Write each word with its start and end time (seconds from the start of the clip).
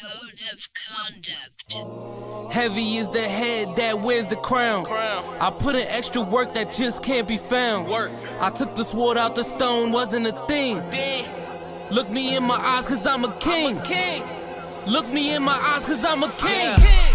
Code 0.00 0.42
of 0.52 0.68
conduct. 0.88 2.52
Heavy 2.52 2.98
is 2.98 3.10
the 3.10 3.22
head 3.22 3.74
that 3.76 4.00
wears 4.00 4.28
the 4.28 4.36
crown. 4.36 4.84
Crown. 4.84 5.24
I 5.40 5.50
put 5.50 5.74
in 5.74 5.86
extra 5.88 6.22
work 6.22 6.54
that 6.54 6.72
just 6.72 7.02
can't 7.02 7.26
be 7.26 7.36
found. 7.36 7.88
Work. 7.88 8.12
I 8.40 8.50
took 8.50 8.74
the 8.74 8.84
sword 8.84 9.16
out 9.16 9.34
the 9.34 9.42
stone, 9.42 9.90
wasn't 9.90 10.26
a 10.26 10.46
thing. 10.46 10.88
Ding. 10.90 11.24
Look 11.90 12.10
me 12.10 12.36
in 12.36 12.44
my 12.44 12.56
eyes, 12.56 12.86
cause 12.86 13.04
I'm 13.06 13.24
a 13.24 13.36
king. 13.38 13.80
King. 13.82 14.24
Look 14.86 15.08
me 15.08 15.34
in 15.34 15.42
my 15.42 15.58
eyes, 15.58 15.82
cause 15.82 16.04
I'm 16.04 16.22
a 16.22 16.28
king. 16.30 16.50
Yeah. 16.50 16.76
King. 16.76 17.07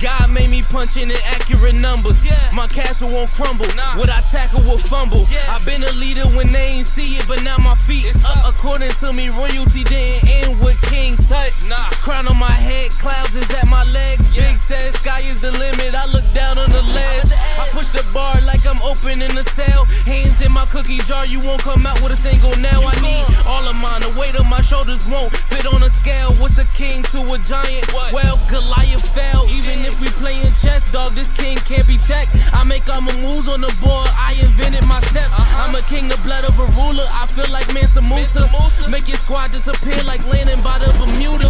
God 0.00 0.30
made 0.30 0.48
me 0.50 0.62
punch 0.62 0.96
in 0.96 1.10
accurate 1.10 1.74
numbers. 1.74 2.24
Yeah. 2.24 2.50
My 2.54 2.66
castle 2.68 3.10
won't 3.10 3.30
crumble. 3.32 3.66
Nah. 3.76 3.98
What 3.98 4.08
I 4.08 4.20
tackle 4.22 4.62
will 4.62 4.78
fumble. 4.78 5.26
Yeah. 5.30 5.54
I've 5.54 5.64
been 5.66 5.82
a 5.82 5.92
leader 5.92 6.26
when 6.28 6.50
they 6.52 6.66
ain't 6.80 6.86
see 6.86 7.16
it, 7.16 7.26
but 7.28 7.42
now 7.42 7.58
my 7.58 7.74
feet 7.74 8.06
It's 8.06 8.24
up. 8.24 8.36
up. 8.38 8.54
According 8.54 8.90
to 8.92 9.12
me, 9.12 9.28
royalty 9.28 9.84
didn't 9.84 10.28
end 10.28 10.60
with 10.60 10.80
King 10.82 11.16
Tut. 11.18 11.52
Nah. 11.68 11.76
Crown 12.00 12.26
on 12.28 12.38
my 12.38 12.50
head, 12.50 12.89
clouds 13.00 13.34
is 13.34 13.48
at 13.56 13.66
my 13.66 13.82
legs. 13.84 14.28
Big 14.36 14.56
said 14.68 14.94
sky 14.94 15.20
is 15.24 15.40
the 15.40 15.50
limit. 15.50 15.94
I 15.94 16.04
look 16.12 16.24
down 16.34 16.58
on 16.58 16.70
the 16.70 16.82
ledge. 16.82 17.32
I 17.32 17.66
push 17.72 17.88
the 17.96 18.04
bar 18.12 18.36
like 18.44 18.64
I'm 18.66 18.80
opening 18.82 19.32
a 19.36 19.44
cell. 19.56 19.84
Hands 20.04 20.36
in 20.44 20.52
my 20.52 20.66
cookie 20.66 21.00
jar, 21.08 21.24
you 21.26 21.40
won't 21.40 21.62
come 21.62 21.86
out 21.86 22.00
with 22.02 22.12
a 22.12 22.20
single 22.20 22.54
nail. 22.60 22.84
I 22.84 22.94
need 23.00 23.24
all 23.48 23.64
of 23.66 23.76
mine. 23.76 24.02
The 24.04 24.12
weight 24.20 24.36
of 24.36 24.46
my 24.46 24.60
shoulders 24.60 25.00
won't 25.08 25.32
fit 25.48 25.66
on 25.66 25.82
a 25.82 25.90
scale. 25.90 26.32
What's 26.34 26.58
a 26.58 26.68
king 26.76 27.02
to 27.14 27.20
a 27.32 27.38
giant? 27.38 27.88
What? 27.92 28.12
Well, 28.12 28.36
Goliath 28.48 29.08
fell. 29.16 29.48
Even 29.48 29.80
if 29.88 29.98
we 30.00 30.08
playing 30.20 30.52
chess, 30.60 30.84
dog, 30.92 31.12
this 31.12 31.32
king 31.32 31.56
can't 31.64 31.86
be 31.88 31.96
checked. 31.96 32.36
I 32.52 32.64
make 32.64 32.88
all 32.88 33.00
my 33.00 33.16
moves 33.24 33.48
on 33.48 33.60
the 33.62 33.72
board. 33.80 34.08
I 34.12 34.36
invented 34.40 34.84
my 34.84 35.00
steps. 35.08 35.32
Uh-huh. 35.32 35.64
I'm 35.64 35.74
a 35.74 35.82
king, 35.88 36.08
the 36.08 36.20
blood 36.20 36.44
of 36.44 36.58
a 36.60 36.66
ruler. 36.76 37.08
I 37.08 37.26
feel 37.32 37.48
like 37.50 37.72
Mansa 37.72 38.02
Musa. 38.02 38.44
Mansa 38.44 38.48
Musa. 38.52 38.90
Make 38.90 39.08
your 39.08 39.18
squad 39.18 39.52
disappear 39.52 40.02
like 40.04 40.20
landing 40.26 40.60
by 40.62 40.78
the 40.78 40.92
Bermuda. 41.00 41.48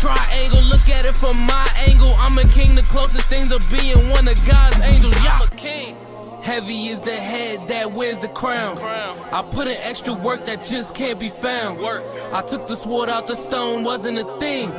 Triangle, 0.00 0.62
look 0.68 0.84
at 0.92 1.04
it 1.04 1.14
from 1.14 1.36
my 1.38 1.68
angle. 1.86 2.14
I'm 2.18 2.36
a 2.38 2.44
king, 2.44 2.74
the 2.74 2.82
closest 2.82 3.26
thing 3.26 3.48
to 3.48 3.58
being 3.70 4.08
one 4.08 4.28
of 4.28 4.36
God's 4.46 4.80
angels. 4.80 5.14
Yeah. 5.22 5.38
I'm 5.40 5.48
a 5.48 5.56
king. 5.56 5.96
Heavy 6.42 6.88
is 6.88 7.00
the 7.02 7.14
head 7.14 7.68
that 7.68 7.92
wears 7.92 8.18
the 8.18 8.28
crown. 8.28 8.76
Crown. 8.76 9.18
I 9.30 9.42
put 9.42 9.66
in 9.66 9.76
extra 9.78 10.14
work 10.14 10.46
that 10.46 10.64
just 10.64 10.94
can't 10.94 11.18
be 11.18 11.28
found. 11.28 11.80
Work. 11.80 12.02
I 12.32 12.42
took 12.42 12.66
the 12.66 12.76
sword 12.76 13.08
out 13.08 13.26
the 13.26 13.36
stone, 13.36 13.84
wasn't 13.84 14.18
a 14.18 14.24
thing. 14.38 14.70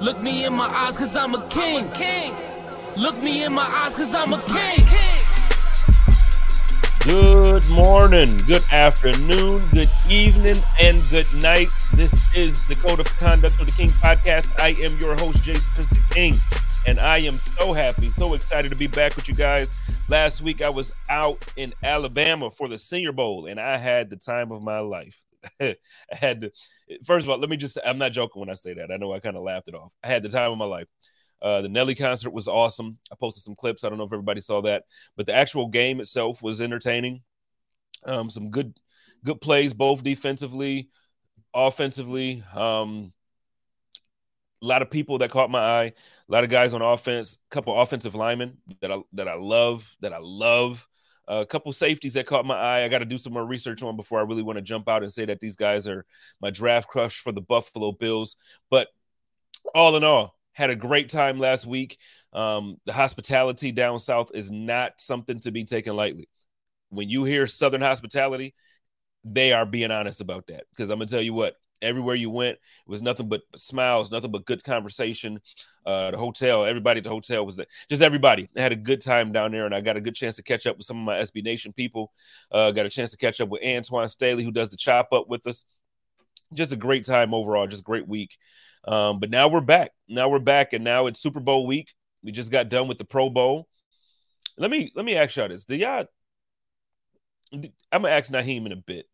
Look 0.00 0.20
me 0.20 0.44
in 0.44 0.54
my 0.54 0.66
eyes, 0.66 0.96
cause 0.96 1.14
I'm 1.16 1.34
a 1.34 1.46
king. 1.48 1.90
King. 1.92 2.36
Look 2.96 3.22
me 3.22 3.44
in 3.44 3.52
my 3.52 3.66
eyes, 3.66 3.94
cause 3.94 4.12
I'm 4.14 4.32
a 4.32 4.42
king. 4.42 4.86
King. 4.86 5.24
Good 7.04 7.68
morning, 7.70 8.36
good 8.38 8.64
afternoon, 8.70 9.68
good 9.72 9.90
evening, 10.10 10.62
and 10.80 11.02
good 11.08 11.32
night. 11.34 11.68
This 11.98 12.12
is 12.32 12.64
the 12.68 12.76
Code 12.76 13.00
of 13.00 13.06
Conduct 13.18 13.58
of 13.58 13.66
the 13.66 13.72
King 13.72 13.88
podcast. 13.88 14.46
I 14.56 14.68
am 14.84 14.96
your 14.98 15.16
host, 15.16 15.42
Jason 15.42 15.68
Princeton 15.74 16.04
King, 16.10 16.38
and 16.86 17.00
I 17.00 17.18
am 17.18 17.40
so 17.58 17.72
happy, 17.72 18.12
so 18.16 18.34
excited 18.34 18.68
to 18.68 18.76
be 18.76 18.86
back 18.86 19.16
with 19.16 19.28
you 19.28 19.34
guys. 19.34 19.68
Last 20.08 20.40
week, 20.40 20.62
I 20.62 20.68
was 20.70 20.92
out 21.08 21.44
in 21.56 21.74
Alabama 21.82 22.50
for 22.50 22.68
the 22.68 22.78
Senior 22.78 23.10
Bowl, 23.10 23.46
and 23.46 23.58
I 23.58 23.78
had 23.78 24.10
the 24.10 24.16
time 24.16 24.52
of 24.52 24.62
my 24.62 24.78
life. 24.78 25.20
I 25.60 25.74
had 26.12 26.42
to, 26.42 26.52
first 27.02 27.26
of 27.26 27.30
all, 27.30 27.38
let 27.38 27.50
me 27.50 27.56
just, 27.56 27.76
I'm 27.84 27.98
not 27.98 28.12
joking 28.12 28.38
when 28.38 28.48
I 28.48 28.54
say 28.54 28.74
that. 28.74 28.92
I 28.92 28.96
know 28.96 29.12
I 29.12 29.18
kind 29.18 29.36
of 29.36 29.42
laughed 29.42 29.66
it 29.66 29.74
off. 29.74 29.92
I 30.04 30.06
had 30.06 30.22
the 30.22 30.28
time 30.28 30.52
of 30.52 30.58
my 30.58 30.66
life. 30.66 30.86
Uh, 31.42 31.62
the 31.62 31.68
Nelly 31.68 31.96
concert 31.96 32.32
was 32.32 32.46
awesome. 32.46 32.96
I 33.10 33.16
posted 33.18 33.42
some 33.42 33.56
clips. 33.56 33.82
I 33.82 33.88
don't 33.88 33.98
know 33.98 34.04
if 34.04 34.12
everybody 34.12 34.40
saw 34.40 34.62
that, 34.62 34.84
but 35.16 35.26
the 35.26 35.34
actual 35.34 35.66
game 35.66 35.98
itself 35.98 36.44
was 36.44 36.62
entertaining. 36.62 37.22
Um, 38.04 38.30
some 38.30 38.50
good, 38.50 38.78
good 39.24 39.40
plays, 39.40 39.74
both 39.74 40.04
defensively, 40.04 40.90
offensively. 41.66 42.42
Um, 42.54 43.12
a 44.62 44.66
lot 44.66 44.82
of 44.82 44.90
people 44.90 45.18
that 45.18 45.30
caught 45.30 45.50
my 45.50 45.60
eye. 45.60 45.84
A 45.84 45.92
lot 46.32 46.44
of 46.44 46.50
guys 46.50 46.74
on 46.74 46.82
offense. 46.82 47.38
A 47.50 47.54
couple 47.54 47.80
offensive 47.80 48.14
linemen 48.14 48.58
that 48.80 48.90
I 48.90 49.00
that 49.12 49.28
I 49.28 49.34
love. 49.34 49.96
That 50.00 50.12
I 50.12 50.18
love. 50.20 50.86
a 51.28 51.44
couple 51.46 51.72
safeties 51.72 52.14
that 52.14 52.26
caught 52.26 52.46
my 52.46 52.56
eye. 52.56 52.84
I 52.84 52.88
got 52.88 53.00
to 53.00 53.04
do 53.04 53.18
some 53.18 53.34
more 53.34 53.44
research 53.44 53.82
on 53.82 53.96
before 53.96 54.18
I 54.18 54.22
really 54.22 54.42
want 54.42 54.56
to 54.58 54.62
jump 54.62 54.88
out 54.88 55.02
and 55.02 55.12
say 55.12 55.26
that 55.26 55.40
these 55.40 55.56
guys 55.56 55.86
are 55.86 56.04
my 56.40 56.50
draft 56.50 56.88
crush 56.88 57.20
for 57.20 57.32
the 57.32 57.42
Buffalo 57.42 57.92
Bills. 57.92 58.36
But 58.70 58.88
all 59.74 59.96
in 59.96 60.04
all, 60.04 60.34
had 60.52 60.70
a 60.70 60.76
great 60.76 61.08
time 61.08 61.38
last 61.38 61.66
week. 61.66 61.98
Um, 62.32 62.78
the 62.84 62.92
hospitality 62.92 63.72
down 63.72 63.98
south 63.98 64.30
is 64.34 64.50
not 64.50 64.92
something 64.98 65.38
to 65.40 65.50
be 65.50 65.64
taken 65.64 65.94
lightly. 65.94 66.28
When 66.90 67.08
you 67.08 67.24
hear 67.24 67.46
Southern 67.46 67.82
hospitality, 67.82 68.54
they 69.24 69.52
are 69.52 69.66
being 69.66 69.90
honest 69.90 70.20
about 70.20 70.46
that. 70.48 70.64
Because 70.70 70.90
I'm 70.90 70.98
gonna 70.98 71.06
tell 71.06 71.22
you 71.22 71.34
what, 71.34 71.56
everywhere 71.82 72.14
you 72.14 72.30
went, 72.30 72.56
it 72.56 72.88
was 72.88 73.02
nothing 73.02 73.28
but 73.28 73.42
smiles, 73.56 74.10
nothing 74.10 74.30
but 74.30 74.44
good 74.44 74.62
conversation. 74.64 75.40
Uh, 75.84 76.10
the 76.10 76.16
hotel, 76.16 76.64
everybody 76.64 76.98
at 76.98 77.04
the 77.04 77.10
hotel 77.10 77.44
was. 77.44 77.60
Just 77.88 78.02
everybody 78.02 78.48
I 78.56 78.60
had 78.60 78.72
a 78.72 78.76
good 78.76 79.00
time 79.00 79.32
down 79.32 79.52
there, 79.52 79.66
and 79.66 79.74
I 79.74 79.80
got 79.80 79.96
a 79.96 80.00
good 80.00 80.14
chance 80.14 80.36
to 80.36 80.42
catch 80.42 80.66
up 80.66 80.76
with 80.76 80.86
some 80.86 80.98
of 80.98 81.04
my 81.04 81.18
SB 81.18 81.42
Nation 81.44 81.72
people. 81.72 82.12
Uh, 82.50 82.70
got 82.72 82.86
a 82.86 82.90
chance 82.90 83.10
to 83.12 83.16
catch 83.16 83.40
up 83.40 83.48
with 83.48 83.64
Antoine 83.64 84.08
Staley, 84.08 84.44
who 84.44 84.52
does 84.52 84.68
the 84.68 84.76
chop 84.76 85.08
up 85.12 85.28
with 85.28 85.46
us. 85.46 85.64
Just 86.54 86.72
a 86.72 86.76
great 86.76 87.04
time 87.04 87.34
overall, 87.34 87.66
just 87.66 87.84
great 87.84 88.08
week. 88.08 88.36
Um, 88.86 89.20
but 89.20 89.30
now 89.30 89.48
we're 89.48 89.60
back. 89.60 89.90
Now 90.08 90.28
we're 90.28 90.38
back, 90.38 90.72
and 90.72 90.84
now 90.84 91.06
it's 91.06 91.20
Super 91.20 91.40
Bowl 91.40 91.66
week. 91.66 91.92
We 92.22 92.32
just 92.32 92.50
got 92.50 92.68
done 92.68 92.88
with 92.88 92.98
the 92.98 93.04
Pro 93.04 93.30
Bowl. 93.30 93.68
Let 94.56 94.70
me 94.70 94.90
let 94.94 95.04
me 95.04 95.14
ask 95.14 95.36
y'all 95.36 95.48
this: 95.48 95.64
Do 95.64 95.76
y'all? 95.76 96.06
I'm 97.52 98.02
gonna 98.02 98.10
ask 98.10 98.32
Nyheim 98.32 98.66
in 98.66 98.72
a 98.72 98.76
bit, 98.76 99.06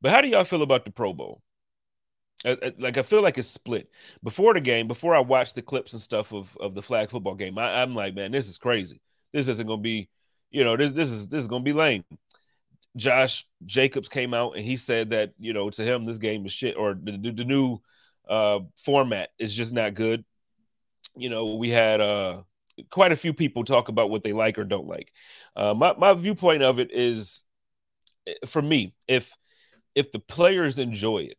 but 0.00 0.12
how 0.12 0.20
do 0.20 0.28
y'all 0.28 0.44
feel 0.44 0.62
about 0.62 0.84
the 0.84 0.90
Pro 0.90 1.12
Bowl? 1.12 1.42
Uh, 2.44 2.56
uh, 2.62 2.70
Like 2.78 2.98
I 2.98 3.02
feel 3.02 3.22
like 3.22 3.38
it's 3.38 3.48
split. 3.48 3.90
Before 4.22 4.54
the 4.54 4.60
game, 4.60 4.88
before 4.88 5.14
I 5.14 5.20
watched 5.20 5.54
the 5.54 5.62
clips 5.62 5.92
and 5.92 6.00
stuff 6.02 6.32
of, 6.32 6.56
of 6.60 6.74
the 6.74 6.82
flag 6.82 7.10
football 7.10 7.34
game, 7.34 7.58
I, 7.58 7.82
I'm 7.82 7.94
like, 7.94 8.14
man, 8.14 8.32
this 8.32 8.48
is 8.48 8.58
crazy. 8.58 9.00
This 9.32 9.48
isn't 9.48 9.66
gonna 9.66 9.80
be, 9.82 10.08
you 10.50 10.64
know, 10.64 10.76
this 10.76 10.92
this 10.92 11.10
is 11.10 11.28
this 11.28 11.42
is 11.42 11.48
gonna 11.48 11.64
be 11.64 11.72
lame. 11.72 12.04
Josh 12.96 13.46
Jacobs 13.66 14.08
came 14.08 14.34
out 14.34 14.56
and 14.56 14.64
he 14.64 14.76
said 14.76 15.10
that 15.10 15.32
you 15.38 15.52
know 15.52 15.68
to 15.70 15.82
him 15.82 16.04
this 16.04 16.18
game 16.18 16.46
is 16.46 16.52
shit 16.52 16.76
or 16.76 16.94
the, 16.94 17.18
the, 17.18 17.32
the 17.32 17.44
new 17.44 17.78
uh, 18.28 18.60
format 18.76 19.30
is 19.38 19.54
just 19.54 19.72
not 19.72 19.94
good. 19.94 20.24
You 21.16 21.28
know, 21.28 21.56
we 21.56 21.70
had 21.70 22.00
uh, 22.00 22.42
quite 22.90 23.12
a 23.12 23.16
few 23.16 23.32
people 23.34 23.64
talk 23.64 23.88
about 23.88 24.10
what 24.10 24.22
they 24.22 24.32
like 24.32 24.58
or 24.58 24.64
don't 24.64 24.86
like. 24.86 25.12
Uh, 25.56 25.74
my 25.74 25.94
my 25.98 26.14
viewpoint 26.14 26.62
of 26.62 26.78
it 26.78 26.90
is, 26.92 27.44
for 28.46 28.62
me, 28.62 28.94
if 29.08 29.34
if 29.94 30.10
the 30.10 30.18
players 30.18 30.78
enjoy 30.78 31.18
it, 31.18 31.38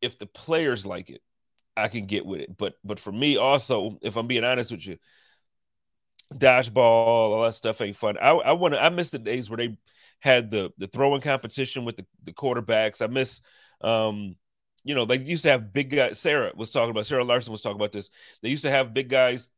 if 0.00 0.18
the 0.18 0.26
players 0.26 0.84
like 0.84 1.10
it, 1.10 1.22
I 1.76 1.88
can 1.88 2.06
get 2.06 2.26
with 2.26 2.40
it. 2.42 2.56
But 2.56 2.74
but 2.84 2.98
for 2.98 3.12
me, 3.12 3.36
also, 3.36 3.98
if 4.02 4.16
I'm 4.16 4.26
being 4.26 4.44
honest 4.44 4.70
with 4.70 4.86
you, 4.86 4.98
dodgeball, 6.32 6.76
all 6.78 7.42
that 7.42 7.54
stuff 7.54 7.80
ain't 7.80 7.96
fun. 7.96 8.16
I 8.20 8.30
I 8.30 8.52
want 8.52 8.74
to. 8.74 8.82
I 8.82 8.88
miss 8.90 9.10
the 9.10 9.18
days 9.18 9.48
where 9.48 9.56
they 9.56 9.76
had 10.20 10.50
the 10.50 10.72
the 10.78 10.86
throwing 10.86 11.20
competition 11.20 11.84
with 11.84 11.96
the, 11.96 12.06
the 12.22 12.32
quarterbacks. 12.32 13.02
I 13.02 13.06
miss 13.06 13.40
um 13.80 14.36
you 14.84 14.94
know, 14.94 15.06
they 15.06 15.18
used 15.18 15.44
to 15.44 15.50
have 15.50 15.72
big 15.72 15.90
guys. 15.90 16.20
Sarah 16.20 16.52
was 16.54 16.70
talking 16.70 16.90
about 16.90 17.06
Sarah 17.06 17.24
Larson 17.24 17.50
was 17.50 17.62
talking 17.62 17.76
about 17.80 17.92
this. 17.92 18.10
They 18.42 18.50
used 18.50 18.64
to 18.64 18.70
have 18.70 18.92
big 18.92 19.08
guys 19.08 19.50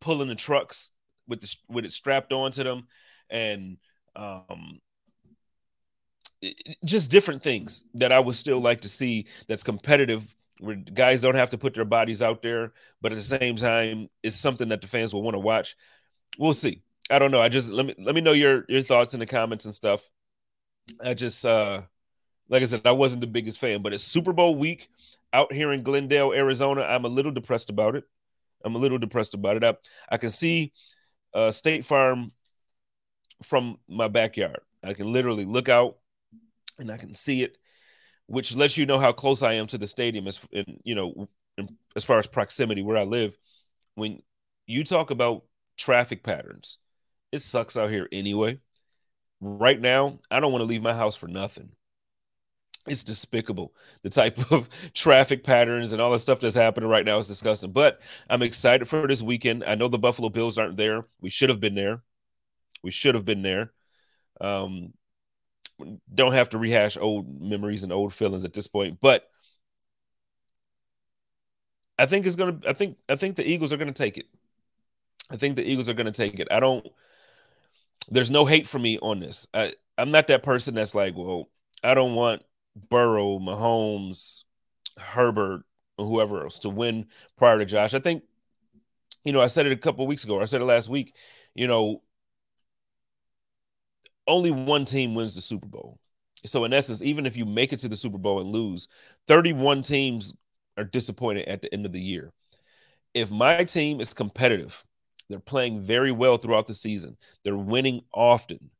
pulling 0.00 0.28
the 0.28 0.34
trucks 0.34 0.90
with 1.26 1.40
the 1.40 1.56
with 1.68 1.86
it 1.86 1.92
strapped 1.92 2.32
onto 2.32 2.62
them, 2.62 2.86
and 3.30 3.78
um, 4.14 4.80
just 6.84 7.10
different 7.10 7.42
things 7.42 7.84
that 7.94 8.12
I 8.12 8.20
would 8.20 8.36
still 8.36 8.60
like 8.60 8.82
to 8.82 8.88
see. 8.88 9.26
That's 9.48 9.62
competitive, 9.62 10.34
where 10.60 10.76
guys 10.76 11.22
don't 11.22 11.34
have 11.34 11.50
to 11.50 11.58
put 11.58 11.74
their 11.74 11.84
bodies 11.84 12.22
out 12.22 12.42
there, 12.42 12.72
but 13.00 13.12
at 13.12 13.16
the 13.16 13.22
same 13.22 13.56
time, 13.56 14.08
it's 14.22 14.36
something 14.36 14.68
that 14.68 14.80
the 14.80 14.86
fans 14.86 15.12
will 15.12 15.22
want 15.22 15.34
to 15.34 15.40
watch. 15.40 15.76
We'll 16.38 16.54
see. 16.54 16.82
I 17.10 17.18
don't 17.18 17.30
know. 17.30 17.40
I 17.40 17.48
just 17.48 17.70
let 17.70 17.86
me 17.86 17.94
let 17.98 18.14
me 18.14 18.20
know 18.20 18.32
your 18.32 18.64
your 18.68 18.82
thoughts 18.82 19.14
in 19.14 19.20
the 19.20 19.26
comments 19.26 19.64
and 19.66 19.74
stuff. 19.74 20.08
I 21.02 21.14
just 21.14 21.44
uh 21.44 21.82
like 22.48 22.62
I 22.62 22.66
said, 22.66 22.82
I 22.84 22.92
wasn't 22.92 23.20
the 23.20 23.26
biggest 23.26 23.58
fan, 23.58 23.82
but 23.82 23.92
it's 23.92 24.04
Super 24.04 24.32
Bowl 24.32 24.56
week 24.56 24.88
out 25.32 25.52
here 25.52 25.72
in 25.72 25.82
Glendale, 25.82 26.32
Arizona. 26.32 26.82
I'm 26.82 27.04
a 27.04 27.08
little 27.08 27.32
depressed 27.32 27.70
about 27.70 27.96
it. 27.96 28.04
I'm 28.64 28.74
a 28.74 28.78
little 28.78 28.98
depressed 28.98 29.34
about 29.34 29.56
it. 29.56 29.64
I, 29.64 29.74
I 30.14 30.16
can 30.18 30.30
see 30.30 30.72
uh, 31.32 31.50
State 31.50 31.84
Farm 31.84 32.30
from 33.42 33.78
my 33.88 34.08
backyard. 34.08 34.60
I 34.82 34.94
can 34.94 35.12
literally 35.12 35.44
look 35.44 35.68
out 35.68 35.98
and 36.78 36.90
I 36.90 36.96
can 36.96 37.14
see 37.14 37.42
it, 37.42 37.58
which 38.26 38.54
lets 38.54 38.76
you 38.76 38.86
know 38.86 38.98
how 38.98 39.12
close 39.12 39.42
I 39.42 39.54
am 39.54 39.66
to 39.68 39.78
the 39.78 39.86
stadium 39.86 40.26
as 40.26 40.44
you 40.84 40.94
know, 40.94 41.28
in, 41.56 41.76
as 41.96 42.04
far 42.04 42.18
as 42.18 42.26
proximity 42.26 42.82
where 42.82 42.96
I 42.96 43.04
live. 43.04 43.36
When 43.94 44.22
you 44.66 44.84
talk 44.84 45.10
about 45.10 45.44
traffic 45.76 46.22
patterns, 46.22 46.78
it 47.32 47.40
sucks 47.40 47.76
out 47.76 47.90
here 47.90 48.08
anyway. 48.12 48.58
Right 49.40 49.80
now, 49.80 50.20
I 50.30 50.40
don't 50.40 50.52
want 50.52 50.62
to 50.62 50.66
leave 50.66 50.82
my 50.82 50.94
house 50.94 51.16
for 51.16 51.28
nothing 51.28 51.70
it's 52.86 53.02
despicable 53.02 53.72
the 54.02 54.10
type 54.10 54.38
of 54.52 54.68
traffic 54.94 55.42
patterns 55.42 55.92
and 55.92 56.02
all 56.02 56.10
the 56.10 56.18
stuff 56.18 56.40
that's 56.40 56.54
happening 56.54 56.88
right 56.88 57.04
now 57.04 57.18
is 57.18 57.28
disgusting 57.28 57.72
but 57.72 58.00
i'm 58.28 58.42
excited 58.42 58.86
for 58.86 59.06
this 59.06 59.22
weekend 59.22 59.64
i 59.66 59.74
know 59.74 59.88
the 59.88 59.98
buffalo 59.98 60.28
bills 60.28 60.58
aren't 60.58 60.76
there 60.76 61.06
we 61.20 61.30
should 61.30 61.48
have 61.48 61.60
been 61.60 61.74
there 61.74 62.02
we 62.82 62.90
should 62.90 63.14
have 63.14 63.24
been 63.24 63.42
there 63.42 63.72
um 64.40 64.92
don't 66.12 66.32
have 66.32 66.50
to 66.50 66.58
rehash 66.58 66.96
old 66.96 67.40
memories 67.40 67.82
and 67.82 67.92
old 67.92 68.12
feelings 68.12 68.44
at 68.44 68.52
this 68.52 68.68
point 68.68 68.98
but 69.00 69.28
I 71.98 72.06
think 72.06 72.26
it's 72.26 72.36
gonna. 72.36 72.58
I 72.66 72.72
think. 72.72 72.96
I 73.08 73.16
think 73.16 73.36
the 73.36 73.48
Eagles 73.48 73.72
are 73.72 73.76
gonna 73.76 73.92
take 73.92 74.18
it. 74.18 74.26
I 75.30 75.36
think 75.36 75.56
the 75.56 75.64
Eagles 75.64 75.88
are 75.88 75.94
gonna 75.94 76.12
take 76.12 76.40
it. 76.40 76.48
I 76.50 76.60
don't. 76.60 76.86
There's 78.08 78.30
no 78.30 78.44
hate 78.44 78.66
for 78.66 78.78
me 78.78 78.98
on 79.00 79.20
this. 79.20 79.46
I, 79.54 79.74
I'm 79.96 80.10
not 80.10 80.26
that 80.26 80.42
person 80.42 80.74
that's 80.74 80.94
like, 80.94 81.16
well, 81.16 81.48
I 81.82 81.94
don't 81.94 82.14
want 82.14 82.42
Burrow, 82.90 83.38
Mahomes, 83.38 84.44
Herbert, 84.98 85.62
or 85.96 86.06
whoever 86.06 86.42
else 86.42 86.58
to 86.60 86.68
win 86.68 87.06
prior 87.38 87.58
to 87.58 87.64
Josh. 87.64 87.94
I 87.94 88.00
think, 88.00 88.24
you 89.24 89.32
know, 89.32 89.40
I 89.40 89.46
said 89.46 89.66
it 89.66 89.72
a 89.72 89.76
couple 89.76 90.06
weeks 90.06 90.24
ago. 90.24 90.42
I 90.42 90.44
said 90.44 90.60
it 90.60 90.66
last 90.66 90.88
week. 90.88 91.14
You 91.54 91.66
know, 91.66 92.02
only 94.26 94.50
one 94.50 94.84
team 94.84 95.14
wins 95.14 95.34
the 95.34 95.40
Super 95.40 95.66
Bowl. 95.66 95.98
So 96.46 96.64
in 96.64 96.72
essence, 96.72 97.02
even 97.02 97.26
if 97.26 97.36
you 97.36 97.46
make 97.46 97.72
it 97.72 97.78
to 97.80 97.88
the 97.88 97.96
Super 97.96 98.18
Bowl 98.18 98.40
and 98.40 98.50
lose, 98.50 98.88
31 99.28 99.82
teams 99.82 100.34
are 100.76 100.84
disappointed 100.84 101.48
at 101.48 101.62
the 101.62 101.72
end 101.72 101.86
of 101.86 101.92
the 101.92 102.00
year. 102.00 102.32
If 103.14 103.30
my 103.30 103.64
team 103.64 104.00
is 104.00 104.12
competitive, 104.12 104.84
they're 105.28 105.38
playing 105.38 105.82
very 105.82 106.12
well 106.12 106.36
throughout 106.36 106.66
the 106.66 106.74
season, 106.74 107.16
they're 107.44 107.56
winning 107.56 108.02
often. 108.12 108.70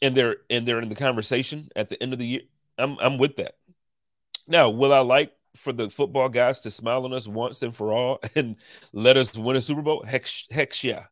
And 0.00 0.14
they're 0.16 0.36
and 0.50 0.66
they're 0.66 0.80
in 0.80 0.88
the 0.88 0.94
conversation 0.94 1.68
at 1.76 1.88
the 1.88 2.02
end 2.02 2.12
of 2.12 2.18
the 2.18 2.26
year. 2.26 2.42
I'm 2.78 2.98
I'm 3.00 3.16
with 3.18 3.36
that. 3.36 3.54
Now, 4.46 4.68
will 4.70 4.92
I 4.92 5.00
like 5.00 5.32
for 5.56 5.72
the 5.72 5.88
football 5.88 6.28
guys 6.28 6.60
to 6.62 6.70
smile 6.70 7.04
on 7.04 7.12
us 7.14 7.26
once 7.28 7.62
and 7.62 7.74
for 7.74 7.92
all 7.92 8.20
and 8.34 8.56
let 8.92 9.16
us 9.16 9.36
win 9.36 9.56
a 9.56 9.60
Super 9.60 9.82
Bowl? 9.82 10.04
Heck, 10.04 10.26
heck 10.50 10.82
yeah. 10.82 11.06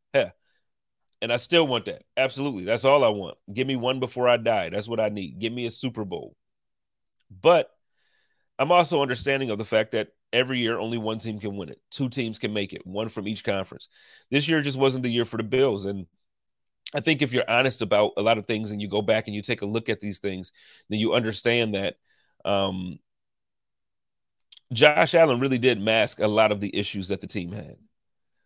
And 1.22 1.32
I 1.32 1.36
still 1.36 1.66
want 1.69 1.84
that. 1.86 2.02
Absolutely. 2.16 2.64
That's 2.64 2.84
all 2.84 3.04
I 3.04 3.08
want. 3.08 3.38
Give 3.54 3.66
me 3.66 3.76
one 3.76 4.00
before 4.00 4.28
I 4.28 4.36
die. 4.36 4.69
That's 4.69 4.88
what 4.88 5.00
I 5.00 5.08
need. 5.08 5.38
Give 5.38 5.52
me 5.52 5.66
a 5.66 5.70
Super 5.70 6.04
Bowl. 6.04 6.34
But 7.30 7.70
I'm 8.58 8.72
also 8.72 9.00
understanding 9.02 9.50
of 9.50 9.56
the 9.56 9.64
fact 9.64 9.92
that 9.92 10.08
every 10.32 10.58
year 10.58 10.78
only 10.78 10.98
one 10.98 11.19
team 11.19 11.38
can 11.38 11.56
win 11.56 11.69
it. 11.69 11.80
Two 11.90 12.08
teams 12.08 12.40
can 12.40 12.52
make 12.52 12.72
it, 12.72 12.84
one 12.84 13.08
from 13.08 13.28
each 13.28 13.44
conference. 13.44 13.88
This 14.30 14.48
year 14.48 14.60
just 14.62 14.78
wasn't 14.78 15.04
the 15.04 15.10
year 15.10 15.24
for 15.24 15.36
the 15.36 15.44
Bills. 15.44 15.84
And 15.84 16.06
I 16.92 17.00
think 17.00 17.22
if 17.22 17.32
you're 17.32 17.48
honest 17.48 17.82
about 17.82 18.12
a 18.16 18.22
lot 18.22 18.36
of 18.38 18.46
things 18.46 18.72
and 18.72 18.82
you 18.82 18.88
go 18.88 19.00
back 19.00 19.26
and 19.26 19.34
you 19.34 19.42
take 19.42 19.62
a 19.62 19.66
look 19.66 19.88
at 19.88 20.00
these 20.00 20.19
things, 20.19 20.50
then 20.90 20.98
you 20.98 21.14
understand 21.14 21.74
that 21.74 21.94
um, 22.44 22.98
Josh 24.72 25.14
Allen 25.14 25.38
really 25.38 25.58
did 25.58 25.80
mask 25.80 26.19
a 26.19 26.26
lot 26.26 26.50
of 26.50 26.60
the 26.60 26.74
issues 26.76 27.08
that 27.08 27.20
the 27.20 27.26
team 27.26 27.52
had. 27.52 27.76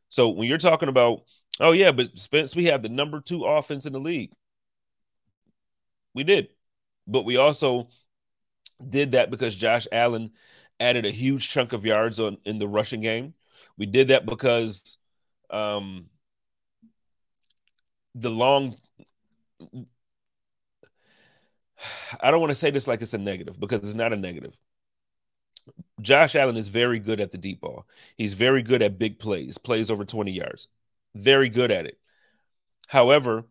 So 0.09 0.29
when 0.29 0.47
you're 0.49 0.59
talking 0.59 0.89
about, 0.89 1.23
oh 1.61 1.73
yeah, 1.73 1.93
but 1.93 2.19
Spence, 2.19 2.55
we 2.57 2.67
have 2.67 2.83
the 2.83 2.89
number 2.89 3.21
two 3.21 3.45
offense 3.45 3.87
in 3.87 3.93
the 3.93 4.01
league. 4.01 4.33
We 6.15 6.25
did, 6.25 6.49
but 7.07 7.25
we 7.25 7.37
also 7.37 7.89
did 8.89 9.13
that 9.13 9.31
because 9.31 9.57
Josh 9.57 9.87
Allen 9.93 10.33
added 10.81 11.07
a 11.07 11.11
huge 11.11 11.49
chunk 11.49 11.73
of 11.73 11.85
yards 11.85 12.21
on 12.21 12.39
in 12.45 12.59
the 12.59 12.69
rushing 12.69 13.01
game. 13.01 13.35
We 13.79 13.87
did 13.87 14.09
that 14.09 14.27
because 14.27 14.99
um, 15.51 16.07
the 18.15 18.31
long 18.31 18.77
I 22.21 22.31
don't 22.31 22.41
want 22.41 22.51
to 22.51 22.55
say 22.55 22.71
this 22.71 22.87
like 22.87 23.03
it's 23.03 23.15
a 23.15 23.19
negative 23.19 23.59
because 23.61 23.81
it's 23.81 23.95
not 23.95 24.13
a 24.13 24.17
negative. 24.17 24.57
Josh 26.01 26.37
Allen 26.37 26.57
is 26.57 26.69
very 26.69 26.99
good 26.99 27.21
at 27.21 27.31
the 27.31 27.39
deep 27.39 27.61
ball. 27.61 27.87
He's 28.17 28.35
very 28.35 28.63
good 28.63 28.83
at 28.83 28.99
big 28.99 29.19
plays, 29.19 29.59
plays 29.59 29.91
over 29.91 30.05
20 30.05 30.31
yards. 30.33 30.69
Very 31.17 31.49
good 31.49 31.71
at 31.71 31.87
it. 31.87 31.99
However, 32.89 33.45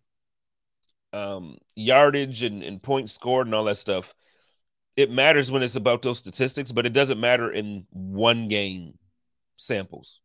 um, 1.13 1.57
yardage 1.75 2.43
and, 2.43 2.63
and 2.63 2.81
points 2.81 3.13
scored 3.13 3.47
and 3.47 3.55
all 3.55 3.63
that 3.65 3.77
stuff, 3.77 4.13
it 4.95 5.11
matters 5.11 5.51
when 5.51 5.63
it's 5.63 5.75
about 5.75 6.01
those 6.01 6.19
statistics, 6.19 6.71
but 6.71 6.85
it 6.85 6.93
doesn't 6.93 7.19
matter 7.19 7.51
in 7.51 7.85
one 7.89 8.47
game 8.47 8.97
samples. 9.57 10.21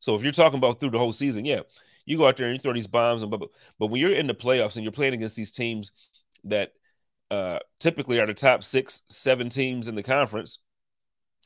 So 0.00 0.16
if 0.16 0.22
you're 0.22 0.32
talking 0.32 0.58
about 0.58 0.80
through 0.80 0.90
the 0.90 0.98
whole 0.98 1.12
season, 1.12 1.44
yeah, 1.44 1.60
you 2.06 2.16
go 2.16 2.26
out 2.26 2.36
there 2.36 2.46
and 2.46 2.56
you 2.56 2.60
throw 2.60 2.72
these 2.72 2.86
bombs 2.86 3.22
and 3.22 3.30
but 3.30 3.42
but 3.78 3.86
when 3.88 4.00
you're 4.00 4.14
in 4.14 4.26
the 4.26 4.34
playoffs 4.34 4.76
and 4.76 4.84
you're 4.84 4.92
playing 4.92 5.14
against 5.14 5.36
these 5.36 5.52
teams 5.52 5.92
that 6.44 6.72
uh, 7.30 7.58
typically 7.78 8.18
are 8.18 8.26
the 8.26 8.34
top 8.34 8.64
six, 8.64 9.02
seven 9.08 9.48
teams 9.48 9.86
in 9.86 9.94
the 9.94 10.02
conference, 10.02 10.58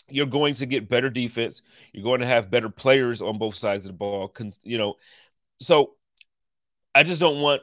you're 0.08 0.26
going 0.26 0.54
to 0.54 0.66
get 0.66 0.88
better 0.88 1.10
defense. 1.10 1.62
You're 1.92 2.04
going 2.04 2.20
to 2.20 2.26
have 2.26 2.50
better 2.50 2.68
players 2.68 3.22
on 3.22 3.38
both 3.38 3.54
sides 3.54 3.86
of 3.86 3.92
the 3.92 3.98
ball. 3.98 4.32
You 4.64 4.78
know, 4.78 4.94
so 5.60 5.94
I 6.94 7.02
just 7.02 7.20
don't 7.20 7.40
want 7.40 7.62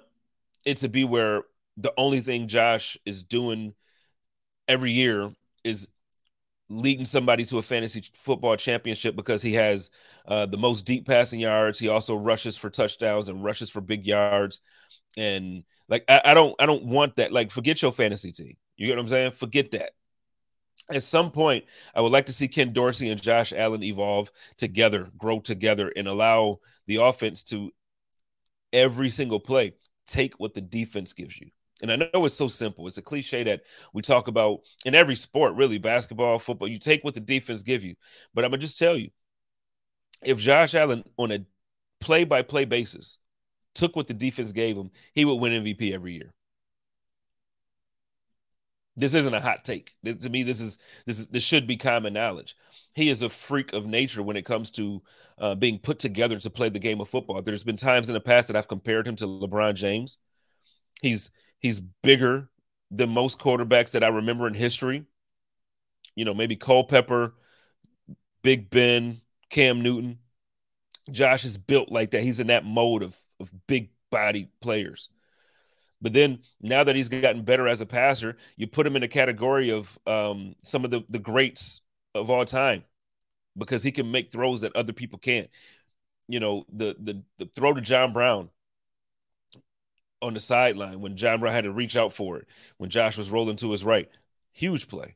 it 0.65 0.77
to 0.77 0.89
be 0.89 1.03
where 1.03 1.43
the 1.77 1.93
only 1.97 2.19
thing 2.19 2.47
Josh 2.47 2.97
is 3.05 3.23
doing 3.23 3.73
every 4.67 4.91
year 4.91 5.31
is 5.63 5.89
leading 6.69 7.05
somebody 7.05 7.43
to 7.45 7.57
a 7.57 7.61
fantasy 7.61 8.03
football 8.13 8.55
championship 8.55 9.15
because 9.15 9.41
he 9.41 9.53
has 9.53 9.89
uh, 10.25 10.45
the 10.45 10.57
most 10.57 10.85
deep 10.85 11.05
passing 11.05 11.39
yards. 11.39 11.77
He 11.77 11.89
also 11.89 12.15
rushes 12.15 12.57
for 12.57 12.69
touchdowns 12.69 13.29
and 13.29 13.43
rushes 13.43 13.69
for 13.69 13.81
big 13.81 14.05
yards. 14.05 14.61
And 15.17 15.63
like 15.89 16.05
I, 16.07 16.21
I 16.25 16.33
don't 16.33 16.55
I 16.59 16.65
don't 16.65 16.85
want 16.85 17.17
that. 17.17 17.33
Like 17.33 17.51
forget 17.51 17.81
your 17.81 17.91
fantasy 17.91 18.31
team. 18.31 18.55
You 18.77 18.88
get 18.88 18.95
what 18.95 19.01
I'm 19.01 19.07
saying? 19.09 19.31
Forget 19.31 19.71
that. 19.71 19.91
At 20.89 21.03
some 21.03 21.31
point, 21.31 21.65
I 21.95 22.01
would 22.01 22.11
like 22.11 22.25
to 22.25 22.33
see 22.33 22.47
Ken 22.47 22.73
Dorsey 22.73 23.09
and 23.09 23.21
Josh 23.21 23.53
Allen 23.53 23.83
evolve 23.83 24.31
together, 24.57 25.09
grow 25.17 25.39
together, 25.39 25.91
and 25.95 26.07
allow 26.07 26.57
the 26.87 26.97
offense 26.97 27.43
to 27.43 27.71
every 28.73 29.09
single 29.09 29.39
play 29.39 29.73
take 30.05 30.33
what 30.39 30.53
the 30.53 30.61
defense 30.61 31.13
gives 31.13 31.39
you. 31.39 31.49
And 31.81 31.91
I 31.91 31.95
know 31.95 32.25
it's 32.25 32.35
so 32.35 32.47
simple. 32.47 32.87
It's 32.87 32.97
a 32.97 33.01
cliche 33.01 33.43
that 33.43 33.61
we 33.93 34.01
talk 34.01 34.27
about 34.27 34.59
in 34.85 34.93
every 34.93 35.15
sport, 35.15 35.55
really 35.55 35.77
basketball, 35.77 36.37
football. 36.37 36.67
You 36.67 36.77
take 36.77 37.03
what 37.03 37.13
the 37.13 37.19
defense 37.19 37.63
give 37.63 37.83
you. 37.83 37.95
But 38.33 38.43
I'm 38.43 38.51
going 38.51 38.59
to 38.59 38.65
just 38.65 38.77
tell 38.77 38.97
you 38.97 39.09
if 40.23 40.37
Josh 40.37 40.75
Allen, 40.75 41.03
on 41.17 41.31
a 41.31 41.39
play 41.99 42.23
by 42.23 42.43
play 42.43 42.65
basis, 42.65 43.17
took 43.73 43.95
what 43.95 44.07
the 44.07 44.13
defense 44.13 44.51
gave 44.51 44.77
him, 44.77 44.91
he 45.13 45.25
would 45.25 45.35
win 45.35 45.63
MVP 45.63 45.93
every 45.93 46.13
year. 46.13 46.33
This 48.97 49.13
isn't 49.13 49.33
a 49.33 49.39
hot 49.39 49.63
take. 49.63 49.95
This, 50.03 50.15
to 50.17 50.29
me, 50.29 50.43
this 50.43 50.59
is 50.59 50.77
this 51.05 51.19
is 51.19 51.27
this 51.27 51.43
should 51.43 51.65
be 51.65 51.77
common 51.77 52.13
knowledge. 52.13 52.55
He 52.93 53.09
is 53.09 53.21
a 53.21 53.29
freak 53.29 53.71
of 53.73 53.88
nature 53.88 54.21
when 54.21 54.35
it 54.35 54.45
comes 54.45 54.69
to 54.71 55.01
uh, 55.38 55.55
being 55.55 55.79
put 55.79 55.97
together 55.97 56.38
to 56.38 56.49
play 56.49 56.67
the 56.69 56.79
game 56.79 56.99
of 56.99 57.07
football. 57.07 57.41
There's 57.41 57.63
been 57.63 57.77
times 57.77 58.09
in 58.09 58.13
the 58.13 58.19
past 58.19 58.47
that 58.49 58.57
I've 58.57 58.67
compared 58.67 59.07
him 59.07 59.15
to 59.17 59.27
LeBron 59.27 59.75
James. 59.75 60.17
He's 61.01 61.31
he's 61.59 61.79
bigger 61.79 62.49
than 62.91 63.09
most 63.09 63.39
quarterbacks 63.39 63.91
that 63.91 64.03
I 64.03 64.09
remember 64.09 64.47
in 64.47 64.53
history. 64.53 65.05
You 66.15 66.25
know, 66.25 66.33
maybe 66.33 66.57
Culpepper, 66.57 67.33
Big 68.43 68.69
Ben, 68.69 69.21
Cam 69.50 69.81
Newton. 69.81 70.19
Josh 71.10 71.45
is 71.45 71.57
built 71.57 71.89
like 71.89 72.12
that. 72.12 72.24
He's 72.24 72.41
in 72.41 72.48
that 72.48 72.65
mode 72.65 73.03
of 73.03 73.17
of 73.39 73.51
big 73.67 73.91
body 74.12 74.50
players. 74.62 75.10
But 76.01 76.13
then 76.13 76.39
now 76.62 76.84
that 76.84 76.96
he's 76.96 77.10
gotten 77.10 77.43
better 77.43 77.67
as 77.67 77.81
a 77.81 77.86
passer, 77.86 78.38
you 78.58 78.67
put 78.67 78.88
him 78.88 78.96
in 78.96 79.03
a 79.03 79.08
category 79.08 79.70
of 79.72 79.98
um, 80.08 80.55
some 80.60 80.84
of 80.84 80.91
the, 80.91 81.03
the 81.10 81.20
greats 81.20 81.81
of 82.15 82.29
all 82.29 82.46
time 82.46 82.84
because 83.58 83.84
he 83.84 83.91
can 83.91 84.12
make 84.12 84.31
throws 84.31 84.62
that 84.62 84.75
other 84.75 84.93
people 84.93 85.20
can't. 85.20 85.50
You 86.27 86.39
know, 86.39 86.65
the 86.72 86.96
the 87.00 87.24
the 87.38 87.46
throw 87.46 87.74
to 87.74 87.81
John 87.81 88.13
Brown 88.13 88.50
on 90.22 90.34
the 90.34 90.39
sideline 90.39 91.01
when 91.01 91.17
John 91.17 91.39
Brown 91.39 91.53
had 91.53 91.63
to 91.65 91.72
reach 91.72 91.96
out 91.96 92.13
for 92.13 92.38
it 92.38 92.48
when 92.77 92.89
Josh 92.89 93.17
was 93.17 93.31
rolling 93.31 93.58
to 93.58 93.72
his 93.72 93.84
right. 93.84 94.10
Huge 94.53 94.88
play. 94.88 95.15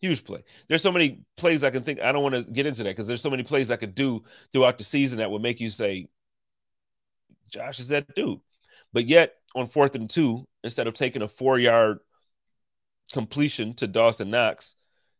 Huge 0.00 0.24
play. 0.24 0.42
There's 0.68 0.82
so 0.82 0.90
many 0.90 1.20
plays 1.36 1.62
I 1.62 1.70
can 1.70 1.84
think. 1.84 2.00
I 2.00 2.10
don't 2.10 2.22
want 2.22 2.34
to 2.34 2.42
get 2.42 2.66
into 2.66 2.82
that 2.82 2.90
because 2.90 3.06
there's 3.06 3.22
so 3.22 3.30
many 3.30 3.44
plays 3.44 3.70
I 3.70 3.76
could 3.76 3.94
do 3.94 4.24
throughout 4.52 4.78
the 4.78 4.84
season 4.84 5.18
that 5.18 5.30
would 5.30 5.42
make 5.42 5.60
you 5.60 5.70
say, 5.70 6.08
Josh 7.50 7.78
is 7.78 7.88
that 7.88 8.12
dude. 8.14 8.40
But 8.92 9.06
yet, 9.06 9.34
on 9.54 9.66
fourth 9.66 9.94
and 9.94 10.08
two, 10.08 10.46
instead 10.64 10.86
of 10.86 10.94
taking 10.94 11.22
a 11.22 11.28
four 11.28 11.58
yard 11.58 11.98
completion 13.12 13.74
to 13.74 13.86
Dawson 13.86 14.30
Knox 14.30 14.76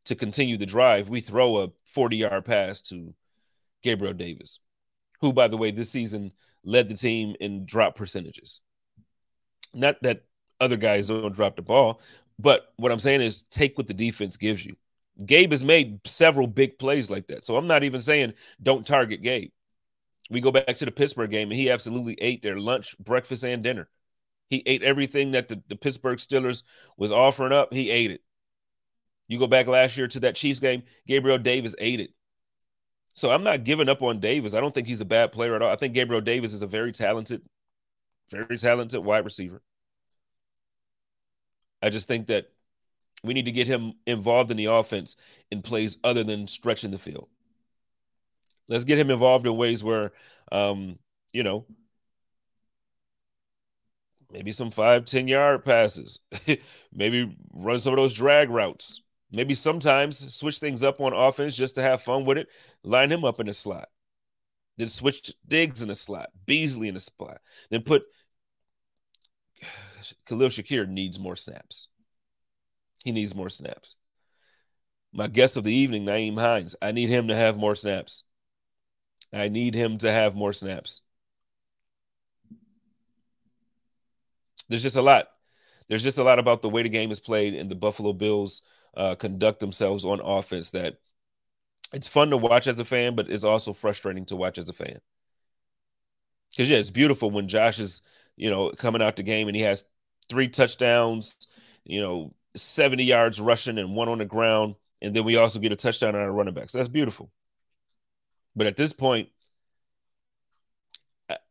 to 0.07 0.15
continue 0.15 0.57
the 0.57 0.67
drive, 0.67 1.09
we 1.09 1.21
throw 1.21 1.59
a 1.59 1.69
40 1.87 2.17
yard 2.17 2.45
pass 2.45 2.81
to 2.83 3.15
Gabriel 3.83 4.15
Davis, 4.15 4.59
who, 5.21 5.33
by 5.33 5.49
the 5.49 5.57
way, 5.57 5.71
this 5.71 5.91
season 5.91 6.33
led 6.65 6.89
the 6.89 6.95
team 6.95 7.35
in 7.41 7.67
drop 7.67 7.95
percentages. 7.95 8.61
Not 9.75 10.03
that 10.03 10.25
other 10.61 10.77
guys 10.77 11.09
don't 11.09 11.35
drop 11.35 11.57
the 11.57 11.63
ball, 11.63 12.01
but 12.39 12.73
what 12.77 12.93
I'm 12.93 12.99
saying 12.99 13.21
is 13.21 13.43
take 13.43 13.77
what 13.77 13.87
the 13.87 13.95
defense 13.95 14.37
gives 14.37 14.65
you. 14.65 14.77
Gabe 15.25 15.51
has 15.51 15.65
made 15.65 16.07
several 16.07 16.47
big 16.47 16.79
plays 16.79 17.11
like 17.11 17.27
that. 17.29 17.45
So 17.45 17.57
I'm 17.57 17.67
not 17.67 17.85
even 17.85 18.01
saying 18.01 18.35
don't 18.63 18.87
target 18.87 19.23
Gabe. 19.23 19.51
We 20.31 20.41
go 20.41 20.51
back 20.51 20.75
to 20.77 20.85
the 20.85 20.91
Pittsburgh 20.91 21.31
game, 21.31 21.51
and 21.51 21.59
he 21.59 21.71
absolutely 21.71 22.17
ate 22.21 22.43
their 22.43 22.59
lunch, 22.59 22.97
breakfast, 22.99 23.45
and 23.45 23.63
dinner. 23.63 23.89
He 24.53 24.63
ate 24.67 24.83
everything 24.83 25.33
that 25.33 25.49
the, 25.49 25.63
the 25.69 25.77
Pittsburgh 25.77 26.19
Steelers 26.19 26.63
was 26.99 27.11
offering 27.11 27.53
up. 27.53 27.73
He 27.73 27.91
ate 27.91 28.11
it. 28.11 28.21
You 29.29 29.39
go 29.39 29.47
back 29.47 29.67
last 29.67 29.97
year 29.97 30.07
to 30.09 30.21
that 30.21 30.37
Chiefs 30.37 30.61
game, 30.61 30.83
Gabriel 31.07 31.39
Davis 31.39 31.75
ate 31.79 32.01
it. 32.01 32.11
So 33.15 33.31
I'm 33.31 33.45
not 33.45 33.65
giving 33.65 33.89
up 33.89 34.03
on 34.03 34.21
Davis. 34.21 34.53
I 34.53 34.61
don't 34.61 34.75
think 34.75 34.89
he's 34.89 35.01
a 35.01 35.07
bad 35.07 35.33
player 35.33 35.55
at 35.55 35.63
all. 35.63 35.73
I 35.73 35.77
think 35.77 35.95
Gabriel 35.95 36.21
Davis 36.21 36.53
is 36.53 36.61
a 36.61 36.67
very 36.67 36.93
talented, 36.93 37.41
very 38.31 38.59
talented 38.59 39.03
wide 39.03 39.25
receiver. 39.25 39.63
I 41.81 41.89
just 41.89 42.09
think 42.09 42.27
that 42.27 42.51
We 43.25 43.35
need 43.35 43.45
to 43.45 43.53
get 43.53 43.67
him 43.69 43.95
involved 44.07 44.51
in 44.51 44.57
the 44.57 44.67
offense 44.67 45.17
in 45.51 45.63
plays 45.63 45.97
other 46.03 46.25
than 46.25 46.47
stretching 46.49 46.91
the 46.91 46.99
field. 46.99 47.29
Let's 48.69 48.85
get 48.85 48.99
him 48.99 49.11
involved 49.11 49.47
in 49.47 49.57
ways 49.57 49.85
where, 49.85 50.13
um, 50.51 50.99
you 51.33 51.43
know, 51.43 51.67
maybe 54.33 54.51
some 54.51 54.71
five, 54.71 55.05
10 55.05 55.29
yard 55.29 55.65
passes, 55.65 56.19
maybe 56.93 57.37
run 57.53 57.79
some 57.79 57.93
of 57.93 57.99
those 57.99 58.15
drag 58.15 58.51
routes, 58.51 59.03
maybe 59.31 59.55
sometimes 59.55 60.35
switch 60.35 60.59
things 60.59 60.83
up 60.83 61.01
on 61.01 61.13
offense 61.13 61.55
just 61.55 61.75
to 61.75 61.83
have 61.83 62.03
fun 62.03 62.25
with 62.25 62.39
it, 62.39 62.49
line 62.83 63.13
him 63.13 63.25
up 63.25 63.39
in 63.41 63.47
the 63.47 63.53
slot. 63.53 63.89
Then 64.79 64.89
switch 64.89 65.35
Diggs 65.47 65.83
in 65.83 65.89
the 65.89 65.95
slot, 65.95 66.31
Beasley 66.47 66.89
in 66.89 66.95
the 66.95 67.01
slot. 67.01 67.41
Then 67.71 67.83
put 67.83 68.05
Khalil 70.27 70.49
Shakir 70.49 70.89
needs 70.89 71.21
more 71.21 71.37
snaps. 71.37 71.89
He 73.05 73.13
needs 73.13 73.35
more 73.35 73.51
snaps. 73.51 73.97
My 75.13 75.27
guest 75.27 75.59
of 75.59 75.65
the 75.65 75.75
evening, 75.75 76.07
Nyheim 76.07 76.39
Hines, 76.39 76.75
I 76.81 76.93
need 76.93 77.11
him 77.11 77.29
to 77.29 77.37
have 77.37 77.59
more 77.59 77.75
snaps. 77.75 78.25
I 79.31 79.49
need 79.49 79.75
him 79.75 79.99
to 79.99 80.11
have 80.11 80.35
more 80.35 80.55
snaps. 80.55 81.03
There's 84.73 84.83
just 84.83 84.97
a 84.97 85.03
lot. 85.03 85.29
There's 85.87 86.03
just 86.03 86.17
a 86.17 86.23
lot 86.23 86.39
about 86.39 86.63
the 86.63 86.71
way 86.71 86.83
the 86.83 86.89
game 86.89 87.11
is 87.11 87.21
played 87.21 87.53
and 87.53 87.71
the 87.71 87.75
Buffalo 87.75 88.15
Bills 88.15 88.63
uh, 88.97 89.15
conduct 89.17 89.61
themselves 89.61 90.07
on 90.07 90.19
offense 90.21 90.71
that 90.71 90.97
it's 91.93 92.09
fun 92.09 92.31
to 92.31 92.39
watch 92.39 92.67
as 92.67 92.79
a 92.79 92.85
fan, 92.87 93.15
but 93.15 93.29
it's 93.29 93.45
also 93.45 93.75
frustrating 93.75 94.25
to 94.27 94.37
watch 94.37 94.57
as 94.57 94.71
a 94.71 94.73
fan. 94.73 94.99
Because 96.51 96.71
yeah, 96.71 96.79
it's 96.79 96.91
beautiful 96.91 97.31
when 97.31 97.49
Josh 97.49 97.79
is, 97.79 98.01
you 98.35 98.49
know, 98.49 98.71
coming 98.71 99.03
out 99.03 99.17
the 99.17 99.23
game 99.23 99.47
and 99.47 99.55
he 99.55 99.61
has 99.61 99.85
three 100.31 100.49
touchdowns, 100.49 101.37
you 101.85 102.01
know, 102.01 102.33
70 102.57 103.05
yards 103.05 103.43
rushing 103.43 103.77
and 103.77 103.95
one 103.95 104.09
on 104.09 104.19
the 104.19 104.25
ground. 104.25 104.77
And 105.03 105.15
then 105.15 105.25
we 105.25 105.37
also 105.37 105.59
get 105.59 105.73
a 105.73 105.77
touchdown 105.77 106.15
on 106.15 106.23
our 106.23 106.33
running 106.33 106.55
backs. 106.55 106.73
That's 106.73 106.89
beautiful. 106.89 107.31
But 108.57 108.69
at 108.69 108.77
this 108.77 108.95
point, 108.95 109.29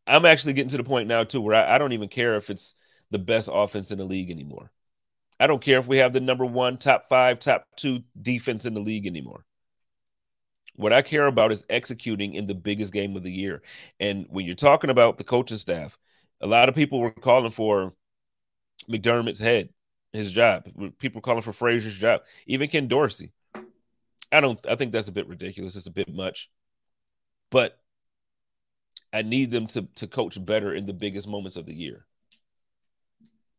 I'm 0.08 0.26
actually 0.26 0.54
getting 0.54 0.70
to 0.70 0.78
the 0.78 0.84
point 0.84 1.08
now 1.08 1.24
too 1.24 1.42
where 1.42 1.56
I, 1.56 1.76
I, 1.76 1.78
don't 1.78 1.94
even 1.94 2.10
care 2.10 2.36
if 2.36 2.50
it's 2.50 2.76
the 3.12 3.20
best 3.20 3.50
offense 3.52 3.92
in 3.92 4.00
the 4.00 4.04
league 4.04 4.32
anymore. 4.32 4.72
I 5.40 5.48
don't 5.48 5.62
care 5.62 5.80
if 5.80 5.88
we 5.88 5.98
have 5.98 6.14
the 6.14 6.20
number 6.20 6.46
one, 6.46 6.78
top 6.78 7.08
five, 7.10 7.40
top 7.40 7.66
two 7.76 8.04
defense 8.20 8.66
in 8.66 8.74
the 8.74 8.80
league 8.80 9.08
anymore. 9.08 9.46
What 10.76 10.94
I 10.94 11.02
care 11.02 11.28
about 11.28 11.52
is 11.52 11.66
executing 11.70 12.34
in 12.34 12.48
the 12.48 12.56
biggest 12.56 12.94
game 12.94 13.16
of 13.16 13.24
the 13.24 13.32
year. 13.32 13.62
And 14.00 14.26
when 14.30 14.46
you're 14.46 14.56
talking 14.56 14.90
about 14.90 15.18
the 15.18 15.24
coaching 15.24 15.58
staff, 15.58 15.98
a 16.40 16.48
lot 16.48 16.70
of 16.70 16.76
people 16.76 17.00
were 17.00 17.12
calling 17.12 17.52
for 17.52 17.94
McDermott's 18.90 19.40
head, 19.40 19.70
his 20.14 20.32
job. 20.32 20.68
People 21.00 21.22
calling 21.22 21.42
for 21.42 21.52
Frazier's 21.52 21.96
job, 21.96 22.22
even 22.48 22.70
Ken 22.70 22.88
Dorsey. 22.88 23.32
I 24.32 24.42
don't. 24.42 24.60
I 24.68 24.76
think 24.76 24.92
that's 24.92 25.10
a 25.10 25.14
bit 25.14 25.28
ridiculous. 25.28 25.76
It's 25.76 25.88
a 25.88 25.92
bit 25.92 26.14
much, 26.14 26.50
but 27.50 27.78
I 29.12 29.24
need 29.24 29.52
them 29.52 29.68
to 29.68 29.88
to 29.96 30.08
coach 30.08 30.44
better 30.44 30.74
in 30.74 30.86
the 30.86 30.94
biggest 30.94 31.28
moments 31.28 31.58
of 31.58 31.66
the 31.66 31.74
year. 31.74 32.06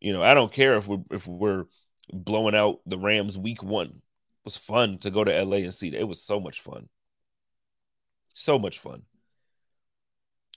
You 0.03 0.13
know, 0.13 0.23
I 0.23 0.35
don't 0.35 0.53
care 0.53 0.75
if 0.75 0.89
we're 0.89 1.05
if 1.13 1.29
we're 1.29 1.67
blowing 2.13 2.57
out 2.57 2.81
the 2.87 2.99
Rams 2.99 3.39
week 3.39 3.63
one. 3.63 3.87
It 3.87 4.45
was 4.45 4.57
fun 4.57 4.99
to 4.99 5.13
go 5.13 5.23
to 5.23 5.45
LA 5.45 5.59
and 5.59 5.73
see. 5.73 5.95
It 5.95 6.09
was 6.09 6.21
so 6.21 6.41
much 6.41 6.61
fun. 6.61 6.89
So 8.35 8.59
much 8.59 8.81
fun. 8.81 9.03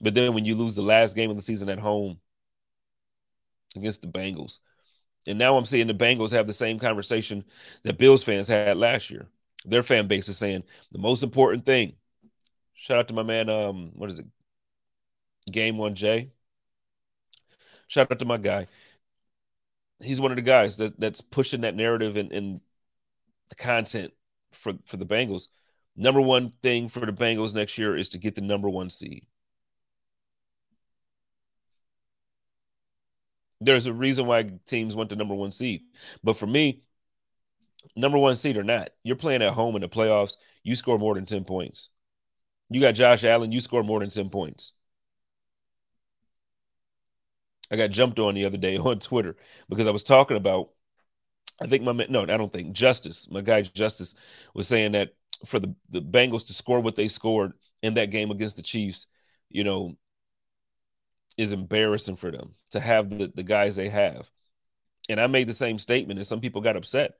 But 0.02 0.14
then 0.14 0.34
when 0.34 0.44
you 0.44 0.56
lose 0.56 0.74
the 0.74 0.82
last 0.82 1.14
game 1.14 1.30
of 1.30 1.36
the 1.36 1.42
season 1.42 1.68
at 1.68 1.78
home 1.78 2.18
against 3.76 4.02
the 4.02 4.08
Bengals, 4.08 4.58
and 5.28 5.38
now 5.38 5.56
I'm 5.56 5.64
seeing 5.64 5.86
the 5.86 5.94
Bengals 5.94 6.32
have 6.32 6.48
the 6.48 6.52
same 6.52 6.80
conversation 6.80 7.44
that 7.84 7.98
Bills 7.98 8.24
fans 8.24 8.48
had 8.48 8.76
last 8.76 9.10
year. 9.10 9.28
Their 9.64 9.84
fan 9.84 10.08
base 10.08 10.28
is 10.28 10.38
saying 10.38 10.64
the 10.90 10.98
most 10.98 11.22
important 11.22 11.64
thing. 11.64 11.94
Shout 12.74 12.98
out 12.98 13.08
to 13.08 13.14
my 13.14 13.22
man, 13.22 13.48
um, 13.48 13.92
what 13.94 14.10
is 14.10 14.18
it? 14.18 14.26
Game 15.52 15.78
One 15.78 15.94
J. 15.94 16.32
Shout 17.86 18.10
out 18.10 18.18
to 18.18 18.24
my 18.24 18.38
guy. 18.38 18.66
He's 20.02 20.20
one 20.20 20.30
of 20.32 20.36
the 20.36 20.42
guys 20.42 20.76
that, 20.78 20.98
that's 21.00 21.20
pushing 21.20 21.62
that 21.62 21.74
narrative 21.74 22.16
and, 22.16 22.30
and 22.32 22.60
the 23.48 23.54
content 23.54 24.12
for, 24.52 24.74
for 24.84 24.96
the 24.96 25.06
Bengals. 25.06 25.48
Number 25.96 26.20
one 26.20 26.50
thing 26.62 26.88
for 26.88 27.04
the 27.04 27.12
Bengals 27.12 27.54
next 27.54 27.78
year 27.78 27.96
is 27.96 28.10
to 28.10 28.18
get 28.18 28.34
the 28.34 28.42
number 28.42 28.68
one 28.68 28.90
seed. 28.90 29.24
There's 33.60 33.86
a 33.86 33.92
reason 33.92 34.26
why 34.26 34.50
teams 34.66 34.94
want 34.94 35.08
the 35.08 35.16
number 35.16 35.34
one 35.34 35.50
seed. 35.52 35.82
But 36.22 36.36
for 36.36 36.46
me, 36.46 36.82
number 37.96 38.18
one 38.18 38.36
seed 38.36 38.58
or 38.58 38.64
not, 38.64 38.90
you're 39.02 39.16
playing 39.16 39.42
at 39.42 39.54
home 39.54 39.74
in 39.76 39.80
the 39.82 39.88
playoffs. 39.88 40.36
You 40.62 40.76
score 40.76 40.98
more 40.98 41.14
than 41.14 41.24
10 41.24 41.44
points. 41.44 41.88
You 42.68 42.80
got 42.80 42.92
Josh 42.92 43.24
Allen, 43.24 43.52
you 43.52 43.60
score 43.60 43.82
more 43.82 44.00
than 44.00 44.10
10 44.10 44.28
points. 44.28 44.72
I 47.70 47.76
got 47.76 47.90
jumped 47.90 48.18
on 48.18 48.34
the 48.34 48.44
other 48.44 48.58
day 48.58 48.76
on 48.78 48.98
Twitter 48.98 49.36
because 49.68 49.86
I 49.86 49.90
was 49.90 50.02
talking 50.02 50.36
about, 50.36 50.70
I 51.60 51.66
think 51.66 51.84
my, 51.84 51.92
no, 52.08 52.22
I 52.22 52.26
don't 52.26 52.52
think, 52.52 52.72
Justice, 52.72 53.30
my 53.30 53.40
guy 53.40 53.62
Justice 53.62 54.14
was 54.54 54.68
saying 54.68 54.92
that 54.92 55.14
for 55.44 55.58
the, 55.58 55.74
the 55.90 56.02
Bengals 56.02 56.46
to 56.46 56.52
score 56.52 56.80
what 56.80 56.96
they 56.96 57.08
scored 57.08 57.52
in 57.82 57.94
that 57.94 58.10
game 58.10 58.30
against 58.30 58.56
the 58.56 58.62
Chiefs, 58.62 59.06
you 59.48 59.64
know, 59.64 59.96
is 61.36 61.52
embarrassing 61.52 62.16
for 62.16 62.30
them 62.30 62.54
to 62.70 62.80
have 62.80 63.10
the, 63.10 63.30
the 63.34 63.42
guys 63.42 63.76
they 63.76 63.88
have. 63.88 64.30
And 65.08 65.20
I 65.20 65.26
made 65.26 65.46
the 65.46 65.54
same 65.54 65.78
statement, 65.78 66.18
and 66.18 66.26
some 66.26 66.40
people 66.40 66.60
got 66.60 66.76
upset 66.76 67.14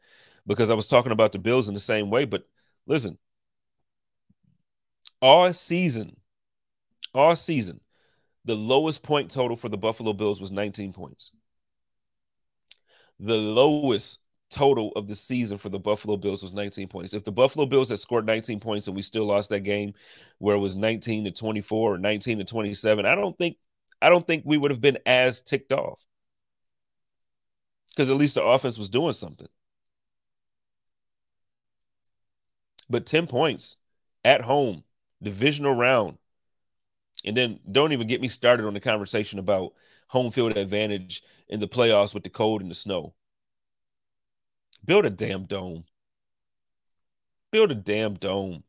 because 0.47 0.71
I 0.71 0.75
was 0.75 0.88
talking 0.88 1.12
about 1.12 1.33
the 1.33 1.38
Bills 1.38 1.69
in 1.69 1.75
the 1.75 1.81
same 1.81 2.11
way. 2.11 2.25
But 2.25 2.47
listen, 2.87 3.19
all 5.21 5.53
season, 5.53 6.17
all 7.15 7.37
season, 7.37 7.81
the 8.47 8.55
lowest 8.55 9.03
point 9.03 9.31
total 9.31 9.57
for 9.57 9.69
the 9.69 9.76
Buffalo 9.76 10.12
Bills 10.12 10.41
was 10.41 10.53
19 10.53 10.93
points. 10.93 11.33
The 13.19 13.37
lowest 13.37 14.21
total 14.50 14.93
of 14.95 15.09
the 15.09 15.17
season 15.17 15.59
for 15.59 15.69
the 15.69 15.81
Buffalo 15.81 16.17
Bills 16.17 16.43
was 16.43 16.53
19 16.53 16.87
points. 16.87 17.12
If 17.12 17.25
the 17.25 17.33
Buffalo 17.33 17.67
Bills 17.67 17.88
had 17.88 17.99
scored 17.99 18.25
19 18.25 18.61
points 18.61 18.87
and 18.87 18.95
we 18.95 19.03
still 19.03 19.25
lost 19.25 19.50
that 19.50 19.61
game 19.61 19.95
where 20.38 20.55
it 20.55 20.61
was 20.61 20.76
19 20.76 21.25
to 21.25 21.33
24 21.33 21.95
or 21.95 21.99
19 21.99 22.38
to 22.38 22.45
27, 22.45 23.05
I 23.05 23.17
don't 23.17 23.37
think 23.37 23.57
I 24.00 24.11
don't 24.11 24.26
think 24.26 24.45
we 24.47 24.59
would 24.59 24.71
have 24.71 24.81
been 24.81 24.99
as 25.07 25.43
ticked 25.43 25.73
off. 25.73 26.00
Because 27.91 28.11
at 28.11 28.17
least 28.17 28.37
the 28.37 28.45
offense 28.45 28.79
was 28.79 28.91
doing 28.91 29.15
something. 29.15 29.49
But 32.88 33.07
10 33.07 33.26
points 33.26 33.76
at 34.25 34.43
home, 34.43 34.85
divisional 35.21 35.75
round. 35.75 36.19
And 37.26 37.37
then 37.37 37.59
don't 37.71 37.92
even 37.92 38.06
get 38.06 38.21
me 38.21 38.28
started 38.28 38.66
on 38.66 38.75
the 38.75 38.80
conversation 38.80 39.38
about 39.38 39.75
home 40.09 40.30
field 40.30 40.56
advantage 40.56 41.23
in 41.49 41.61
the 41.61 41.68
playoffs 41.68 42.14
with 42.14 42.23
the 42.23 42.30
cold 42.30 42.62
and 42.62 42.71
the 42.71 42.75
snow. 42.75 43.14
Build 44.85 45.04
a 45.04 45.11
damn 45.11 45.45
dome. 45.45 45.85
Build 47.50 47.73
a 47.73 47.75
damn 47.75 48.14
dome. 48.14 48.62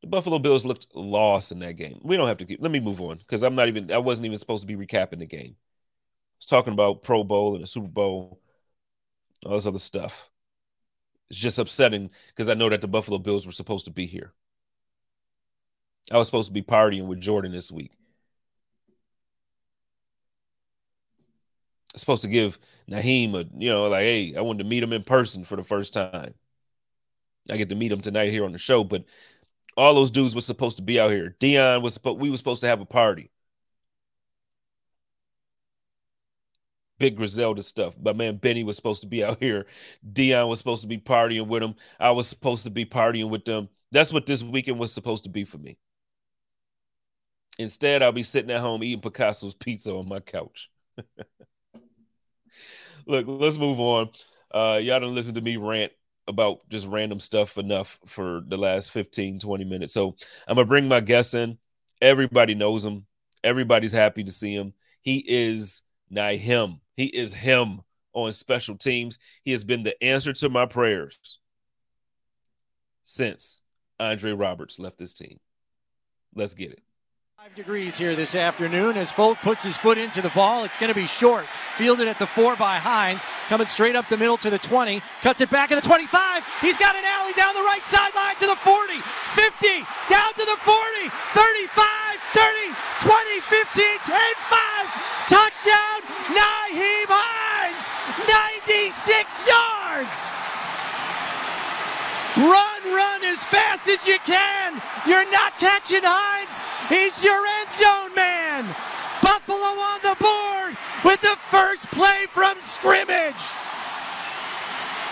The 0.00 0.08
Buffalo 0.08 0.38
Bills 0.38 0.64
looked 0.64 0.88
lost 0.94 1.52
in 1.52 1.60
that 1.60 1.74
game. 1.74 2.00
We 2.02 2.16
don't 2.16 2.28
have 2.28 2.38
to 2.38 2.44
keep. 2.44 2.60
Let 2.60 2.70
me 2.70 2.80
move 2.80 3.00
on 3.00 3.18
because 3.18 3.42
I'm 3.42 3.54
not 3.54 3.68
even. 3.68 3.90
I 3.92 3.98
wasn't 3.98 4.26
even 4.26 4.38
supposed 4.38 4.62
to 4.62 4.66
be 4.66 4.76
recapping 4.76 5.18
the 5.18 5.26
game. 5.26 5.56
I 5.56 6.38
was 6.38 6.46
talking 6.46 6.72
about 6.72 7.02
Pro 7.02 7.24
Bowl 7.24 7.54
and 7.54 7.62
the 7.62 7.66
Super 7.66 7.88
Bowl, 7.88 8.40
all 9.44 9.54
this 9.54 9.66
other 9.66 9.78
stuff. 9.78 10.30
It's 11.30 11.38
just 11.38 11.58
upsetting 11.58 12.10
because 12.28 12.48
I 12.48 12.54
know 12.54 12.68
that 12.68 12.80
the 12.80 12.88
Buffalo 12.88 13.18
Bills 13.18 13.46
were 13.46 13.52
supposed 13.52 13.86
to 13.86 13.90
be 13.90 14.06
here. 14.06 14.32
I 16.12 16.18
was 16.18 16.28
supposed 16.28 16.48
to 16.48 16.52
be 16.52 16.62
partying 16.62 17.06
with 17.06 17.20
Jordan 17.20 17.52
this 17.52 17.72
week. 17.72 17.92
I 21.92 21.94
was 21.94 22.00
supposed 22.00 22.22
to 22.22 22.28
give 22.28 22.58
Nyheim 22.90 23.34
a, 23.34 23.46
you 23.58 23.70
know, 23.70 23.84
like, 23.84 24.02
hey, 24.02 24.34
I 24.36 24.40
wanted 24.42 24.64
to 24.64 24.68
meet 24.68 24.82
him 24.82 24.92
in 24.92 25.02
person 25.02 25.44
for 25.44 25.56
the 25.56 25.64
first 25.64 25.92
time. 25.94 26.34
I 27.50 27.56
get 27.56 27.68
to 27.70 27.74
meet 27.74 27.92
him 27.92 28.00
tonight 28.00 28.30
here 28.30 28.44
on 28.44 28.52
the 28.52 28.58
show, 28.58 28.84
but 28.84 29.04
all 29.76 29.94
those 29.94 30.10
dudes 30.10 30.34
were 30.34 30.40
supposed 30.40 30.76
to 30.78 30.82
be 30.82 31.00
out 31.00 31.10
here. 31.10 31.36
Dion 31.38 31.82
was 31.82 31.94
supposed 31.94 32.20
we 32.20 32.30
were 32.30 32.36
supposed 32.36 32.60
to 32.62 32.68
have 32.68 32.80
a 32.80 32.86
party. 32.86 33.30
Big 36.98 37.16
Griselda 37.16 37.62
stuff. 37.62 37.94
My 38.02 38.12
man 38.12 38.36
Benny 38.36 38.64
was 38.64 38.76
supposed 38.76 39.02
to 39.02 39.08
be 39.08 39.22
out 39.24 39.38
here. 39.40 39.66
Dion 40.12 40.48
was 40.48 40.58
supposed 40.58 40.82
to 40.82 40.88
be 40.88 40.98
partying 40.98 41.46
with 41.46 41.62
him. 41.62 41.74
I 42.00 42.10
was 42.12 42.26
supposed 42.28 42.64
to 42.64 42.70
be 42.70 42.86
partying 42.86 43.28
with 43.28 43.44
them. 43.44 43.68
That's 43.92 44.12
what 44.12 44.26
this 44.26 44.42
weekend 44.42 44.78
was 44.78 44.92
supposed 44.92 45.24
to 45.24 45.30
be 45.30 45.44
for 45.44 45.58
me. 45.58 45.76
Instead, 47.58 48.02
I'll 48.02 48.12
be 48.12 48.22
sitting 48.22 48.50
at 48.50 48.60
home 48.60 48.84
eating 48.84 49.00
Picasso's 49.00 49.54
pizza 49.54 49.94
on 49.94 50.08
my 50.08 50.20
couch. 50.20 50.70
Look, 53.06 53.26
let's 53.26 53.58
move 53.58 53.80
on. 53.80 54.10
Uh, 54.50 54.78
y'all 54.82 55.00
don't 55.00 55.14
listen 55.14 55.34
to 55.34 55.40
me 55.40 55.56
rant 55.56 55.92
about 56.28 56.68
just 56.68 56.86
random 56.86 57.20
stuff 57.20 57.56
enough 57.56 57.98
for 58.06 58.42
the 58.46 58.56
last 58.56 58.92
15, 58.92 59.38
20 59.38 59.64
minutes. 59.64 59.94
So 59.94 60.16
I'm 60.46 60.56
gonna 60.56 60.66
bring 60.66 60.88
my 60.88 61.00
guests 61.00 61.34
in. 61.34 61.58
Everybody 62.02 62.54
knows 62.54 62.84
him. 62.84 63.06
Everybody's 63.44 63.92
happy 63.92 64.24
to 64.24 64.32
see 64.32 64.54
him. 64.54 64.74
He 65.02 65.24
is 65.26 65.82
Nyheim. 66.12 66.80
He 66.96 67.06
is 67.06 67.32
him 67.32 67.80
on 68.12 68.32
special 68.32 68.76
teams. 68.76 69.18
He 69.44 69.52
has 69.52 69.64
been 69.64 69.82
the 69.82 70.02
answer 70.02 70.32
to 70.32 70.48
my 70.48 70.66
prayers 70.66 71.38
since 73.02 73.60
Andre 74.00 74.32
Roberts 74.32 74.78
left 74.78 74.98
this 74.98 75.14
team. 75.14 75.38
Let's 76.34 76.54
get 76.54 76.72
it. 76.72 76.82
Degrees 77.54 77.96
here 77.96 78.16
this 78.16 78.34
afternoon 78.34 78.96
as 78.96 79.12
Folk 79.12 79.38
puts 79.38 79.62
his 79.62 79.76
foot 79.76 79.98
into 79.98 80.20
the 80.20 80.30
ball. 80.30 80.64
It's 80.64 80.76
going 80.76 80.90
to 80.90 80.98
be 80.98 81.06
short. 81.06 81.46
Fielded 81.76 82.08
at 82.08 82.18
the 82.18 82.26
four 82.26 82.56
by 82.56 82.76
Hines. 82.76 83.24
Coming 83.48 83.68
straight 83.68 83.94
up 83.94 84.08
the 84.08 84.16
middle 84.16 84.36
to 84.38 84.50
the 84.50 84.58
20. 84.58 85.00
Cuts 85.22 85.40
it 85.40 85.48
back 85.48 85.70
at 85.70 85.80
the 85.80 85.86
25. 85.86 86.42
He's 86.60 86.76
got 86.76 86.96
an 86.96 87.04
alley 87.04 87.32
down 87.34 87.54
the 87.54 87.62
right 87.62 87.86
sideline 87.86 88.34
to 88.42 88.46
the 88.50 88.56
40. 88.56 88.98
50. 89.38 89.68
Down 90.10 90.32
to 90.34 90.44
the 90.44 90.58
40. 90.58 90.74
35. 91.38 92.18
30. 92.34 92.74
20. 93.04 93.40
15. 93.40 93.98
10. 94.10 94.18
5. 94.42 95.30
Touchdown. 95.30 95.98
Nyheim 96.34 97.06
Hines. 97.06 97.86
96 98.26 99.46
yards. 99.46 100.18
Run, 102.42 102.82
run 102.90 103.24
as 103.24 103.44
fast 103.44 103.88
as 103.88 104.06
you 104.06 104.18
can. 104.26 104.82
You're 105.06 105.30
not 105.30 105.56
catching 105.58 106.02
Hines. 106.02 106.60
He's 106.88 107.24
your 107.24 107.42
end 107.60 107.72
zone 107.72 108.14
man. 108.14 108.74
Buffalo 109.22 109.56
on 109.56 110.00
the 110.02 110.16
board 110.20 110.76
with 111.04 111.20
the 111.20 111.36
first 111.36 111.90
play 111.90 112.26
from 112.28 112.60
scrimmage. 112.60 113.34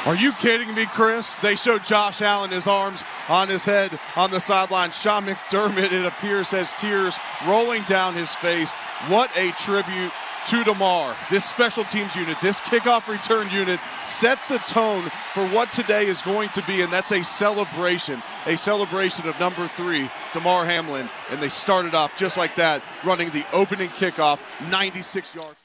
Are 0.06 0.14
you 0.14 0.32
kidding 0.32 0.74
me, 0.74 0.84
Chris? 0.84 1.36
They 1.36 1.56
showed 1.56 1.84
Josh 1.84 2.20
Allen 2.20 2.50
his 2.50 2.66
arms 2.66 3.02
on 3.28 3.48
his 3.48 3.64
head 3.64 3.98
on 4.16 4.30
the 4.30 4.38
sideline. 4.38 4.90
Sean 4.90 5.24
McDermott, 5.24 5.92
it 5.92 6.04
appears, 6.04 6.50
has 6.50 6.74
tears 6.74 7.16
rolling 7.46 7.82
down 7.84 8.12
his 8.12 8.34
face. 8.34 8.72
What 9.08 9.30
a 9.36 9.52
tribute 9.52 10.12
to 10.46 10.64
Damar. 10.64 11.16
This 11.30 11.44
special 11.44 11.84
teams 11.84 12.14
unit, 12.14 12.36
this 12.40 12.60
kickoff 12.60 13.08
return 13.08 13.50
unit 13.50 13.80
set 14.06 14.38
the 14.48 14.58
tone 14.58 15.10
for 15.32 15.46
what 15.48 15.72
today 15.72 16.06
is 16.06 16.22
going 16.22 16.48
to 16.50 16.62
be, 16.62 16.82
and 16.82 16.92
that's 16.92 17.12
a 17.12 17.22
celebration, 17.22 18.22
a 18.46 18.56
celebration 18.56 19.26
of 19.28 19.38
number 19.40 19.68
three, 19.68 20.10
Damar 20.32 20.64
Hamlin. 20.64 21.08
And 21.30 21.40
they 21.40 21.48
started 21.48 21.94
off 21.94 22.16
just 22.16 22.36
like 22.36 22.54
that, 22.56 22.82
running 23.04 23.30
the 23.30 23.44
opening 23.52 23.88
kickoff, 23.90 24.40
96 24.70 25.34
yards. 25.34 25.56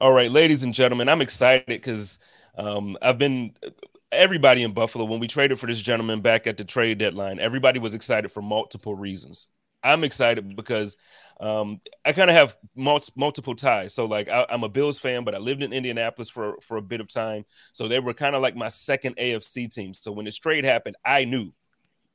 All 0.00 0.12
right, 0.12 0.30
ladies 0.30 0.62
and 0.62 0.72
gentlemen, 0.72 1.08
I'm 1.08 1.20
excited 1.20 1.66
because 1.66 2.18
um, 2.56 2.96
I've 3.02 3.18
been 3.18 3.54
everybody 4.12 4.62
in 4.62 4.72
Buffalo 4.72 5.04
when 5.04 5.20
we 5.20 5.26
traded 5.26 5.58
for 5.58 5.66
this 5.66 5.80
gentleman 5.80 6.20
back 6.20 6.46
at 6.46 6.56
the 6.56 6.64
trade 6.64 6.98
deadline. 6.98 7.38
Everybody 7.38 7.78
was 7.78 7.94
excited 7.94 8.30
for 8.30 8.42
multiple 8.42 8.94
reasons. 8.94 9.48
I'm 9.82 10.04
excited 10.04 10.56
because 10.56 10.96
um, 11.40 11.80
I 12.04 12.12
kind 12.12 12.28
of 12.28 12.36
have 12.36 12.56
multi- 12.76 13.12
multiple 13.16 13.54
ties. 13.54 13.94
So 13.94 14.04
like 14.04 14.28
I, 14.28 14.46
am 14.50 14.62
a 14.62 14.68
Bills 14.68 14.98
fan, 14.98 15.24
but 15.24 15.34
I 15.34 15.38
lived 15.38 15.62
in 15.62 15.72
Indianapolis 15.72 16.28
for 16.28 16.58
for 16.60 16.76
a 16.76 16.82
bit 16.82 17.00
of 17.00 17.08
time. 17.08 17.44
So 17.72 17.88
they 17.88 17.98
were 17.98 18.14
kind 18.14 18.36
of 18.36 18.42
like 18.42 18.54
my 18.54 18.68
second 18.68 19.16
AFC 19.16 19.72
team. 19.72 19.94
So 19.94 20.12
when 20.12 20.26
this 20.26 20.36
trade 20.36 20.64
happened, 20.64 20.96
I 21.04 21.24
knew. 21.24 21.52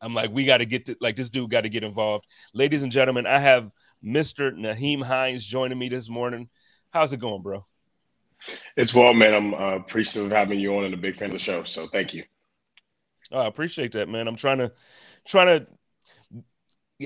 I'm 0.01 0.13
like, 0.13 0.29
we 0.32 0.46
got 0.46 0.58
to 0.60 0.65
get 0.65 0.86
to 0.86 0.98
like 1.01 1.15
this 1.15 1.32
dude 1.32 1.50
got 1.50 1.62
to 1.62 1.70
get 1.70 1.84
involved. 1.84 2.27
Ladies 2.53 2.84
and 2.84 2.91
gentlemen, 2.91 3.25
I 3.25 3.39
have 3.39 3.72
Mr. 4.03 4.53
Nyheim 4.53 5.01
Hines 5.01 5.44
joining 5.44 5.79
me 5.79 5.89
this 5.89 6.10
morning. 6.10 6.50
How's 6.91 7.12
it 7.12 7.20
going, 7.20 7.41
bro? 7.41 7.65
It's 8.77 8.94
well, 8.94 9.13
man. 9.13 9.34
I'm 9.34 9.53
uh, 9.55 9.75
appreciative 9.75 10.32
of 10.32 10.38
having 10.38 10.60
you 10.60 10.77
on 10.77 10.86
and 10.86 10.94
a 10.94 10.98
big 10.98 11.17
fan 11.17 11.29
of 11.29 11.34
the 11.34 11.39
show. 11.39 11.63
So 11.63 11.88
thank 11.88 12.13
you. 12.13 12.24
Oh, 13.32 13.39
I 13.39 13.48
appreciate 13.48 13.94
that, 13.94 14.08
man. 14.08 14.27
I'm 14.27 14.36
trying 14.36 14.60
to 14.60 14.72
trying 15.25 15.48
to 15.48 15.67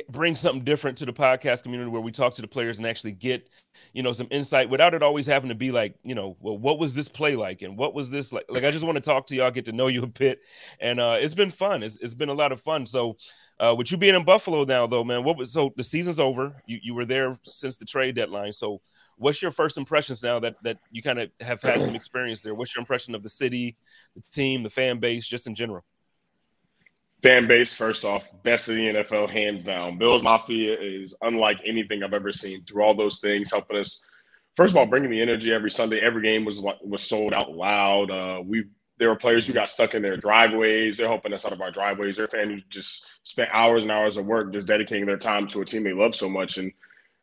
bring 0.09 0.35
something 0.35 0.63
different 0.63 0.97
to 0.99 1.05
the 1.05 1.13
podcast 1.13 1.63
community 1.63 1.89
where 1.89 2.01
we 2.01 2.11
talk 2.11 2.33
to 2.33 2.43
the 2.43 2.47
players 2.47 2.77
and 2.77 2.85
actually 2.85 3.11
get 3.11 3.49
you 3.93 4.03
know 4.03 4.13
some 4.13 4.27
insight 4.29 4.69
without 4.69 4.93
it 4.93 5.01
always 5.01 5.25
having 5.25 5.49
to 5.49 5.55
be 5.55 5.71
like 5.71 5.95
you 6.03 6.13
know 6.13 6.37
well 6.41 6.57
what 6.57 6.77
was 6.77 6.93
this 6.93 7.07
play 7.07 7.35
like 7.35 7.63
and 7.63 7.75
what 7.75 7.95
was 7.95 8.11
this 8.11 8.31
like? 8.31 8.45
Like 8.49 8.63
i 8.63 8.71
just 8.71 8.85
want 8.85 8.97
to 8.97 9.01
talk 9.01 9.25
to 9.27 9.35
y'all 9.35 9.49
get 9.49 9.65
to 9.65 9.71
know 9.71 9.87
you 9.87 10.03
a 10.03 10.07
bit 10.07 10.41
and 10.79 10.99
uh 10.99 11.17
it's 11.19 11.33
been 11.33 11.49
fun. 11.49 11.81
It's, 11.81 11.97
it's 11.97 12.13
been 12.13 12.29
a 12.29 12.33
lot 12.33 12.51
of 12.51 12.61
fun. 12.61 12.85
So 12.85 13.17
uh 13.59 13.73
with 13.75 13.91
you 13.91 13.97
being 13.97 14.15
in 14.15 14.23
buffalo 14.23 14.63
now 14.63 14.85
though 14.85 15.03
man 15.03 15.23
what 15.23 15.37
was 15.37 15.51
so 15.51 15.73
the 15.75 15.83
season's 15.83 16.19
over. 16.19 16.61
You, 16.67 16.77
you 16.83 16.93
were 16.93 17.05
there 17.05 17.35
since 17.43 17.77
the 17.77 17.85
trade 17.85 18.15
deadline. 18.15 18.51
So 18.51 18.81
what's 19.17 19.41
your 19.41 19.51
first 19.51 19.77
impressions 19.77 20.21
now 20.21 20.39
that 20.39 20.55
that 20.63 20.77
you 20.91 21.01
kind 21.01 21.19
of 21.19 21.31
have 21.41 21.63
had 21.63 21.81
some 21.81 21.95
experience 21.95 22.41
there? 22.41 22.53
What's 22.53 22.75
your 22.75 22.81
impression 22.81 23.15
of 23.15 23.23
the 23.23 23.29
city 23.29 23.75
the 24.15 24.21
team 24.21 24.61
the 24.61 24.69
fan 24.69 24.99
base 24.99 25.27
just 25.27 25.47
in 25.47 25.55
general 25.55 25.83
fan 27.21 27.47
base, 27.47 27.73
first 27.73 28.05
off, 28.05 28.29
best 28.43 28.69
of 28.69 28.75
the 28.75 28.81
NFL, 28.81 29.29
hands 29.29 29.63
down. 29.63 29.97
Bills 29.97 30.23
Mafia 30.23 30.79
is 30.79 31.15
unlike 31.21 31.59
anything 31.65 32.03
I've 32.03 32.13
ever 32.13 32.31
seen. 32.31 32.63
Through 32.65 32.83
all 32.83 32.93
those 32.93 33.19
things, 33.19 33.51
helping 33.51 33.77
us. 33.77 34.01
First 34.55 34.71
of 34.73 34.77
all, 34.77 34.85
bringing 34.85 35.11
the 35.11 35.21
energy 35.21 35.53
every 35.53 35.71
Sunday. 35.71 35.99
Every 35.99 36.21
game 36.21 36.45
was 36.45 36.61
was 36.81 37.01
sold 37.01 37.33
out 37.33 37.51
loud. 37.51 38.11
Uh, 38.11 38.41
we 38.45 38.65
there 38.97 39.09
were 39.09 39.15
players 39.15 39.47
who 39.47 39.53
got 39.53 39.69
stuck 39.69 39.95
in 39.95 40.01
their 40.01 40.17
driveways. 40.17 40.97
They're 40.97 41.07
helping 41.07 41.33
us 41.33 41.45
out 41.45 41.53
of 41.53 41.61
our 41.61 41.71
driveways. 41.71 42.17
They're 42.17 42.27
fans 42.27 42.51
who 42.51 42.61
just 42.69 43.05
spent 43.23 43.49
hours 43.53 43.83
and 43.83 43.91
hours 43.91 44.17
of 44.17 44.25
work 44.25 44.51
just 44.51 44.67
dedicating 44.67 45.05
their 45.05 45.17
time 45.17 45.47
to 45.47 45.61
a 45.61 45.65
team 45.65 45.83
they 45.83 45.93
love 45.93 46.13
so 46.13 46.29
much. 46.29 46.57
And 46.57 46.73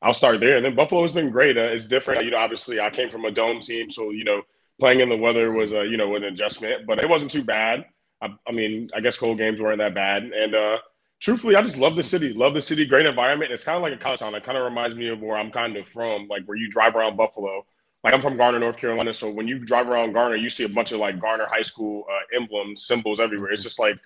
I'll 0.00 0.14
start 0.14 0.40
there. 0.40 0.56
And 0.56 0.64
then 0.64 0.74
Buffalo 0.74 1.02
has 1.02 1.12
been 1.12 1.30
great. 1.30 1.58
Uh, 1.58 1.62
it's 1.62 1.86
different. 1.86 2.24
You 2.24 2.30
know, 2.30 2.38
obviously 2.38 2.80
I 2.80 2.88
came 2.88 3.10
from 3.10 3.26
a 3.26 3.30
dome 3.30 3.60
team, 3.60 3.90
so 3.90 4.10
you 4.10 4.24
know 4.24 4.42
playing 4.80 5.00
in 5.00 5.08
the 5.08 5.16
weather 5.16 5.52
was 5.52 5.72
a 5.72 5.84
you 5.86 5.98
know 5.98 6.16
an 6.16 6.24
adjustment, 6.24 6.86
but 6.86 6.98
it 6.98 7.08
wasn't 7.08 7.30
too 7.30 7.44
bad. 7.44 7.84
I, 8.22 8.34
I 8.46 8.52
mean, 8.52 8.90
I 8.94 9.00
guess 9.00 9.18
cold 9.18 9.38
games 9.38 9.60
weren't 9.60 9.78
that 9.78 9.94
bad. 9.94 10.24
And 10.24 10.54
uh, 10.54 10.78
truthfully, 11.20 11.56
I 11.56 11.62
just 11.62 11.78
love 11.78 11.96
the 11.96 12.02
city. 12.02 12.32
Love 12.32 12.54
the 12.54 12.62
city. 12.62 12.86
Great 12.86 13.06
environment. 13.06 13.52
It's 13.52 13.64
kind 13.64 13.76
of 13.76 13.82
like 13.82 13.92
a 13.92 13.96
college 13.96 14.20
town. 14.20 14.34
It 14.34 14.44
kind 14.44 14.58
of 14.58 14.64
reminds 14.64 14.96
me 14.96 15.08
of 15.08 15.20
where 15.20 15.36
I'm 15.36 15.50
kind 15.50 15.76
of 15.76 15.88
from, 15.88 16.28
like 16.28 16.44
where 16.46 16.56
you 16.56 16.68
drive 16.70 16.96
around 16.96 17.16
Buffalo. 17.16 17.66
Like 18.02 18.14
I'm 18.14 18.22
from 18.22 18.36
Garner, 18.36 18.58
North 18.58 18.76
Carolina. 18.76 19.12
So 19.12 19.30
when 19.30 19.48
you 19.48 19.58
drive 19.58 19.88
around 19.88 20.12
Garner, 20.12 20.36
you 20.36 20.48
see 20.48 20.64
a 20.64 20.68
bunch 20.68 20.92
of 20.92 21.00
like 21.00 21.18
Garner 21.20 21.46
High 21.46 21.62
School 21.62 22.04
uh, 22.10 22.36
emblems, 22.36 22.86
symbols 22.86 23.20
everywhere. 23.20 23.50
It's 23.52 23.62
just 23.62 23.78
like 23.78 23.98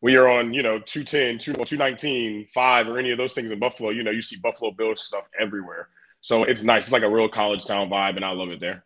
when 0.00 0.12
you're 0.12 0.30
on, 0.30 0.54
you 0.54 0.62
know, 0.62 0.78
210, 0.78 1.38
219, 1.38 2.46
5, 2.46 2.88
or 2.88 2.98
any 2.98 3.10
of 3.10 3.18
those 3.18 3.34
things 3.34 3.50
in 3.50 3.58
Buffalo, 3.58 3.90
you 3.90 4.02
know, 4.02 4.10
you 4.10 4.22
see 4.22 4.36
Buffalo 4.36 4.70
Bills 4.70 5.02
stuff 5.02 5.28
everywhere. 5.38 5.88
So 6.22 6.44
it's 6.44 6.62
nice. 6.62 6.84
It's 6.84 6.92
like 6.92 7.02
a 7.02 7.10
real 7.10 7.28
college 7.28 7.66
town 7.66 7.90
vibe, 7.90 8.16
and 8.16 8.24
I 8.24 8.30
love 8.30 8.50
it 8.50 8.60
there. 8.60 8.84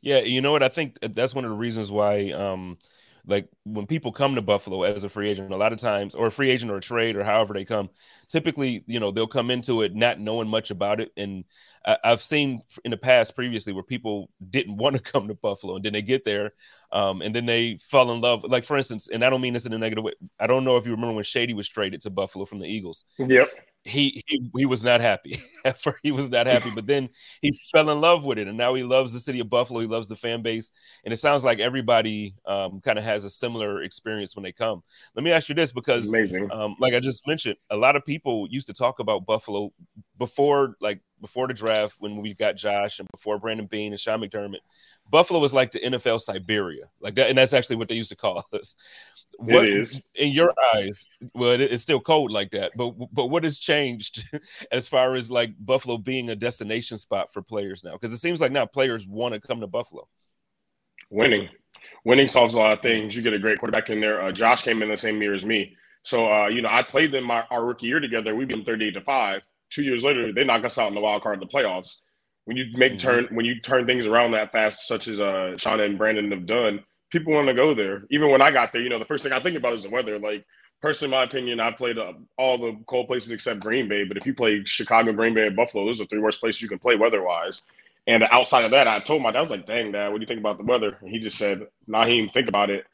Yeah, 0.00 0.20
you 0.20 0.40
know 0.40 0.52
what? 0.52 0.62
I 0.62 0.68
think 0.68 0.98
that's 1.00 1.34
one 1.34 1.44
of 1.44 1.50
the 1.50 1.56
reasons 1.56 1.90
why 1.90 2.30
um,– 2.32 2.76
like 3.26 3.48
when 3.64 3.86
people 3.86 4.12
come 4.12 4.34
to 4.34 4.42
Buffalo 4.42 4.82
as 4.82 5.04
a 5.04 5.08
free 5.08 5.30
agent, 5.30 5.52
a 5.52 5.56
lot 5.56 5.72
of 5.72 5.78
times, 5.78 6.14
or 6.14 6.26
a 6.26 6.30
free 6.30 6.50
agent 6.50 6.70
or 6.70 6.76
a 6.76 6.80
trade 6.80 7.16
or 7.16 7.24
however 7.24 7.54
they 7.54 7.64
come, 7.64 7.88
typically, 8.28 8.84
you 8.86 9.00
know, 9.00 9.10
they'll 9.10 9.26
come 9.26 9.50
into 9.50 9.82
it 9.82 9.94
not 9.94 10.20
knowing 10.20 10.48
much 10.48 10.70
about 10.70 11.00
it. 11.00 11.10
And 11.16 11.44
I, 11.86 11.96
have 12.04 12.22
seen 12.22 12.62
in 12.84 12.90
the 12.90 12.96
past 12.96 13.34
previously 13.34 13.72
where 13.72 13.82
people 13.82 14.30
didn't 14.50 14.76
want 14.84 14.96
to 14.96 15.02
come 15.02 15.28
to 15.28 15.34
Buffalo 15.34 15.76
and 15.76 15.84
then 15.84 15.94
they 15.94 16.02
get 16.02 16.24
there 16.24 16.52
um, 16.92 17.22
and 17.22 17.34
then 17.34 17.46
they 17.46 17.78
fall 17.78 18.12
in 18.12 18.20
love. 18.20 18.44
Like, 18.44 18.64
for 18.64 18.76
instance, 18.76 19.08
and 19.08 19.24
I 19.24 19.30
don't 19.30 19.40
mean 19.40 19.54
this 19.54 19.66
in 19.66 19.72
a 19.72 19.78
negative 19.78 20.04
way. 20.04 20.12
I 20.38 20.46
don't 20.46 20.64
know 20.64 20.76
if 20.76 20.84
you 20.84 20.92
remember 20.92 21.14
when 21.14 21.24
Shady 21.24 21.54
was 21.54 21.68
traded 21.68 22.02
to 22.02 22.10
Buffalo 22.10 22.44
from 22.44 22.58
the 22.58 22.66
Eagles. 22.66 23.04
Yep 23.18 23.48
he 23.84 24.22
he, 24.26 24.50
he 24.56 24.66
was 24.66 24.82
not 24.82 25.00
happy. 25.00 25.38
he 26.02 26.10
was 26.10 26.30
not 26.30 26.46
happy, 26.46 26.70
but 26.74 26.86
then 26.86 27.08
he 27.42 27.52
fell 27.70 27.90
in 27.90 28.00
love 28.00 28.24
with 28.24 28.38
it, 28.38 28.48
and 28.48 28.56
now 28.56 28.74
he 28.74 28.82
loves 28.82 29.12
the 29.12 29.20
city 29.20 29.40
of 29.40 29.50
Buffalo. 29.50 29.80
He 29.80 29.86
loves 29.86 30.08
the 30.08 30.16
fan 30.16 30.42
base, 30.42 30.72
and 31.04 31.12
it 31.12 31.18
sounds 31.18 31.44
like 31.44 31.60
everybody 31.60 32.34
um, 32.46 32.80
kind 32.80 32.98
of 32.98 33.04
has 33.04 33.24
a 33.24 33.30
similar 33.30 33.82
experience 33.82 34.34
when 34.34 34.42
they 34.42 34.52
come. 34.52 34.82
Let 35.14 35.22
me 35.22 35.32
ask 35.32 35.48
you 35.48 35.54
this, 35.54 35.72
because 35.72 36.14
um, 36.50 36.76
like 36.80 36.94
I 36.94 37.00
just 37.00 37.26
mentioned, 37.26 37.56
a 37.70 37.76
lot 37.76 37.94
of 37.94 38.04
people 38.06 38.48
used 38.50 38.66
to 38.68 38.74
talk 38.74 39.00
about 39.00 39.26
Buffalo 39.26 39.72
before, 40.18 40.76
like 40.80 41.00
before 41.20 41.46
the 41.46 41.54
draft 41.54 41.96
when 41.98 42.16
we 42.16 42.34
got 42.34 42.56
Josh 42.56 42.98
and 43.00 43.08
before 43.10 43.38
Brandon 43.38 43.66
Beane 43.66 43.92
and 43.92 44.00
Sean 44.00 44.20
McDermott. 44.20 44.60
Buffalo 45.10 45.40
was 45.40 45.52
like 45.52 45.72
the 45.72 45.80
NFL 45.80 46.20
Siberia, 46.20 46.84
like 47.00 47.14
that, 47.16 47.28
and 47.28 47.36
that's 47.36 47.52
actually 47.52 47.76
what 47.76 47.88
they 47.88 47.94
used 47.94 48.10
to 48.10 48.16
call 48.16 48.42
us 48.54 48.74
what 49.38 49.66
in 49.66 50.32
your 50.32 50.52
eyes 50.74 51.06
well 51.34 51.60
it's 51.60 51.82
still 51.82 52.00
cold 52.00 52.30
like 52.30 52.50
that 52.50 52.72
but 52.76 52.92
but 53.12 53.26
what 53.26 53.44
has 53.44 53.58
changed 53.58 54.24
as 54.72 54.88
far 54.88 55.14
as 55.14 55.30
like 55.30 55.52
buffalo 55.58 55.98
being 55.98 56.30
a 56.30 56.36
destination 56.36 56.98
spot 56.98 57.32
for 57.32 57.42
players 57.42 57.84
now? 57.84 57.92
Because 57.92 58.12
it 58.12 58.18
seems 58.18 58.40
like 58.40 58.52
now 58.52 58.66
players 58.66 59.06
want 59.06 59.34
to 59.34 59.40
come 59.40 59.60
to 59.60 59.66
buffalo. 59.66 60.08
Winning. 61.10 61.48
Winning 62.04 62.28
solves 62.28 62.54
a 62.54 62.58
lot 62.58 62.72
of 62.72 62.80
things. 62.80 63.14
You 63.14 63.22
get 63.22 63.32
a 63.32 63.38
great 63.38 63.58
quarterback 63.58 63.90
in 63.90 64.00
there. 64.00 64.22
Uh, 64.22 64.32
josh 64.32 64.62
came 64.62 64.82
in 64.82 64.88
the 64.88 64.96
same 64.96 65.20
year 65.20 65.34
as 65.34 65.44
me. 65.44 65.76
So 66.02 66.30
uh, 66.30 66.48
you 66.48 66.62
know 66.62 66.68
i 66.70 66.82
played 66.82 67.12
them 67.12 67.24
my, 67.24 67.44
our 67.50 67.64
rookie 67.64 67.86
year 67.86 68.00
together. 68.00 68.34
We 68.34 68.44
beat 68.44 68.56
them 68.56 68.64
38 68.64 68.90
to 68.92 69.00
5 69.00 69.42
two 69.70 69.82
years 69.82 70.04
later 70.04 70.32
they 70.32 70.44
knock 70.44 70.64
us 70.64 70.78
out 70.78 70.88
in 70.88 70.94
the 70.94 71.00
wild 71.00 71.22
card 71.22 71.42
of 71.42 71.48
the 71.48 71.54
playoffs. 71.54 71.96
When 72.44 72.56
you 72.56 72.66
make 72.76 72.92
mm-hmm. 72.92 73.08
turn 73.08 73.28
when 73.30 73.46
you 73.46 73.60
turn 73.60 73.86
things 73.86 74.06
around 74.06 74.32
that 74.32 74.52
fast 74.52 74.86
such 74.86 75.08
as 75.08 75.20
uh, 75.20 75.56
sean 75.56 75.80
and 75.80 75.98
brandon 75.98 76.30
have 76.30 76.46
done 76.46 76.84
people 77.10 77.32
want 77.32 77.48
to 77.48 77.54
go 77.54 77.74
there. 77.74 78.04
Even 78.10 78.30
when 78.30 78.42
I 78.42 78.50
got 78.50 78.72
there, 78.72 78.82
you 78.82 78.88
know, 78.88 78.98
the 78.98 79.04
first 79.04 79.22
thing 79.22 79.32
I 79.32 79.40
think 79.40 79.56
about 79.56 79.74
is 79.74 79.84
the 79.84 79.90
weather. 79.90 80.18
Like, 80.18 80.44
personally, 80.82 81.10
my 81.10 81.24
opinion, 81.24 81.60
I 81.60 81.70
played 81.70 81.98
uh, 81.98 82.12
all 82.36 82.58
the 82.58 82.76
cold 82.86 83.06
places 83.06 83.30
except 83.30 83.60
Green 83.60 83.88
Bay. 83.88 84.04
But 84.04 84.16
if 84.16 84.26
you 84.26 84.34
play 84.34 84.64
Chicago, 84.64 85.12
Green 85.12 85.34
Bay, 85.34 85.46
and 85.46 85.56
Buffalo, 85.56 85.84
those 85.84 86.00
are 86.00 86.06
three 86.06 86.20
worst 86.20 86.40
places 86.40 86.62
you 86.62 86.68
can 86.68 86.78
play 86.78 86.96
weather-wise. 86.96 87.62
And 88.06 88.22
outside 88.24 88.64
of 88.64 88.72
that, 88.72 88.86
I 88.86 89.00
told 89.00 89.22
my 89.22 89.30
dad, 89.30 89.38
I 89.38 89.42
was 89.42 89.50
like, 89.50 89.66
dang, 89.66 89.92
dad, 89.92 90.08
what 90.08 90.18
do 90.18 90.22
you 90.22 90.26
think 90.26 90.40
about 90.40 90.58
the 90.58 90.64
weather? 90.64 90.98
And 91.00 91.10
he 91.10 91.18
just 91.18 91.38
said, 91.38 91.66
Nyheim, 91.88 92.30
think 92.30 92.48
about 92.48 92.68
it. 92.68 92.84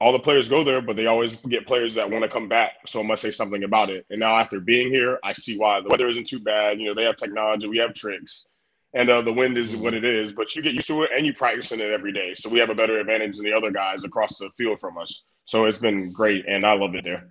All 0.00 0.12
the 0.12 0.18
players 0.18 0.48
go 0.48 0.64
there, 0.64 0.82
but 0.82 0.96
they 0.96 1.06
always 1.06 1.36
get 1.36 1.68
players 1.68 1.94
that 1.94 2.10
want 2.10 2.24
to 2.24 2.28
come 2.28 2.48
back. 2.48 2.72
So 2.86 2.98
I 3.00 3.04
must 3.04 3.22
say 3.22 3.30
something 3.30 3.62
about 3.62 3.90
it. 3.90 4.06
And 4.10 4.18
now 4.18 4.36
after 4.36 4.58
being 4.58 4.88
here, 4.88 5.20
I 5.22 5.32
see 5.32 5.56
why 5.56 5.80
the 5.80 5.88
weather 5.88 6.08
isn't 6.08 6.26
too 6.26 6.40
bad. 6.40 6.80
You 6.80 6.88
know, 6.88 6.94
they 6.94 7.04
have 7.04 7.16
technology, 7.16 7.68
we 7.68 7.78
have 7.78 7.94
tricks 7.94 8.46
and 8.94 9.10
uh, 9.10 9.20
the 9.22 9.32
wind 9.32 9.58
is 9.58 9.76
what 9.76 9.92
it 9.92 10.04
is. 10.04 10.32
But 10.32 10.54
you 10.54 10.62
get 10.62 10.74
used 10.74 10.86
to 10.86 11.02
it, 11.02 11.10
and 11.14 11.26
you 11.26 11.34
practice 11.34 11.72
in 11.72 11.80
it 11.80 11.90
every 11.90 12.12
day. 12.12 12.34
So 12.34 12.48
we 12.48 12.58
have 12.60 12.70
a 12.70 12.74
better 12.74 12.98
advantage 12.98 13.36
than 13.36 13.44
the 13.44 13.52
other 13.52 13.70
guys 13.70 14.04
across 14.04 14.38
the 14.38 14.48
field 14.50 14.78
from 14.78 14.96
us. 14.98 15.24
So 15.44 15.66
it's 15.66 15.78
been 15.78 16.12
great, 16.12 16.46
and 16.46 16.64
I 16.64 16.72
love 16.74 16.94
it 16.94 17.04
there. 17.04 17.28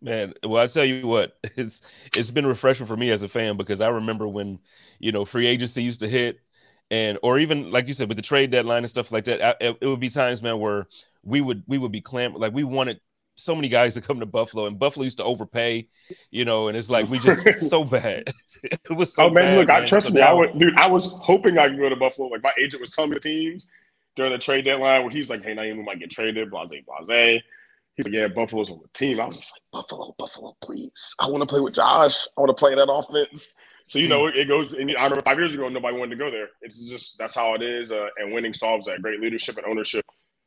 Man, 0.00 0.34
well, 0.44 0.62
I 0.62 0.66
tell 0.66 0.84
you 0.84 1.06
what, 1.06 1.38
it's 1.56 1.82
it's 2.14 2.30
been 2.30 2.46
refreshing 2.46 2.86
for 2.86 2.96
me 2.96 3.10
as 3.10 3.22
a 3.22 3.28
fan 3.28 3.56
because 3.56 3.80
I 3.80 3.88
remember 3.88 4.28
when 4.28 4.58
you 4.98 5.12
know 5.12 5.24
free 5.24 5.46
agency 5.46 5.82
used 5.82 6.00
to 6.00 6.08
hit, 6.08 6.40
and 6.90 7.18
or 7.22 7.38
even 7.38 7.70
like 7.70 7.88
you 7.88 7.94
said 7.94 8.08
with 8.08 8.16
the 8.16 8.22
trade 8.22 8.50
deadline 8.50 8.78
and 8.78 8.88
stuff 8.88 9.12
like 9.12 9.24
that. 9.24 9.42
I, 9.42 9.50
it, 9.60 9.78
it 9.80 9.86
would 9.86 10.00
be 10.00 10.10
times, 10.10 10.42
man, 10.42 10.58
where 10.58 10.88
we 11.22 11.40
would 11.40 11.62
we 11.66 11.78
would 11.78 11.92
be 11.92 12.00
clamp 12.00 12.38
like 12.38 12.52
we 12.52 12.64
wanted 12.64 13.00
so 13.38 13.54
many 13.54 13.68
guys 13.68 13.94
to 13.94 14.00
come 14.00 14.20
to 14.20 14.26
Buffalo, 14.26 14.66
and 14.66 14.78
Buffalo 14.78 15.04
used 15.04 15.18
to 15.18 15.24
overpay, 15.24 15.88
you 16.30 16.44
know, 16.44 16.68
and 16.68 16.76
it's 16.76 16.90
like 16.90 17.08
we 17.08 17.18
just 17.18 17.44
so 17.68 17.84
bad. 17.84 18.28
it 18.62 18.90
was 18.90 19.14
so. 19.14 19.24
Oh 19.24 19.30
man, 19.30 19.44
bad, 19.44 19.58
look, 19.58 19.68
man. 19.68 19.82
I 19.82 19.86
trust 19.86 20.08
So 20.08 20.14
me. 20.14 20.20
I 20.20 20.32
would, 20.32 20.58
dude. 20.58 20.76
I 20.76 20.86
was 20.86 21.12
hoping 21.20 21.58
I 21.58 21.68
could 21.68 21.78
go 21.78 21.88
to 21.88 21.96
Buffalo. 21.96 22.28
Like 22.28 22.42
my 22.42 22.52
agent 22.60 22.80
was 22.80 22.90
telling 22.90 23.10
me 23.10 23.14
the 23.14 23.20
teams 23.20 23.68
during 24.16 24.32
the 24.32 24.38
trade 24.38 24.64
deadline 24.64 25.02
where 25.02 25.10
he's 25.10 25.30
like, 25.30 25.42
"Hey, 25.42 25.54
Nyheim, 25.54 25.76
we 25.78 25.84
might 25.84 26.00
get 26.00 26.10
traded." 26.10 26.50
Blase, 26.50 26.70
blase. 26.86 27.42
He's 27.96 28.06
like, 28.06 28.14
"Yeah, 28.14 28.28
Buffalo's 28.28 28.70
on 28.70 28.80
the 28.82 28.88
team." 28.92 29.20
I 29.20 29.26
was 29.26 29.36
just 29.36 29.52
like, 29.54 29.82
"Buffalo, 29.82 30.14
Buffalo, 30.18 30.56
please! 30.62 31.14
I 31.20 31.28
want 31.28 31.42
to 31.42 31.46
play 31.46 31.60
with 31.60 31.74
Josh. 31.74 32.26
I 32.36 32.40
want 32.40 32.50
to 32.50 32.60
play 32.60 32.74
that 32.74 32.90
offense." 32.90 33.54
So 33.84 33.98
you 33.98 34.08
know, 34.08 34.26
it, 34.26 34.36
it 34.36 34.48
goes. 34.48 34.74
And 34.74 34.90
I 34.90 35.04
remember 35.04 35.22
five 35.22 35.38
years 35.38 35.54
ago, 35.54 35.68
nobody 35.68 35.96
wanted 35.96 36.10
to 36.10 36.16
go 36.16 36.30
there. 36.30 36.48
It's 36.60 36.84
just 36.88 37.16
that's 37.16 37.34
how 37.34 37.54
it 37.54 37.62
is, 37.62 37.90
uh, 37.90 38.08
and 38.18 38.34
winning 38.34 38.52
solves 38.52 38.84
that. 38.86 39.00
Great 39.00 39.20
leadership 39.20 39.56
and 39.56 39.66
ownership 39.66 40.04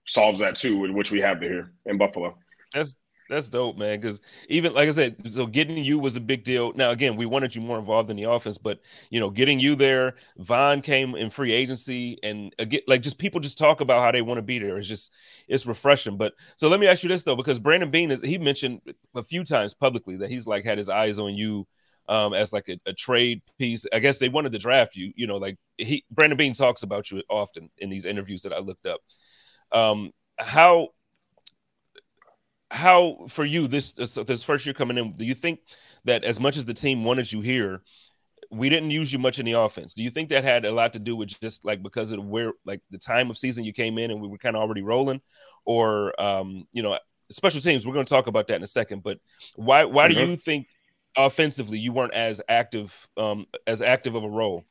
solves 0.07 0.39
that 0.39 0.55
too, 0.55 0.93
which 0.93 1.11
we 1.11 1.19
have 1.21 1.41
here 1.41 1.71
in 1.85 1.97
Buffalo. 1.97 2.37
That's 2.73 2.95
that's 3.29 3.47
dope, 3.47 3.77
man. 3.77 3.97
Because 3.99 4.19
even 4.49 4.73
like 4.73 4.89
I 4.89 4.91
said, 4.91 5.15
so 5.31 5.45
getting 5.45 5.77
you 5.85 5.99
was 5.99 6.17
a 6.17 6.21
big 6.21 6.43
deal. 6.43 6.73
Now 6.73 6.89
again, 6.89 7.15
we 7.15 7.25
wanted 7.25 7.55
you 7.55 7.61
more 7.61 7.79
involved 7.79 8.09
in 8.09 8.17
the 8.17 8.23
offense, 8.23 8.57
but 8.57 8.79
you 9.09 9.19
know, 9.19 9.29
getting 9.29 9.59
you 9.59 9.75
there, 9.75 10.15
Von 10.37 10.81
came 10.81 11.15
in 11.15 11.29
free 11.29 11.53
agency, 11.53 12.17
and 12.23 12.53
again, 12.59 12.81
like 12.87 13.01
just 13.01 13.17
people 13.19 13.39
just 13.39 13.57
talk 13.57 13.79
about 13.81 14.01
how 14.01 14.11
they 14.11 14.21
want 14.21 14.37
to 14.37 14.41
be 14.41 14.59
there. 14.59 14.77
It's 14.77 14.87
just 14.87 15.13
it's 15.47 15.65
refreshing. 15.65 16.17
But 16.17 16.33
so 16.57 16.67
let 16.67 16.79
me 16.79 16.87
ask 16.87 17.03
you 17.03 17.09
this 17.09 17.23
though, 17.23 17.35
because 17.37 17.59
Brandon 17.59 17.89
Beane 17.89 18.11
is 18.11 18.21
he 18.21 18.37
mentioned 18.37 18.81
a 19.15 19.23
few 19.23 19.43
times 19.43 19.73
publicly 19.73 20.17
that 20.17 20.29
he's 20.29 20.47
like 20.47 20.65
had 20.65 20.77
his 20.77 20.89
eyes 20.89 21.17
on 21.19 21.33
you 21.35 21.67
um 22.09 22.33
as 22.33 22.51
like 22.51 22.67
a, 22.67 22.77
a 22.85 22.93
trade 22.93 23.41
piece. 23.59 23.85
I 23.93 23.99
guess 23.99 24.19
they 24.19 24.29
wanted 24.29 24.51
to 24.53 24.59
draft 24.59 24.95
you. 24.95 25.13
You 25.15 25.27
know, 25.27 25.37
like 25.37 25.57
he 25.77 26.03
Brandon 26.11 26.37
Beane 26.37 26.53
talks 26.53 26.83
about 26.83 27.11
you 27.11 27.23
often 27.29 27.69
in 27.77 27.89
these 27.89 28.05
interviews 28.05 28.41
that 28.41 28.51
I 28.53 28.59
looked 28.59 28.85
up. 28.87 28.99
Um, 29.71 30.11
how 30.37 30.89
how 32.71 33.17
for 33.27 33.43
you 33.43 33.67
this 33.67 33.91
this 33.93 34.43
first 34.43 34.65
year 34.65 34.73
coming 34.73 34.97
in 34.97 35.11
do 35.13 35.25
you 35.25 35.35
think 35.35 35.59
that 36.05 36.23
as 36.23 36.39
much 36.39 36.55
as 36.55 36.63
the 36.63 36.73
team 36.73 37.03
wanted 37.03 37.29
you 37.31 37.41
here 37.41 37.81
we 38.49 38.69
didn't 38.69 38.91
use 38.91 39.11
you 39.11 39.19
much 39.19 39.39
in 39.39 39.45
the 39.45 39.51
offense 39.51 39.93
do 39.93 40.01
you 40.03 40.09
think 40.09 40.29
that 40.29 40.43
had 40.43 40.63
a 40.63 40.71
lot 40.71 40.93
to 40.93 40.99
do 40.99 41.15
with 41.15 41.37
just 41.41 41.65
like 41.65 41.83
because 41.83 42.13
of 42.13 42.25
where 42.25 42.53
like 42.65 42.79
the 42.89 42.97
time 42.97 43.29
of 43.29 43.37
season 43.37 43.65
you 43.65 43.73
came 43.73 43.97
in 43.97 44.09
and 44.09 44.21
we 44.21 44.27
were 44.27 44.37
kind 44.37 44.55
of 44.55 44.61
already 44.61 44.81
rolling 44.81 45.21
or 45.65 46.19
um 46.21 46.65
you 46.71 46.81
know 46.81 46.97
special 47.29 47.59
teams 47.59 47.85
we're 47.85 47.93
going 47.93 48.05
to 48.05 48.09
talk 48.09 48.27
about 48.27 48.47
that 48.47 48.55
in 48.55 48.63
a 48.63 48.67
second 48.67 49.03
but 49.03 49.19
why 49.55 49.83
why 49.83 50.07
do 50.07 50.15
Mhm. 50.15 50.27
you 50.29 50.35
think 50.37 50.67
offensively 51.17 51.77
you 51.77 51.91
weren't 51.91 52.13
as 52.13 52.41
active 52.47 53.05
um 53.17 53.45
as 53.67 53.81
active 53.81 54.15
of 54.15 54.23
a 54.23 54.29
role 54.29 54.63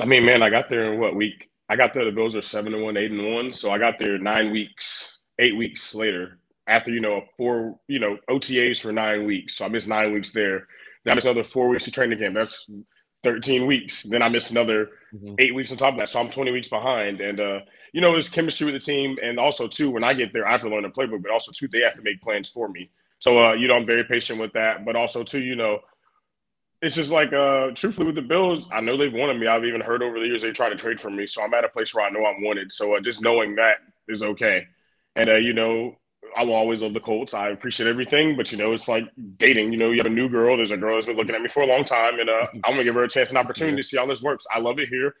I 0.00 0.06
mean, 0.06 0.24
man, 0.24 0.42
I 0.42 0.50
got 0.50 0.68
there 0.68 0.92
in 0.92 0.98
what 0.98 1.14
week? 1.14 1.50
I 1.68 1.76
got 1.76 1.94
there. 1.94 2.04
The 2.04 2.10
Bills 2.10 2.34
are 2.34 2.42
seven 2.42 2.74
and 2.74 2.82
one, 2.82 2.96
eight 2.96 3.12
and 3.12 3.32
one. 3.32 3.52
So 3.52 3.70
I 3.70 3.78
got 3.78 3.96
there 4.00 4.18
nine 4.18 4.50
weeks, 4.50 5.18
eight 5.38 5.56
weeks 5.56 5.94
later. 5.94 6.40
After 6.66 6.90
you 6.90 7.00
know 7.00 7.22
four, 7.36 7.78
you 7.88 7.98
know 7.98 8.18
OTAs 8.30 8.80
for 8.80 8.92
nine 8.92 9.26
weeks. 9.26 9.56
So 9.56 9.64
I 9.64 9.68
missed 9.68 9.88
nine 9.88 10.12
weeks 10.12 10.32
there. 10.32 10.66
Then 11.04 11.12
I 11.12 11.14
missed 11.14 11.26
another 11.26 11.44
four 11.44 11.68
weeks 11.68 11.86
of 11.86 11.92
training 11.92 12.18
camp. 12.18 12.34
That's 12.34 12.68
thirteen 13.22 13.66
weeks. 13.66 14.02
Then 14.02 14.22
I 14.22 14.28
missed 14.28 14.50
another 14.50 14.90
Mhm. 15.14 15.36
eight 15.38 15.54
weeks 15.54 15.70
on 15.70 15.78
top 15.78 15.94
of 15.94 15.98
that. 16.00 16.08
So 16.08 16.20
I'm 16.20 16.30
twenty 16.30 16.52
weeks 16.52 16.68
behind. 16.68 17.20
And 17.20 17.38
uh, 17.38 17.60
you 17.92 18.00
know, 18.00 18.12
there's 18.12 18.28
chemistry 18.28 18.64
with 18.64 18.74
the 18.74 18.80
team, 18.80 19.18
and 19.22 19.38
also 19.38 19.68
too, 19.68 19.90
when 19.90 20.02
I 20.04 20.14
get 20.14 20.32
there, 20.32 20.46
I 20.48 20.52
have 20.52 20.62
to 20.62 20.68
learn 20.68 20.82
the 20.82 20.88
playbook. 20.88 21.22
But 21.22 21.30
also 21.32 21.52
too, 21.52 21.68
they 21.68 21.80
have 21.80 21.94
to 21.96 22.02
make 22.02 22.20
plans 22.22 22.48
for 22.48 22.68
me. 22.68 22.90
So 23.18 23.38
uh, 23.44 23.52
you 23.52 23.68
know, 23.68 23.74
I'm 23.76 23.86
very 23.86 24.04
patient 24.04 24.40
with 24.40 24.52
that. 24.54 24.84
But 24.84 24.96
also 24.96 25.22
too, 25.22 25.40
you 25.40 25.56
know 25.56 25.80
it's 26.82 26.94
just 26.94 27.10
like 27.10 27.32
uh 27.32 27.70
truthfully 27.70 28.06
with 28.06 28.14
the 28.14 28.22
Bills, 28.22 28.68
I 28.70 28.80
know 28.82 28.96
they've 28.96 29.12
wanted 29.12 29.38
me. 29.38 29.46
I've 29.46 29.64
even 29.64 29.80
heard 29.80 30.02
over 30.02 30.18
the 30.20 30.26
years 30.26 30.42
they 30.42 30.52
try 30.52 30.68
to 30.68 30.76
trade 30.76 31.00
for 31.00 31.08
me. 31.08 31.26
So 31.26 31.42
I'm 31.42 31.54
at 31.54 31.64
a 31.64 31.68
place 31.68 31.94
where 31.94 32.04
I 32.04 32.10
know 32.10 32.26
I'm 32.26 32.42
wanted. 32.42 32.70
So 32.72 32.94
uh, 32.96 33.00
just 33.00 33.22
knowing 33.22 33.54
that 33.56 33.76
is 34.06 34.22
okay. 34.22 34.66
And 35.16 35.30
uh, 35.30 35.36
you 35.36 35.54
know, 35.54 35.96
I 36.36 36.42
will 36.44 36.54
always 36.54 36.82
love 36.82 36.94
the 36.94 37.00
Colts. 37.00 37.34
I 37.34 37.48
appreciate 37.48 37.88
everything, 37.88 38.36
but 38.36 38.50
you 38.50 38.58
know, 38.58 38.72
it's 38.72 38.88
like 38.88 39.04
dating. 39.36 39.72
You 39.72 39.78
know, 39.78 39.90
you 39.90 39.98
have 39.98 40.06
a 40.06 40.10
new 40.10 40.28
girl. 40.28 40.56
There's 40.56 40.70
a 40.70 40.76
girl 40.76 40.94
that's 40.94 41.06
been 41.06 41.16
looking 41.16 41.34
at 41.34 41.42
me 41.42 41.48
for 41.48 41.62
a 41.62 41.66
long 41.66 41.84
time, 41.84 42.18
and 42.18 42.28
uh, 42.28 42.46
I'm 42.64 42.72
gonna 42.72 42.84
give 42.84 42.94
her 42.94 43.04
a 43.04 43.08
chance 43.08 43.28
and 43.30 43.38
opportunity 43.38 43.76
to 43.76 43.82
see 43.82 43.96
how 43.96 44.06
this 44.06 44.22
works. 44.22 44.46
I 44.54 44.58
love 44.58 44.78
it 44.78 44.88
here. 44.88 45.14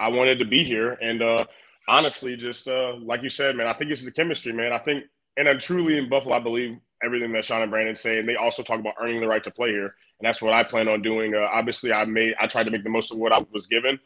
I 0.00 0.08
wanted 0.08 0.38
to 0.38 0.44
be 0.44 0.64
here, 0.64 0.92
and 1.00 1.22
uh, 1.22 1.44
honestly, 1.88 2.36
just 2.36 2.68
uh, 2.68 2.94
like 2.96 3.22
you 3.22 3.30
said, 3.30 3.56
man, 3.56 3.66
I 3.66 3.72
think 3.72 3.90
it's 3.90 4.04
the 4.04 4.12
chemistry, 4.12 4.52
man. 4.52 4.72
I 4.72 4.78
think, 4.78 5.04
and 5.36 5.48
I'm 5.48 5.58
truly 5.58 5.98
in 5.98 6.08
Buffalo, 6.08 6.36
I 6.36 6.40
believe 6.40 6.78
everything 7.04 7.32
that 7.32 7.44
Sean 7.44 7.62
and 7.62 7.70
Brandon 7.70 7.96
say, 7.96 8.18
and 8.18 8.28
they 8.28 8.36
also 8.36 8.62
talk 8.62 8.78
about 8.80 8.94
earning 9.00 9.20
the 9.20 9.26
right 9.26 9.42
to 9.44 9.50
play 9.50 9.70
here, 9.70 9.94
and 10.18 10.28
that's 10.28 10.42
what 10.42 10.52
I 10.52 10.64
plan 10.64 10.88
on 10.88 11.02
doing. 11.02 11.34
Uh, 11.34 11.48
obviously, 11.52 11.92
I 11.92 12.04
made, 12.04 12.34
I 12.40 12.46
tried 12.46 12.64
to 12.64 12.70
make 12.70 12.84
the 12.84 12.90
most 12.90 13.12
of 13.12 13.18
what 13.18 13.32
I 13.32 13.44
was 13.52 13.66
given, 13.66 13.98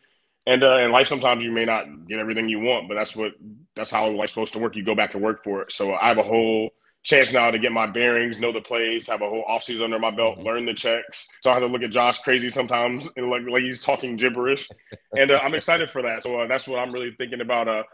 and 0.47 0.63
uh, 0.63 0.79
in 0.79 0.93
life, 0.93 1.09
sometimes 1.09 1.45
you 1.45 1.51
may 1.51 1.65
not 1.65 2.07
get 2.07 2.19
everything 2.19 2.49
you 2.49 2.61
want, 2.61 2.89
but 2.89 2.95
that's 2.95 3.17
what, 3.17 3.33
that's 3.77 3.91
how 3.91 4.09
life's 4.11 4.33
supposed 4.33 4.53
to 4.55 4.59
work. 4.59 4.75
You 4.75 4.85
go 4.85 4.95
back 4.95 5.15
and 5.15 5.23
work 5.23 5.45
for 5.45 5.63
it. 5.63 5.73
So 5.73 5.95
I 5.95 6.09
have 6.09 6.19
a 6.19 6.23
whole 6.23 6.71
chance 7.05 7.33
now 7.33 7.51
to 7.51 7.59
get 7.59 7.71
my 7.71 7.87
bearings, 7.87 8.41
know 8.41 8.51
the 8.51 8.61
plays, 8.61 9.07
have 9.07 9.23
a 9.23 9.29
whole 9.29 9.45
offseason 9.49 9.85
under 9.85 9.99
my 9.99 10.11
belt, 10.11 10.39
learn 10.39 10.67
the 10.67 10.75
checks. 10.75 11.29
So 11.43 11.51
I 11.51 11.55
have 11.55 11.63
to 11.63 11.69
look 11.69 11.83
at 11.83 11.91
Josh 11.91 12.19
crazy 12.21 12.51
sometimes, 12.51 13.09
and 13.17 13.31
like, 13.31 13.43
like 13.49 13.63
he's 13.63 13.83
talking 13.83 14.17
gibberish, 14.17 14.69
and 15.17 15.31
uh, 15.31 15.41
I'm 15.43 15.55
excited 15.55 15.91
for 15.91 16.03
that. 16.03 16.23
So 16.23 16.41
uh, 16.41 16.47
that's 16.47 16.67
what 16.67 16.79
I'm 16.79 16.91
really 16.91 17.15
thinking 17.17 17.41
about. 17.41 17.69
Uh, 17.69 17.85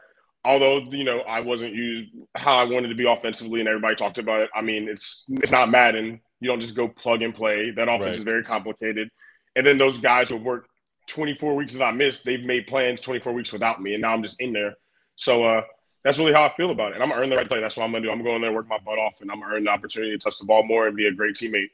although 0.44 0.78
you 0.90 1.04
know 1.04 1.20
I 1.20 1.40
wasn't 1.40 1.74
used 1.74 2.08
how 2.36 2.56
I 2.56 2.64
wanted 2.64 2.88
to 2.88 2.94
be 2.94 3.06
offensively, 3.06 3.60
and 3.60 3.68
everybody 3.68 3.96
talked 3.96 4.18
about 4.18 4.40
it. 4.40 4.50
I 4.54 4.62
mean, 4.62 4.88
it's 4.88 5.24
it's 5.28 5.52
not 5.52 5.70
Madden. 5.70 6.20
You 6.40 6.48
don't 6.48 6.60
just 6.60 6.74
go 6.74 6.88
plug 6.88 7.22
and 7.22 7.34
play. 7.34 7.70
That 7.70 7.88
offense 7.88 8.02
Right. 8.02 8.16
is 8.16 8.24
very 8.24 8.42
complicated. 8.42 9.08
And 9.54 9.66
then 9.66 9.78
those 9.78 9.98
guys 9.98 10.28
who 10.28 10.36
worked 10.36 10.68
24 11.08 11.54
weeks 11.54 11.74
that 11.74 11.84
I 11.84 11.92
missed, 11.92 12.24
they've 12.24 12.42
made 12.42 12.66
plans 12.66 13.00
24 13.02 13.32
weeks 13.32 13.52
without 13.52 13.82
me, 13.82 13.92
and 13.92 14.00
now 14.02 14.12
I'm 14.14 14.22
just 14.22 14.40
in 14.40 14.52
there. 14.52 14.74
So 15.16 15.44
uh, 15.44 15.62
that's 16.04 16.18
really 16.18 16.32
how 16.32 16.44
I 16.44 16.54
feel 16.56 16.70
about 16.70 16.92
it. 16.92 16.94
And 16.94 17.02
I'm 17.02 17.10
gonna 17.10 17.20
earn 17.22 17.30
the 17.30 17.36
right 17.36 17.48
play. 17.48 17.60
That's 17.60 17.76
what 17.76 17.84
I'm 17.84 17.92
gonna 17.92 18.04
do. 18.04 18.10
I'm 18.10 18.22
going 18.22 18.40
there, 18.40 18.52
work 18.52 18.68
my 18.68 18.78
butt 18.78 18.98
off, 18.98 19.20
and 19.20 19.30
I'm 19.30 19.40
gonna 19.40 19.54
earn 19.54 19.64
the 19.64 19.70
opportunity 19.70 20.12
to 20.12 20.18
touch 20.18 20.38
the 20.38 20.46
ball 20.46 20.64
more 20.64 20.86
and 20.86 20.96
be 20.96 21.06
a 21.06 21.12
great 21.12 21.36
teammate. 21.36 21.70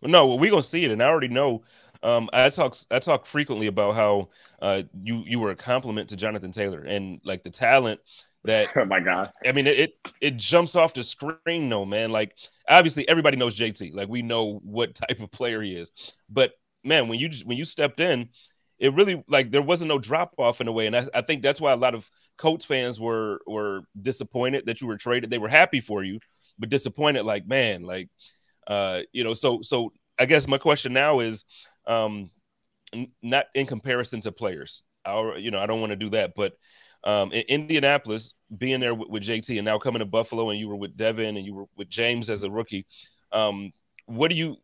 Well, 0.00 0.10
no, 0.10 0.34
we're 0.34 0.50
gonna 0.50 0.62
see 0.62 0.84
it, 0.84 0.90
and 0.90 1.02
I 1.02 1.06
already 1.06 1.28
know. 1.28 1.62
Um, 2.02 2.30
I 2.32 2.48
talk 2.48 2.76
I 2.90 2.98
talk 2.98 3.26
frequently 3.26 3.66
about 3.66 3.94
how 3.94 4.28
uh, 4.60 4.82
you 5.02 5.22
you 5.26 5.38
were 5.38 5.50
a 5.50 5.56
compliment 5.56 6.08
to 6.10 6.16
Jonathan 6.16 6.50
Taylor 6.50 6.80
and 6.80 7.20
like 7.24 7.42
the 7.42 7.50
talent 7.50 8.00
that 8.44 8.68
oh 8.76 8.86
my 8.86 9.00
God. 9.00 9.30
I 9.44 9.52
mean 9.52 9.66
it, 9.66 9.78
it 9.78 9.94
it 10.20 10.36
jumps 10.36 10.76
off 10.76 10.94
the 10.94 11.04
screen, 11.04 11.68
no 11.68 11.84
man. 11.84 12.10
Like 12.10 12.36
obviously 12.68 13.06
everybody 13.08 13.36
knows 13.36 13.56
JT, 13.56 13.94
like 13.94 14.08
we 14.08 14.22
know 14.22 14.60
what 14.64 14.94
type 14.94 15.20
of 15.20 15.30
player 15.30 15.60
he 15.60 15.76
is, 15.76 15.92
but 16.30 16.52
man, 16.84 17.08
when 17.08 17.18
you 17.18 17.28
just 17.28 17.46
when 17.46 17.58
you 17.58 17.64
stepped 17.64 18.00
in, 18.00 18.30
it 18.80 18.94
really 18.94 19.22
like 19.28 19.50
there 19.50 19.62
wasn't 19.62 19.88
no 19.88 19.98
drop 19.98 20.34
off 20.38 20.60
in 20.60 20.66
a 20.66 20.72
way, 20.72 20.86
and 20.86 20.96
I, 20.96 21.06
I 21.14 21.20
think 21.20 21.42
that's 21.42 21.60
why 21.60 21.72
a 21.72 21.76
lot 21.76 21.94
of 21.94 22.10
Colts 22.38 22.64
fans 22.64 22.98
were 22.98 23.40
were 23.46 23.82
disappointed 24.00 24.66
that 24.66 24.80
you 24.80 24.86
were 24.86 24.96
traded. 24.96 25.30
They 25.30 25.38
were 25.38 25.48
happy 25.48 25.80
for 25.80 26.02
you, 26.02 26.18
but 26.58 26.70
disappointed, 26.70 27.24
like 27.24 27.46
man, 27.46 27.82
like 27.82 28.08
uh, 28.66 29.02
you 29.12 29.22
know. 29.22 29.34
So 29.34 29.60
so 29.60 29.92
I 30.18 30.24
guess 30.24 30.48
my 30.48 30.58
question 30.58 30.94
now 30.94 31.20
is, 31.20 31.44
um, 31.86 32.30
n- 32.92 33.12
not 33.22 33.46
in 33.54 33.66
comparison 33.66 34.22
to 34.22 34.32
players. 34.32 34.82
I, 35.04 35.36
you 35.36 35.50
know, 35.50 35.60
I 35.60 35.66
don't 35.66 35.80
want 35.80 35.90
to 35.90 35.96
do 35.96 36.10
that, 36.10 36.32
but 36.34 36.54
um, 37.04 37.32
in 37.32 37.42
Indianapolis, 37.48 38.34
being 38.56 38.80
there 38.80 38.94
with, 38.94 39.08
with 39.08 39.22
JT, 39.22 39.56
and 39.56 39.64
now 39.64 39.78
coming 39.78 40.00
to 40.00 40.06
Buffalo, 40.06 40.50
and 40.50 40.58
you 40.58 40.68
were 40.68 40.76
with 40.76 40.96
Devin, 40.96 41.36
and 41.36 41.46
you 41.46 41.54
were 41.54 41.64
with 41.76 41.88
James 41.88 42.30
as 42.30 42.44
a 42.44 42.50
rookie. 42.50 42.86
Um, 43.32 43.72
what 44.06 44.30
do 44.30 44.36
you? 44.36 44.56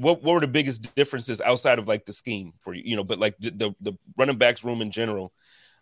What, 0.00 0.22
what 0.22 0.34
were 0.34 0.40
the 0.40 0.48
biggest 0.48 0.94
differences 0.94 1.40
outside 1.40 1.78
of 1.78 1.86
like 1.86 2.06
the 2.06 2.12
scheme 2.12 2.52
for 2.58 2.74
you? 2.74 2.82
You 2.84 2.96
know, 2.96 3.04
but 3.04 3.18
like 3.18 3.36
the 3.38 3.50
the, 3.50 3.74
the 3.80 3.92
running 4.16 4.38
backs 4.38 4.64
room 4.64 4.82
in 4.82 4.90
general. 4.90 5.32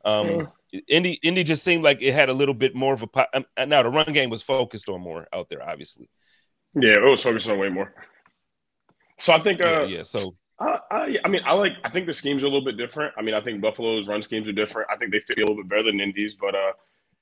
Um, 0.04 0.48
Indy 0.88 1.18
Indy 1.22 1.44
just 1.44 1.64
seemed 1.64 1.82
like 1.82 2.02
it 2.02 2.12
had 2.12 2.28
a 2.28 2.34
little 2.34 2.54
bit 2.54 2.74
more 2.74 2.94
of 2.94 3.02
a. 3.02 3.26
um, 3.34 3.44
Now 3.68 3.82
the 3.82 3.90
run 3.90 4.12
game 4.12 4.30
was 4.30 4.42
focused 4.42 4.88
on 4.88 5.00
more 5.00 5.26
out 5.32 5.48
there, 5.48 5.62
obviously. 5.62 6.08
Yeah, 6.74 6.92
it 6.92 7.02
was 7.02 7.22
focused 7.22 7.48
on 7.48 7.58
way 7.58 7.68
more. 7.68 7.94
So 9.18 9.32
I 9.32 9.42
think, 9.42 9.64
uh, 9.64 9.68
Yeah, 9.68 9.82
yeah. 9.84 10.02
So 10.02 10.36
I, 10.60 10.78
I, 10.90 11.16
I 11.24 11.28
mean, 11.28 11.42
I 11.44 11.54
like. 11.54 11.72
I 11.84 11.90
think 11.90 12.06
the 12.06 12.12
schemes 12.12 12.42
are 12.42 12.46
a 12.46 12.50
little 12.50 12.64
bit 12.64 12.76
different. 12.76 13.14
I 13.16 13.22
mean, 13.22 13.34
I 13.34 13.40
think 13.40 13.60
Buffalo's 13.60 14.06
run 14.06 14.22
schemes 14.22 14.46
are 14.48 14.52
different. 14.52 14.88
I 14.90 14.96
think 14.96 15.12
they 15.12 15.20
fit 15.20 15.38
a 15.38 15.40
little 15.40 15.56
bit 15.56 15.68
better 15.68 15.84
than 15.84 16.00
Indy's, 16.00 16.34
but 16.34 16.54
uh, 16.54 16.72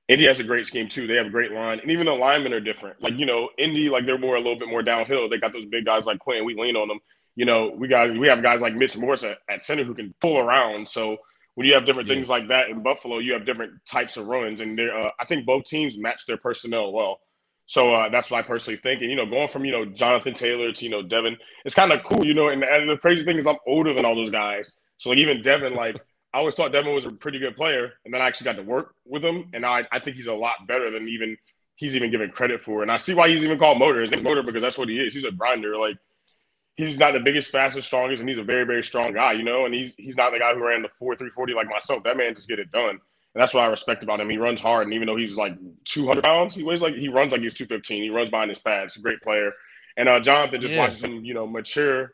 Indy 0.08 0.26
has 0.26 0.38
a 0.38 0.44
great 0.44 0.66
scheme 0.66 0.88
too. 0.88 1.06
They 1.06 1.16
have 1.16 1.26
a 1.26 1.30
great 1.30 1.52
line, 1.52 1.80
and 1.80 1.90
even 1.90 2.06
the 2.06 2.12
linemen 2.12 2.52
are 2.52 2.60
different. 2.60 3.02
Like 3.02 3.14
you 3.18 3.26
know, 3.26 3.48
Indy, 3.58 3.88
like 3.88 4.06
they're 4.06 4.18
more 4.18 4.36
a 4.36 4.40
little 4.40 4.58
bit 4.58 4.68
more 4.68 4.82
downhill. 4.82 5.28
They 5.28 5.38
got 5.38 5.52
those 5.52 5.66
big 5.66 5.84
guys 5.84 6.06
like 6.06 6.18
Quinn. 6.20 6.44
We 6.44 6.54
lean 6.54 6.76
on 6.76 6.88
them. 6.88 7.00
You 7.34 7.44
know, 7.44 7.72
we 7.76 7.88
guys 7.88 8.16
we 8.16 8.28
have 8.28 8.42
guys 8.42 8.60
like 8.60 8.74
Mitch 8.74 8.96
Morse 8.96 9.24
at, 9.24 9.38
at 9.50 9.62
center 9.62 9.84
who 9.84 9.94
can 9.94 10.14
pull 10.20 10.38
around. 10.38 10.88
So 10.88 11.16
when 11.56 11.66
you 11.66 11.74
have 11.74 11.86
different 11.86 12.08
Yeah. 12.08 12.14
things 12.14 12.28
like 12.28 12.48
that 12.48 12.68
in 12.68 12.82
Buffalo, 12.82 13.18
you 13.18 13.32
have 13.32 13.44
different 13.44 13.72
types 13.84 14.16
of 14.16 14.26
runs, 14.26 14.60
and 14.60 14.78
they're. 14.78 14.96
Uh, 14.96 15.10
I 15.18 15.24
think 15.26 15.44
both 15.44 15.64
teams 15.64 15.98
match 15.98 16.24
their 16.26 16.36
personnel 16.36 16.92
well. 16.92 17.18
So 17.68 17.92
uh, 17.92 18.08
that's 18.08 18.30
what 18.30 18.38
I 18.38 18.46
personally 18.46 18.78
think. 18.80 19.00
And 19.02 19.10
you 19.10 19.16
know, 19.16 19.26
going 19.26 19.48
from 19.48 19.64
you 19.64 19.72
know 19.72 19.84
Jonathan 19.86 20.34
Taylor 20.34 20.70
to 20.72 20.84
you 20.84 20.90
know 20.90 21.02
Devin, 21.02 21.36
it's 21.64 21.74
kind 21.74 21.90
of 21.90 22.04
cool. 22.04 22.24
You 22.24 22.34
know, 22.34 22.48
and, 22.48 22.62
and 22.62 22.88
the 22.88 22.96
crazy 22.96 23.24
thing 23.24 23.38
is 23.38 23.46
I'm 23.46 23.56
older 23.66 23.92
than 23.92 24.04
all 24.04 24.14
those 24.14 24.30
guys. 24.30 24.72
So 24.98 25.10
like 25.10 25.18
even 25.18 25.42
Devin, 25.42 25.74
like 25.74 25.96
I 26.36 26.40
always 26.40 26.54
thought 26.54 26.70
Devin 26.70 26.92
was 26.92 27.06
a 27.06 27.10
pretty 27.10 27.38
good 27.38 27.56
player, 27.56 27.94
and 28.04 28.12
then 28.12 28.20
I 28.20 28.26
actually 28.26 28.44
got 28.44 28.56
to 28.56 28.62
work 28.62 28.94
with 29.06 29.24
him, 29.24 29.48
and 29.54 29.64
I, 29.64 29.88
I 29.90 29.98
think 29.98 30.16
he's 30.16 30.26
a 30.26 30.34
lot 30.34 30.66
better 30.68 30.90
than 30.90 31.08
even 31.08 31.38
he's 31.76 31.96
even 31.96 32.10
given 32.10 32.28
credit 32.28 32.60
for. 32.60 32.82
And 32.82 32.92
I 32.92 32.98
see 32.98 33.14
why 33.14 33.30
he's 33.30 33.42
even 33.42 33.58
called 33.58 33.78
Motor. 33.78 34.02
His 34.02 34.10
name 34.10 34.22
Motor 34.22 34.42
because 34.42 34.60
that's 34.60 34.76
what 34.76 34.90
he 34.90 34.98
is. 34.98 35.14
He's 35.14 35.24
a 35.24 35.30
grinder. 35.30 35.78
Like 35.78 35.96
he's 36.74 36.98
not 36.98 37.12
the 37.12 37.20
biggest, 37.20 37.50
fastest, 37.50 37.86
strongest, 37.86 38.20
and 38.20 38.28
he's 38.28 38.36
a 38.36 38.42
very, 38.42 38.64
very 38.64 38.84
strong 38.84 39.14
guy, 39.14 39.32
you 39.32 39.44
know. 39.44 39.64
And 39.64 39.72
he's 39.72 39.94
he's 39.96 40.18
not 40.18 40.30
the 40.30 40.38
guy 40.38 40.52
who 40.52 40.62
ran 40.62 40.82
the 40.82 40.90
four 40.98 41.16
three 41.16 41.30
forty 41.30 41.54
like 41.54 41.70
myself. 41.70 42.04
That 42.04 42.18
man 42.18 42.34
just 42.34 42.50
get 42.50 42.58
it 42.58 42.70
done. 42.70 42.90
And 42.90 43.00
that's 43.40 43.54
what 43.54 43.64
I 43.64 43.68
respect 43.68 44.02
about 44.02 44.20
him. 44.20 44.28
He 44.28 44.36
runs 44.36 44.60
hard, 44.60 44.86
and 44.86 44.92
even 44.92 45.06
though 45.06 45.16
he's 45.16 45.38
like 45.38 45.56
200 45.86 46.22
pounds, 46.22 46.54
he 46.54 46.64
weighs 46.64 46.82
like 46.82 46.96
he 46.96 47.08
runs 47.08 47.32
like 47.32 47.40
he's 47.40 47.54
215. 47.54 48.02
He 48.02 48.10
runs 48.10 48.28
behind 48.28 48.50
his 48.50 48.58
pads. 48.58 48.92
He's 48.92 49.00
a 49.00 49.02
great 49.02 49.22
player. 49.22 49.52
And 49.96 50.06
uh, 50.06 50.20
Jonathan 50.20 50.60
just 50.60 50.74
yeah. 50.74 50.80
watches 50.80 51.02
him, 51.02 51.24
you 51.24 51.32
know, 51.32 51.46
mature 51.46 52.12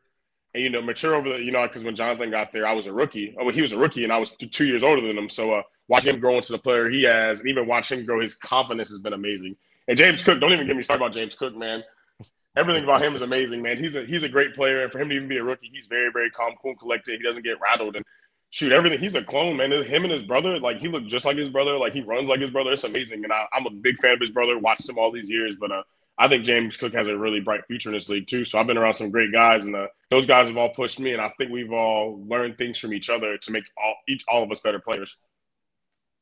and 0.55 0.63
you 0.63 0.71
know 0.71 0.83
mature 0.83 1.15
over 1.15 1.31
the, 1.31 1.43
you 1.43 1.51
know, 1.51 1.67
because 1.67 1.85
when 1.85 1.97
Jonathan 1.97 2.31
got 2.31 2.53
there, 2.53 2.67
I 2.67 2.73
was 2.73 2.87
a 2.87 2.93
rookie. 2.93 3.35
Oh, 3.39 3.45
well, 3.45 3.55
he 3.55 3.63
was 3.63 3.73
a 3.73 3.79
rookie, 3.79 4.05
and 4.05 4.13
I 4.13 4.19
was 4.19 4.31
two 4.51 4.67
years 4.67 4.83
older 4.83 5.07
than 5.07 5.17
him. 5.17 5.29
So 5.29 5.53
uh, 5.53 5.63
watching 5.89 6.15
him 6.15 6.21
grow 6.21 6.37
into 6.37 6.53
the 6.53 6.59
player 6.59 6.89
he 6.91 7.05
has, 7.05 7.41
and 7.41 7.49
even 7.49 7.67
watching 7.67 8.01
him 8.01 8.07
grow, 8.07 8.21
his 8.21 8.35
confidence 8.35 8.89
has 8.91 8.99
been 8.99 9.13
amazing. 9.13 9.57
And 9.89 9.99
James 9.99 10.23
Cook, 10.23 10.41
don't 10.41 10.53
even 10.53 10.67
get 10.67 10.77
me 10.77 10.83
started 10.83 11.03
about 11.03 11.15
James 11.15 11.35
Cook, 11.35 11.57
man. 11.57 11.83
Everything 12.55 12.85
about 12.85 13.03
him 13.03 13.15
is 13.15 13.23
amazing, 13.23 13.63
man. 13.63 13.79
He's 13.79 13.97
a 13.97 14.05
he's 14.05 14.25
a 14.25 14.29
great 14.29 14.55
player, 14.55 14.83
and 14.83 14.93
for 14.93 15.01
him 15.01 15.09
to 15.09 15.15
even 15.15 15.29
be 15.29 15.39
a 15.39 15.45
rookie, 15.45 15.71
he's 15.73 15.87
very 15.87 16.11
very 16.13 16.31
calm, 16.31 16.55
cool, 16.61 16.77
collected. 16.77 17.19
He 17.19 17.27
doesn't 17.27 17.45
get 17.45 17.61
rattled, 17.61 17.97
and 17.97 18.05
shoot 18.51 18.73
everything. 18.73 19.01
He's 19.01 19.15
a 19.15 19.25
clone, 19.25 19.57
man. 19.57 19.73
Him 19.73 20.05
and 20.05 20.13
his 20.13 20.23
brother, 20.23 20.61
like 20.61 20.79
he 20.79 20.89
looked 20.89 21.09
just 21.09 21.25
like 21.25 21.39
his 21.39 21.49
brother. 21.49 21.79
Like 21.79 21.95
he 21.95 22.03
runs 22.03 22.29
like 22.29 22.41
his 22.41 22.51
brother. 22.51 22.73
It's 22.73 22.85
amazing, 22.85 23.25
and 23.25 23.33
I, 23.33 23.47
am 23.55 23.67
a 23.67 23.71
big 23.71 23.99
fan 23.99 24.13
of 24.13 24.21
his 24.21 24.31
brother. 24.31 24.59
Watched 24.59 24.89
him 24.89 24.99
all 24.99 25.11
these 25.11 25.31
years, 25.31 25.57
but 25.57 25.73
uh, 25.73 25.83
I 26.19 26.29
think 26.29 26.45
James 26.45 26.77
Cook 26.77 26.95
has 26.95 27.09
a 27.09 27.17
really 27.17 27.41
bright 27.41 27.67
future 27.67 27.89
in 27.89 27.95
this 27.95 28.09
league 28.09 28.27
too. 28.27 28.45
So 28.45 28.59
I've 28.59 28.67
been 28.67 28.79
around 28.79 28.95
some 28.95 29.11
great 29.11 29.33
guys, 29.33 29.65
and 29.65 29.75
uh, 29.75 29.87
those 30.11 30.27
guys 30.27 30.49
have 30.49 30.57
all 30.57 30.69
pushed 30.69 31.01
me, 31.01 31.13
and 31.13 31.23
I 31.23 31.33
think 31.39 31.51
we've 31.51 31.73
all 31.73 32.23
learned 32.27 32.59
things 32.59 32.79
from 32.79 32.93
each 32.93 33.09
other 33.09 33.39
to 33.39 33.51
make 33.51 33.65
all 33.83 33.95
each 34.09 34.25
all 34.29 34.43
of 34.43 34.51
us 34.51 34.61
better 34.61 34.79
players. 34.79 35.17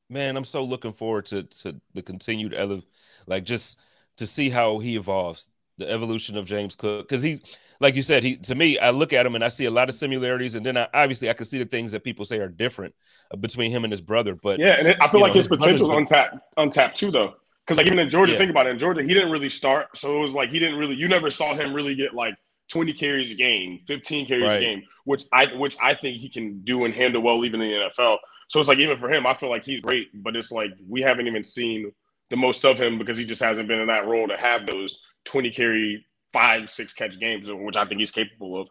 Man, 0.09 0.37
I'm 0.37 0.45
so 0.45 0.65
looking 0.65 0.93
forward 0.93 1.27
to 1.27 1.43
to 1.43 1.81
the 1.95 2.03
continued 2.03 2.55
ele- 2.55 2.85
like 3.27 3.45
just 3.45 3.79
to 4.17 4.27
see 4.27 4.49
how 4.49 4.79
he 4.79 4.97
evolves, 4.97 5.49
the 5.77 5.91
evolution 5.91 6.37
of 6.37 6.45
James 6.45 6.77
Cook, 6.77 7.09
because 7.09 7.23
he 7.23 7.43
like 7.81 7.97
you 7.97 8.03
said, 8.03 8.23
he 8.23 8.37
to 8.37 8.55
me, 8.55 8.79
I 8.79 8.91
look 8.91 9.13
at 9.13 9.27
him 9.27 9.35
and 9.35 9.43
I 9.43 9.49
see 9.49 9.65
a 9.65 9.71
lot 9.71 9.89
of 9.89 9.95
similarities, 9.95 10.55
and 10.55 10.65
then 10.65 10.77
I, 10.77 10.87
obviously 10.95 11.31
I 11.31 11.33
can 11.33 11.47
see 11.47 11.59
the 11.59 11.65
things 11.65 11.93
that 11.93 12.05
people 12.05 12.25
say 12.25 12.39
are 12.39 12.49
different 12.49 12.95
uh, 13.33 13.37
between 13.37 13.71
him 13.71 13.85
and 13.85 13.93
his 13.93 14.01
brother. 14.01 14.35
But 14.35 14.61
yeah, 14.61 14.77
and 14.79 14.87
it, 14.87 14.99
I 15.01 15.09
feel 15.09 15.21
like 15.21 15.31
know, 15.31 15.41
his, 15.41 15.49
his 15.49 15.59
potential 15.59 15.91
is 15.91 15.97
untapped, 15.97 16.37
untapped 16.57 16.97
too, 16.97 17.11
though. 17.11 17.35
Because 17.67 17.79
like 17.79 17.87
even 17.87 17.99
in 17.99 18.09
Georgia, 18.09 18.33
yeah. 18.33 18.39
think 18.39 18.51
about 18.51 18.67
it. 18.67 18.71
In 18.71 18.79
Georgia, 18.79 19.03
he 19.03 19.15
didn't 19.15 19.31
really 19.31 19.49
start, 19.49 19.97
so 19.97 20.17
it 20.17 20.21
was 20.21 20.33
like 20.33 20.51
he 20.51 20.59
didn't 20.59 20.79
really. 20.79 20.95
You 20.97 21.09
never 21.09 21.31
saw 21.31 21.55
him 21.55 21.73
really 21.73 21.95
get 21.95 22.15
like 22.15 22.35
20 22.71 22.93
carries 22.93 23.31
a 23.31 23.35
game, 23.35 23.81
15 23.87 24.27
carries 24.27 24.45
right. 24.45 24.57
a 24.57 24.61
game, 24.61 24.83
which 25.05 25.25
I 25.33 25.47
which 25.55 25.77
I 25.81 25.95
think 25.95 26.19
he 26.19 26.29
can 26.29 26.61
do 26.65 26.85
and 26.85 26.95
handle 26.95 27.23
well 27.23 27.45
even 27.45 27.61
in 27.61 27.71
the 27.71 27.91
NFL. 27.91 28.19
So 28.49 28.59
it's 28.59 28.69
like 28.69 28.79
even 28.79 28.99
for 28.99 29.13
him, 29.13 29.27
I 29.27 29.35
feel 29.35 29.51
like 29.51 29.65
he's 29.65 29.81
great, 29.81 30.09
but 30.23 30.35
it's 30.35 30.51
like 30.51 30.71
we 30.89 31.03
haven't 31.03 31.27
even 31.29 31.45
seen 31.45 31.93
the 32.31 32.37
most 32.37 32.65
of 32.65 32.79
him 32.79 32.99
because 32.99 33.19
he 33.19 33.25
just 33.25 33.43
hasn't 33.43 33.69
been 33.69 33.81
in 33.81 33.89
that 33.89 34.07
role 34.07 34.27
to 34.27 34.37
have 34.37 34.67
those 34.67 35.01
20 35.25 35.51
carry 35.51 36.07
five, 36.33 36.71
six 36.71 36.93
catch 36.93 37.19
games, 37.19 37.49
which 37.49 37.77
I 37.77 37.85
think 37.85 38.01
he's 38.01 38.11
capable 38.11 38.61
of. 38.61 38.69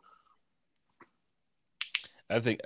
I 2.30 2.39
think 2.39 2.60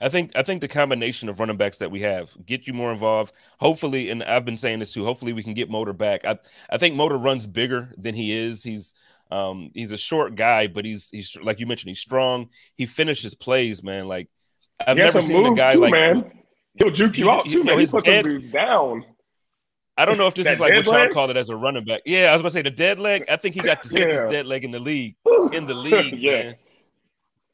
I 0.00 0.08
think 0.08 0.32
I 0.36 0.42
think 0.42 0.60
the 0.60 0.68
combination 0.68 1.28
of 1.28 1.40
running 1.40 1.56
backs 1.56 1.78
that 1.78 1.90
we 1.90 2.00
have 2.00 2.36
get 2.44 2.66
you 2.66 2.74
more 2.74 2.92
involved. 2.92 3.32
Hopefully, 3.58 4.10
and 4.10 4.22
I've 4.22 4.44
been 4.44 4.56
saying 4.56 4.78
this 4.78 4.92
too. 4.92 5.04
Hopefully, 5.04 5.32
we 5.32 5.42
can 5.42 5.54
get 5.54 5.70
Motor 5.70 5.92
back. 5.92 6.24
I 6.24 6.38
I 6.70 6.78
think 6.78 6.94
Motor 6.94 7.18
runs 7.18 7.46
bigger 7.46 7.92
than 7.96 8.14
he 8.14 8.36
is. 8.36 8.62
He's 8.62 8.94
um 9.30 9.70
he's 9.74 9.92
a 9.92 9.96
short 9.96 10.34
guy, 10.34 10.66
but 10.66 10.84
he's 10.84 11.08
he's 11.10 11.36
like 11.42 11.60
you 11.60 11.66
mentioned, 11.66 11.88
he's 11.88 12.00
strong. 12.00 12.50
He 12.76 12.86
finishes 12.86 13.34
plays, 13.34 13.82
man. 13.82 14.06
Like 14.06 14.28
I've 14.86 14.96
never 14.96 15.22
seen 15.22 15.46
a 15.46 15.54
guy 15.54 15.72
too, 15.72 15.80
like 15.80 15.92
man. 15.92 16.32
He'll 16.74 16.90
juke 16.90 17.16
you 17.16 17.30
out 17.30 17.46
too, 17.46 17.64
man. 17.64 17.78
He 17.78 17.86
puts 17.86 18.04
dead, 18.04 18.52
down. 18.52 19.04
I 19.98 20.04
don't 20.04 20.18
know 20.18 20.26
if 20.26 20.34
this 20.34 20.46
is 20.46 20.60
like 20.60 20.74
what 20.74 20.84
y'all 20.84 21.08
call 21.08 21.30
it 21.30 21.38
as 21.38 21.48
a 21.48 21.56
running 21.56 21.84
back. 21.84 22.02
Yeah, 22.04 22.28
I 22.28 22.32
was 22.32 22.40
about 22.40 22.50
to 22.50 22.54
say 22.54 22.62
the 22.62 22.70
dead 22.70 22.98
leg. 22.98 23.24
I 23.30 23.36
think 23.36 23.54
he 23.54 23.62
got 23.62 23.82
the 23.82 23.88
sickest 23.88 24.24
yeah. 24.24 24.28
dead 24.28 24.46
leg 24.46 24.64
in 24.64 24.70
the 24.70 24.78
league. 24.78 25.16
In 25.54 25.66
the 25.66 25.74
league, 25.74 26.18
yes. 26.18 26.44
man. 26.44 26.54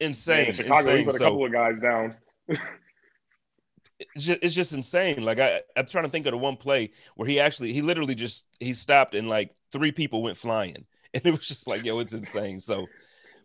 Insane. 0.01 0.47
in 0.47 0.53
Chicago, 0.53 0.79
insane. 0.79 0.97
he 0.97 1.05
put 1.05 1.15
a 1.15 1.19
couple 1.19 1.45
of 1.45 1.51
guys 1.53 1.79
down. 1.79 2.15
It's, 2.47 4.53
just, 4.53 4.73
insane. 4.73 5.23
Like 5.23 5.39
I, 5.39 5.61
I'm 5.75 5.87
trying 5.87 6.05
to 6.05 6.09
think 6.09 6.25
of 6.25 6.31
the 6.31 6.37
one 6.37 6.57
play 6.57 6.91
where 7.15 7.27
he 7.27 7.39
actually, 7.39 7.73
he 7.73 7.81
literally 7.81 8.15
just 8.15 8.45
he 8.59 8.73
stopped 8.73 9.15
and 9.15 9.29
like 9.29 9.53
three 9.71 9.91
people 9.91 10.23
went 10.23 10.37
flying, 10.37 10.85
and 11.13 11.25
it 11.25 11.31
was 11.31 11.47
just 11.47 11.67
like, 11.67 11.85
yo, 11.85 11.99
it's 11.99 12.13
insane. 12.13 12.59
So 12.59 12.87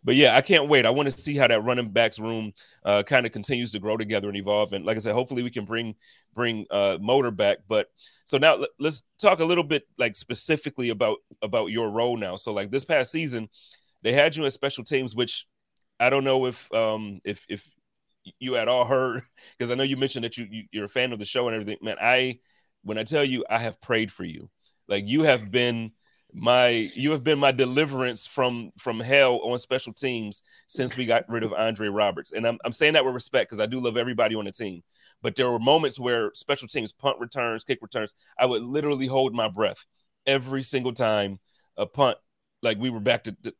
but 0.03 0.15
yeah, 0.15 0.35
I 0.35 0.41
can't 0.41 0.67
wait. 0.67 0.85
I 0.85 0.89
want 0.89 1.11
to 1.11 1.17
see 1.17 1.35
how 1.35 1.47
that 1.47 1.63
running 1.63 1.89
backs 1.89 2.19
room 2.19 2.53
uh, 2.85 3.03
kind 3.03 3.25
of 3.25 3.31
continues 3.31 3.71
to 3.73 3.79
grow 3.79 3.97
together 3.97 4.27
and 4.27 4.37
evolve. 4.37 4.73
And 4.73 4.85
like 4.85 4.95
I 4.95 4.99
said, 4.99 5.13
hopefully 5.13 5.43
we 5.43 5.49
can 5.49 5.65
bring 5.65 5.95
bring 6.33 6.65
uh, 6.71 6.97
motor 7.01 7.31
back. 7.31 7.59
But 7.67 7.87
so 8.25 8.37
now 8.37 8.55
let, 8.55 8.69
let's 8.79 9.03
talk 9.19 9.39
a 9.39 9.45
little 9.45 9.63
bit 9.63 9.83
like 9.97 10.15
specifically 10.15 10.89
about 10.89 11.17
about 11.41 11.67
your 11.67 11.89
role 11.89 12.17
now. 12.17 12.35
So 12.35 12.53
like 12.53 12.71
this 12.71 12.85
past 12.85 13.11
season, 13.11 13.49
they 14.01 14.13
had 14.13 14.35
you 14.35 14.45
in 14.45 14.51
special 14.51 14.83
teams, 14.83 15.15
which 15.15 15.45
I 15.99 16.09
don't 16.09 16.23
know 16.23 16.45
if 16.45 16.71
um 16.73 17.19
if 17.25 17.45
if 17.49 17.69
you 18.39 18.55
at 18.55 18.67
all 18.67 18.85
heard 18.85 19.23
because 19.57 19.71
I 19.71 19.75
know 19.75 19.83
you 19.83 19.97
mentioned 19.97 20.25
that 20.25 20.37
you, 20.37 20.47
you 20.49 20.63
you're 20.71 20.85
a 20.85 20.89
fan 20.89 21.13
of 21.13 21.19
the 21.19 21.25
show 21.25 21.47
and 21.47 21.55
everything. 21.55 21.77
Man, 21.81 21.97
I 22.01 22.39
when 22.83 22.97
I 22.97 23.03
tell 23.03 23.23
you 23.23 23.45
I 23.49 23.59
have 23.59 23.81
prayed 23.81 24.11
for 24.11 24.23
you, 24.23 24.49
like 24.87 25.07
you 25.07 25.23
have 25.23 25.51
been 25.51 25.91
my 26.31 26.67
you 26.67 27.11
have 27.11 27.23
been 27.23 27.39
my 27.39 27.51
deliverance 27.51 28.27
from 28.27 28.69
from 28.77 28.99
hell 28.99 29.39
on 29.43 29.57
special 29.57 29.93
teams 29.93 30.43
since 30.67 30.95
we 30.95 31.05
got 31.05 31.27
rid 31.27 31.43
of 31.43 31.53
Andre 31.53 31.87
Roberts. 31.87 32.31
And 32.33 32.45
I'm, 32.45 32.59
I'm 32.63 32.71
saying 32.71 32.93
that 32.93 33.05
with 33.05 33.15
respect 33.15 33.49
because 33.49 33.59
I 33.59 33.65
do 33.65 33.79
love 33.79 33.97
everybody 33.97 34.35
on 34.35 34.45
the 34.45 34.51
team. 34.51 34.81
But 35.21 35.35
there 35.35 35.49
were 35.49 35.59
moments 35.59 35.99
where 35.99 36.31
special 36.33 36.67
teams 36.67 36.93
punt 36.93 37.17
returns, 37.19 37.63
kick 37.63 37.79
returns, 37.81 38.13
I 38.37 38.45
would 38.45 38.61
literally 38.61 39.07
hold 39.07 39.33
my 39.33 39.47
breath 39.47 39.85
every 40.27 40.63
single 40.63 40.93
time 40.93 41.39
a 41.77 41.85
punt 41.85 42.17
like 42.61 42.77
we 42.77 42.89
were 42.89 42.99
back 42.99 43.23
to, 43.23 43.35
to 43.43 43.53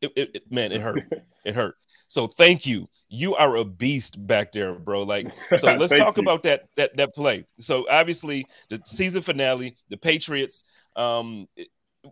it, 0.00 0.12
it, 0.16 0.30
it, 0.34 0.42
man, 0.52 0.72
it 0.72 0.80
hurt. 0.80 1.02
it 1.44 1.54
hurt. 1.54 1.76
So 2.08 2.26
thank 2.26 2.66
you. 2.66 2.88
You 3.08 3.36
are 3.36 3.56
a 3.56 3.64
beast 3.64 4.26
back 4.26 4.52
there, 4.52 4.74
bro. 4.74 5.02
Like, 5.02 5.32
so 5.56 5.72
let's 5.76 5.96
talk 5.96 6.16
you. 6.16 6.22
about 6.22 6.42
that 6.44 6.68
that 6.76 6.96
that 6.96 7.14
play. 7.14 7.46
So 7.58 7.86
obviously 7.88 8.44
the 8.68 8.80
season 8.84 9.22
finale, 9.22 9.76
the 9.88 9.96
Patriots. 9.96 10.64
Um, 10.96 11.46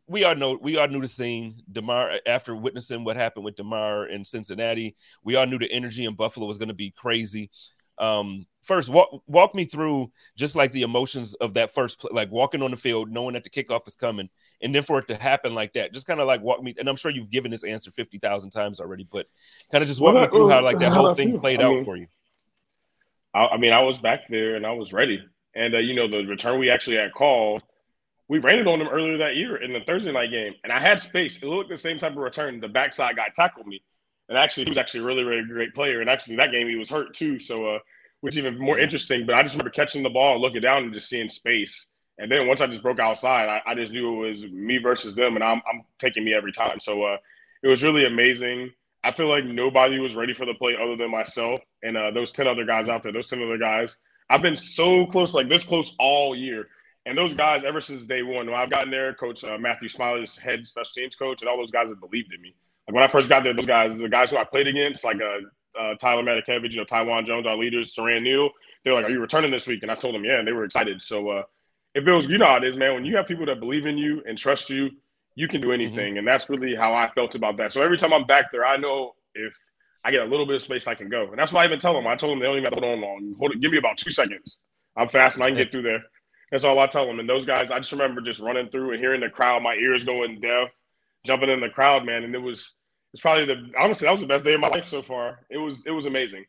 we 0.06 0.24
all 0.24 0.36
know 0.36 0.58
we 0.60 0.76
all 0.76 0.88
knew 0.88 1.00
the 1.00 1.08
scene. 1.08 1.62
Damar 1.70 2.20
after 2.26 2.54
witnessing 2.54 3.04
what 3.04 3.16
happened 3.16 3.44
with 3.44 3.56
Damar 3.56 4.06
in 4.06 4.24
Cincinnati, 4.24 4.94
we 5.24 5.36
all 5.36 5.46
knew 5.46 5.58
the 5.58 5.70
energy 5.72 6.04
in 6.04 6.14
Buffalo 6.14 6.46
was 6.46 6.58
going 6.58 6.68
to 6.68 6.74
be 6.74 6.90
crazy. 6.90 7.50
Um, 8.00 8.46
first, 8.62 8.88
walk 8.88 9.22
walk 9.26 9.54
me 9.54 9.64
through 9.64 10.10
just 10.36 10.56
like 10.56 10.72
the 10.72 10.82
emotions 10.82 11.34
of 11.34 11.54
that 11.54 11.72
first, 11.72 12.00
play, 12.00 12.10
like 12.12 12.30
walking 12.30 12.62
on 12.62 12.70
the 12.70 12.76
field, 12.76 13.10
knowing 13.10 13.34
that 13.34 13.44
the 13.44 13.50
kickoff 13.50 13.86
is 13.86 13.94
coming, 13.94 14.28
and 14.62 14.74
then 14.74 14.82
for 14.82 14.98
it 14.98 15.08
to 15.08 15.16
happen 15.16 15.54
like 15.54 15.72
that. 15.74 15.92
Just 15.92 16.06
kind 16.06 16.20
of 16.20 16.26
like 16.26 16.42
walk 16.42 16.62
me, 16.62 16.74
and 16.78 16.88
I'm 16.88 16.96
sure 16.96 17.10
you've 17.10 17.30
given 17.30 17.50
this 17.50 17.64
answer 17.64 17.90
fifty 17.90 18.18
thousand 18.18 18.50
times 18.50 18.80
already, 18.80 19.06
but 19.10 19.26
kind 19.72 19.82
of 19.82 19.88
just 19.88 20.00
walk 20.00 20.14
well, 20.14 20.24
me 20.24 20.30
through 20.30 20.50
how 20.50 20.62
like 20.62 20.78
that 20.80 20.92
whole 20.92 21.14
thing 21.14 21.40
played 21.40 21.60
I 21.60 21.64
out 21.64 21.74
mean, 21.76 21.84
for 21.84 21.96
you. 21.96 22.06
I, 23.34 23.46
I, 23.46 23.56
mean, 23.58 23.72
I 23.72 23.82
was 23.82 23.98
back 23.98 24.28
there 24.28 24.56
and 24.56 24.66
I 24.66 24.72
was 24.72 24.92
ready, 24.92 25.22
and 25.54 25.74
uh, 25.74 25.78
you 25.78 25.94
know 25.94 26.08
the 26.08 26.24
return 26.26 26.58
we 26.58 26.70
actually 26.70 26.96
had 26.96 27.12
called 27.12 27.62
we 28.28 28.38
ran 28.38 28.58
it 28.58 28.68
on 28.68 28.78
them 28.78 28.88
earlier 28.88 29.16
that 29.18 29.36
year 29.36 29.56
in 29.56 29.72
the 29.72 29.80
Thursday 29.80 30.12
night 30.12 30.30
game, 30.30 30.54
and 30.62 30.72
I 30.72 30.78
had 30.78 31.00
space. 31.00 31.38
It 31.38 31.46
looked 31.46 31.70
the 31.70 31.76
same 31.76 31.98
type 31.98 32.12
of 32.12 32.18
return. 32.18 32.60
The 32.60 32.68
backside 32.68 33.16
guy 33.16 33.28
tackled 33.34 33.66
me, 33.66 33.82
and 34.28 34.38
actually 34.38 34.64
he 34.64 34.70
was 34.70 34.78
actually 34.78 35.00
a 35.00 35.04
really, 35.04 35.24
really 35.24 35.44
great 35.44 35.74
player. 35.74 36.00
And 36.00 36.10
actually 36.10 36.36
that 36.36 36.50
game 36.50 36.68
he 36.68 36.76
was 36.76 36.90
hurt 36.90 37.14
too, 37.14 37.38
so 37.38 37.66
uh, 37.66 37.78
which 38.20 38.36
even 38.36 38.58
more 38.58 38.78
interesting. 38.78 39.26
But 39.26 39.34
I 39.34 39.42
just 39.42 39.54
remember 39.54 39.70
catching 39.70 40.02
the 40.02 40.10
ball 40.10 40.34
and 40.34 40.42
looking 40.42 40.60
down 40.60 40.84
and 40.84 40.92
just 40.92 41.08
seeing 41.08 41.28
space. 41.28 41.86
And 42.18 42.30
then 42.30 42.48
once 42.48 42.60
I 42.60 42.66
just 42.66 42.82
broke 42.82 42.98
outside, 42.98 43.48
I, 43.48 43.62
I 43.70 43.74
just 43.74 43.92
knew 43.92 44.24
it 44.24 44.28
was 44.28 44.42
me 44.42 44.78
versus 44.78 45.14
them, 45.14 45.36
and 45.36 45.44
I'm, 45.44 45.62
I'm 45.72 45.82
taking 46.00 46.24
me 46.24 46.34
every 46.34 46.52
time. 46.52 46.80
So 46.80 47.04
uh, 47.04 47.16
it 47.62 47.68
was 47.68 47.82
really 47.82 48.06
amazing. 48.06 48.72
I 49.04 49.12
feel 49.12 49.28
like 49.28 49.44
nobody 49.44 50.00
was 50.00 50.16
ready 50.16 50.34
for 50.34 50.44
the 50.44 50.54
play 50.54 50.76
other 50.80 50.96
than 50.96 51.10
myself 51.10 51.60
and 51.82 51.96
uh, 51.96 52.10
those 52.10 52.32
ten 52.32 52.48
other 52.48 52.64
guys 52.64 52.88
out 52.88 53.02
there. 53.02 53.12
Those 53.12 53.28
ten 53.28 53.42
other 53.42 53.58
guys. 53.58 53.98
I've 54.28 54.42
been 54.42 54.56
so 54.56 55.06
close, 55.06 55.32
like 55.32 55.48
this 55.48 55.62
close 55.62 55.94
all 55.98 56.34
year. 56.34 56.66
And 57.06 57.16
those 57.16 57.32
guys, 57.32 57.64
ever 57.64 57.80
since 57.80 58.04
day 58.04 58.22
one, 58.22 58.46
when 58.46 58.54
I've 58.54 58.68
gotten 58.68 58.90
there, 58.90 59.14
Coach 59.14 59.42
uh, 59.44 59.56
Matthew 59.56 59.88
Smiley's 59.88 60.36
head 60.36 60.66
special 60.66 60.92
teams 60.94 61.16
coach, 61.16 61.40
and 61.40 61.48
all 61.48 61.56
those 61.56 61.70
guys 61.70 61.88
have 61.88 62.00
believed 62.00 62.34
in 62.34 62.42
me. 62.42 62.54
Like 62.88 62.94
when 62.94 63.04
I 63.04 63.08
first 63.08 63.28
got 63.28 63.44
there, 63.44 63.52
those 63.52 63.66
guys, 63.66 63.98
the 63.98 64.08
guys 64.08 64.30
who 64.30 64.38
I 64.38 64.44
played 64.44 64.66
against, 64.66 65.04
like 65.04 65.18
uh, 65.20 65.78
uh, 65.78 65.94
Tyler 65.96 66.22
Matakevich, 66.22 66.72
you 66.72 66.78
know, 66.78 66.84
Taiwan 66.84 67.26
Jones, 67.26 67.46
our 67.46 67.56
leaders, 67.56 67.94
Siran 67.94 68.22
Neal, 68.22 68.48
they 68.82 68.90
were 68.90 68.96
like, 68.96 69.06
"Are 69.06 69.10
you 69.10 69.20
returning 69.20 69.50
this 69.50 69.66
week?" 69.66 69.82
And 69.82 69.92
I 69.92 69.94
told 69.94 70.14
them, 70.14 70.24
"Yeah," 70.24 70.38
and 70.38 70.48
they 70.48 70.52
were 70.52 70.64
excited. 70.64 71.02
So 71.02 71.28
uh, 71.28 71.42
if 71.94 72.06
it 72.06 72.10
was, 72.12 72.26
you 72.26 72.38
know 72.38 72.46
how 72.46 72.56
it 72.56 72.64
is, 72.64 72.78
man. 72.78 72.94
When 72.94 73.04
you 73.04 73.16
have 73.16 73.26
people 73.26 73.44
that 73.46 73.60
believe 73.60 73.84
in 73.84 73.98
you 73.98 74.22
and 74.26 74.38
trust 74.38 74.70
you, 74.70 74.90
you 75.34 75.48
can 75.48 75.60
do 75.60 75.70
anything, 75.70 76.12
mm-hmm. 76.12 76.18
and 76.18 76.28
that's 76.28 76.48
really 76.48 76.74
how 76.74 76.94
I 76.94 77.10
felt 77.10 77.34
about 77.34 77.58
that. 77.58 77.74
So 77.74 77.82
every 77.82 77.98
time 77.98 78.14
I'm 78.14 78.24
back 78.24 78.50
there, 78.50 78.64
I 78.64 78.78
know 78.78 79.14
if 79.34 79.52
I 80.02 80.10
get 80.10 80.22
a 80.22 80.26
little 80.26 80.46
bit 80.46 80.56
of 80.56 80.62
space, 80.62 80.86
I 80.86 80.94
can 80.94 81.10
go, 81.10 81.28
and 81.28 81.38
that's 81.38 81.52
why 81.52 81.62
I 81.62 81.66
even 81.66 81.80
tell 81.80 81.92
them. 81.92 82.06
I 82.06 82.16
told 82.16 82.32
them 82.32 82.38
they 82.40 82.46
don't 82.46 82.56
even 82.56 82.64
have 82.64 82.74
to 82.74 82.80
hold 82.80 82.94
on 82.94 83.02
long. 83.02 83.34
Hold 83.38 83.52
it, 83.52 83.60
give 83.60 83.70
me 83.70 83.78
about 83.78 83.98
two 83.98 84.10
seconds. 84.10 84.58
I'm 84.96 85.08
fast 85.08 85.36
and 85.36 85.44
I 85.44 85.48
can 85.48 85.56
get 85.56 85.70
through 85.70 85.82
there. 85.82 86.02
That's 86.50 86.64
all 86.64 86.78
I 86.78 86.86
tell 86.86 87.06
them. 87.06 87.20
And 87.20 87.28
those 87.28 87.44
guys, 87.44 87.70
I 87.70 87.78
just 87.78 87.92
remember 87.92 88.20
just 88.20 88.40
running 88.40 88.70
through 88.70 88.92
and 88.92 89.00
hearing 89.00 89.20
the 89.20 89.28
crowd, 89.28 89.62
my 89.62 89.74
ears 89.74 90.04
going 90.04 90.40
deaf, 90.40 90.70
jumping 91.24 91.50
in 91.50 91.60
the 91.60 91.68
crowd, 91.68 92.04
man. 92.06 92.24
And 92.24 92.34
it 92.34 92.42
was 92.42 92.74
it's 93.12 93.20
probably 93.20 93.44
the 93.44 93.70
honestly 93.78 94.06
that 94.06 94.12
was 94.12 94.20
the 94.20 94.26
best 94.26 94.44
day 94.44 94.54
of 94.54 94.60
my 94.60 94.68
life 94.68 94.86
so 94.86 95.02
far. 95.02 95.40
It 95.50 95.58
was 95.58 95.86
it 95.86 95.90
was 95.90 96.06
amazing. 96.06 96.44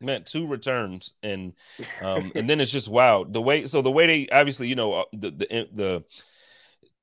Man, 0.00 0.24
two 0.24 0.46
returns 0.46 1.14
and 1.22 1.54
um 2.02 2.32
and 2.36 2.48
then 2.48 2.60
it's 2.60 2.70
just 2.72 2.88
wild 2.88 3.32
the 3.32 3.40
way 3.40 3.66
so 3.66 3.82
the 3.82 3.90
way 3.90 4.06
they 4.06 4.28
obviously 4.28 4.68
you 4.68 4.74
know 4.74 4.92
uh, 4.94 5.04
the 5.12 5.30
the 5.30 5.68
the 5.72 6.04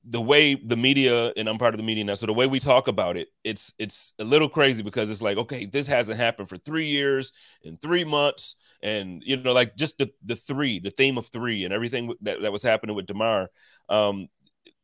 the 0.06 0.22
way 0.22 0.56
the 0.56 0.76
media 0.76 1.32
and 1.38 1.48
I'm 1.48 1.58
part 1.58 1.74
of 1.74 1.78
the 1.78 1.84
media 1.84 2.04
now, 2.04 2.16
so 2.16 2.26
the 2.26 2.34
way 2.34 2.46
we 2.46 2.60
talk 2.60 2.88
about 2.88 3.16
it, 3.16 3.30
it's 3.44 3.74
it's 3.80 4.14
a 4.20 4.24
little 4.24 4.50
crazy 4.50 4.84
because 4.84 5.10
it's 5.10 5.22
like, 5.22 5.38
okay, 5.38 5.66
this 5.66 5.88
hasn't 5.88 6.20
happened 6.20 6.50
for 6.50 6.58
three 6.58 6.88
years 6.88 7.32
in 7.64 7.78
three 7.78 8.04
months, 8.04 8.58
and 8.82 9.24
you 9.26 9.38
know, 9.38 9.54
like 9.54 9.78
just 9.78 9.98
the 9.98 10.12
the 10.26 10.36
three, 10.36 10.80
the 10.80 10.92
theme 10.92 11.18
of 11.18 11.28
three, 11.28 11.64
and 11.64 11.74
everything 11.74 12.14
that, 12.22 12.42
that 12.42 12.52
was 12.52 12.64
happening 12.64 12.96
with 12.96 13.06
Damar, 13.06 13.50
Um, 13.88 14.28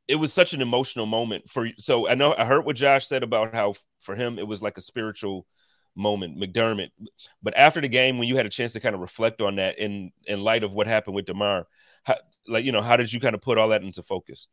it 0.09 0.15
was 0.15 0.33
such 0.33 0.53
an 0.53 0.61
emotional 0.61 1.05
moment 1.05 1.49
for. 1.49 1.69
So 1.77 2.09
I 2.09 2.15
know 2.15 2.35
I 2.37 2.43
heard 2.43 2.65
what 2.65 2.75
Josh 2.75 3.07
said 3.07 3.23
about 3.23 3.55
how 3.55 3.75
for 3.99 4.15
him 4.15 4.37
it 4.37 4.47
was 4.47 4.61
like 4.61 4.77
a 4.77 4.81
spiritual 4.81 5.45
moment, 5.95 6.37
McDermott. 6.37 6.89
But 7.41 7.55
after 7.55 7.79
the 7.79 7.87
game, 7.87 8.17
when 8.17 8.27
you 8.27 8.35
had 8.35 8.45
a 8.45 8.49
chance 8.49 8.73
to 8.73 8.81
kind 8.81 8.95
of 8.95 9.01
reflect 9.01 9.39
on 9.41 9.55
that 9.55 9.79
in 9.79 10.11
in 10.25 10.41
light 10.41 10.63
of 10.63 10.73
what 10.73 10.87
happened 10.87 11.15
with 11.15 11.25
Damar, 11.25 11.67
how, 12.03 12.15
like 12.47 12.65
you 12.65 12.73
know, 12.73 12.81
how 12.81 12.97
did 12.97 13.13
you 13.13 13.21
kind 13.21 13.35
of 13.35 13.41
put 13.41 13.57
all 13.57 13.69
that 13.69 13.83
into 13.83 14.03
focus? 14.03 14.47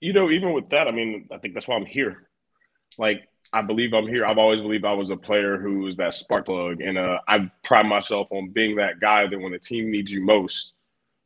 you 0.00 0.12
know, 0.12 0.30
even 0.30 0.52
with 0.52 0.68
that, 0.70 0.88
I 0.88 0.90
mean, 0.90 1.28
I 1.32 1.38
think 1.38 1.54
that's 1.54 1.68
why 1.68 1.76
I'm 1.76 1.86
here. 1.86 2.28
Like, 2.98 3.28
I 3.52 3.62
believe 3.62 3.94
I'm 3.94 4.06
here. 4.06 4.26
I've 4.26 4.38
always 4.38 4.60
believed 4.60 4.84
I 4.84 4.92
was 4.92 5.10
a 5.10 5.16
player 5.16 5.58
who 5.58 5.80
was 5.80 5.96
that 5.96 6.14
spark 6.14 6.46
plug, 6.46 6.80
and 6.80 6.98
uh, 6.98 7.18
I 7.26 7.50
pride 7.64 7.86
myself 7.86 8.28
on 8.30 8.50
being 8.50 8.76
that 8.76 9.00
guy 9.00 9.26
that 9.26 9.40
when 9.40 9.52
the 9.52 9.58
team 9.58 9.90
needs 9.90 10.10
you 10.10 10.24
most, 10.24 10.74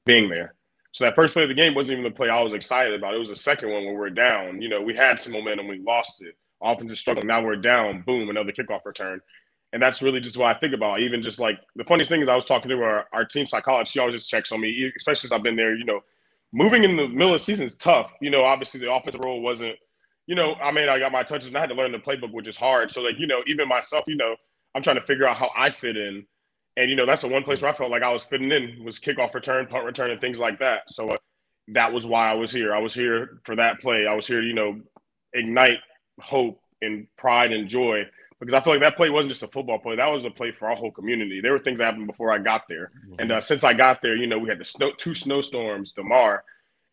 being 0.04 0.28
there. 0.28 0.54
So 0.92 1.04
that 1.04 1.14
first 1.14 1.32
play 1.32 1.44
of 1.44 1.48
the 1.48 1.54
game 1.54 1.74
wasn't 1.74 1.98
even 1.98 2.10
the 2.10 2.16
play 2.16 2.28
I 2.28 2.42
was 2.42 2.52
excited 2.52 2.94
about. 2.94 3.14
It 3.14 3.18
was 3.18 3.28
the 3.28 3.36
second 3.36 3.70
one 3.70 3.84
when 3.84 3.94
we're 3.94 4.10
down. 4.10 4.60
You 4.60 4.68
know, 4.68 4.80
we 4.80 4.94
had 4.94 5.20
some 5.20 5.32
momentum, 5.32 5.68
we 5.68 5.78
lost 5.78 6.22
it. 6.22 6.36
Offensive 6.62 6.98
struggle. 6.98 7.24
Now 7.24 7.42
we're 7.42 7.56
down. 7.56 8.02
Boom, 8.02 8.28
another 8.28 8.52
kickoff 8.52 8.84
return. 8.84 9.20
And 9.72 9.80
that's 9.80 10.02
really 10.02 10.20
just 10.20 10.36
what 10.36 10.54
I 10.54 10.58
think 10.58 10.74
about. 10.74 11.00
Even 11.00 11.22
just 11.22 11.38
like 11.38 11.58
the 11.76 11.84
funniest 11.84 12.10
thing 12.10 12.22
is, 12.22 12.28
I 12.28 12.34
was 12.34 12.44
talking 12.44 12.68
to 12.70 12.82
our, 12.82 13.06
our 13.12 13.24
team 13.24 13.46
psychologist. 13.46 13.92
She 13.92 14.00
always 14.00 14.16
just 14.16 14.28
checks 14.28 14.50
on 14.50 14.60
me, 14.60 14.92
especially 14.96 15.20
since 15.20 15.32
I've 15.32 15.44
been 15.44 15.56
there. 15.56 15.76
You 15.76 15.84
know, 15.84 16.00
moving 16.52 16.84
in 16.84 16.96
the 16.96 17.06
middle 17.06 17.34
of 17.34 17.40
the 17.40 17.44
season 17.44 17.66
is 17.66 17.76
tough. 17.76 18.12
You 18.20 18.30
know, 18.30 18.44
obviously 18.44 18.80
the 18.80 18.92
offensive 18.92 19.22
role 19.24 19.40
wasn't, 19.40 19.76
you 20.26 20.34
know, 20.34 20.54
I 20.54 20.72
mean, 20.72 20.88
I 20.88 20.98
got 20.98 21.12
my 21.12 21.22
touches 21.22 21.48
and 21.48 21.56
I 21.56 21.60
had 21.60 21.70
to 21.70 21.76
learn 21.76 21.92
the 21.92 21.98
playbook, 21.98 22.32
which 22.32 22.48
is 22.48 22.56
hard. 22.56 22.90
So, 22.90 23.00
like, 23.00 23.18
you 23.18 23.26
know, 23.26 23.42
even 23.46 23.68
myself, 23.68 24.04
you 24.08 24.16
know, 24.16 24.34
I'm 24.74 24.82
trying 24.82 24.96
to 24.96 25.02
figure 25.02 25.26
out 25.26 25.36
how 25.36 25.50
I 25.56 25.70
fit 25.70 25.96
in. 25.96 26.26
And, 26.80 26.88
you 26.88 26.96
know, 26.96 27.04
that's 27.04 27.20
the 27.20 27.28
one 27.28 27.44
place 27.44 27.60
where 27.60 27.70
I 27.70 27.74
felt 27.74 27.90
like 27.90 28.02
I 28.02 28.10
was 28.10 28.24
fitting 28.24 28.50
in 28.50 28.82
was 28.82 28.98
kickoff 28.98 29.34
return, 29.34 29.66
punt 29.66 29.84
return, 29.84 30.10
and 30.10 30.18
things 30.18 30.38
like 30.38 30.60
that. 30.60 30.88
So 30.88 31.10
uh, 31.10 31.16
that 31.68 31.92
was 31.92 32.06
why 32.06 32.30
I 32.30 32.32
was 32.32 32.50
here. 32.50 32.74
I 32.74 32.78
was 32.78 32.94
here 32.94 33.38
for 33.44 33.54
that 33.56 33.80
play. 33.80 34.06
I 34.06 34.14
was 34.14 34.26
here 34.26 34.40
to, 34.40 34.46
you 34.46 34.54
know, 34.54 34.80
ignite 35.34 35.80
hope 36.18 36.58
and 36.80 37.06
pride 37.18 37.52
and 37.52 37.68
joy 37.68 38.04
because 38.38 38.54
I 38.54 38.60
feel 38.60 38.72
like 38.72 38.80
that 38.80 38.96
play 38.96 39.10
wasn't 39.10 39.32
just 39.32 39.42
a 39.42 39.48
football 39.48 39.78
play. 39.78 39.96
That 39.96 40.10
was 40.10 40.24
a 40.24 40.30
play 40.30 40.52
for 40.52 40.70
our 40.70 40.74
whole 40.74 40.90
community. 40.90 41.42
There 41.42 41.52
were 41.52 41.58
things 41.58 41.80
that 41.80 41.84
happened 41.84 42.06
before 42.06 42.32
I 42.32 42.38
got 42.38 42.62
there. 42.66 42.92
Mm-hmm. 43.04 43.14
And 43.18 43.32
uh, 43.32 43.40
since 43.42 43.62
I 43.62 43.74
got 43.74 44.00
there, 44.00 44.16
you 44.16 44.26
know, 44.26 44.38
we 44.38 44.48
had 44.48 44.58
the 44.58 44.64
snow, 44.64 44.92
two 44.96 45.14
snowstorms, 45.14 45.92
Damar. 45.92 46.44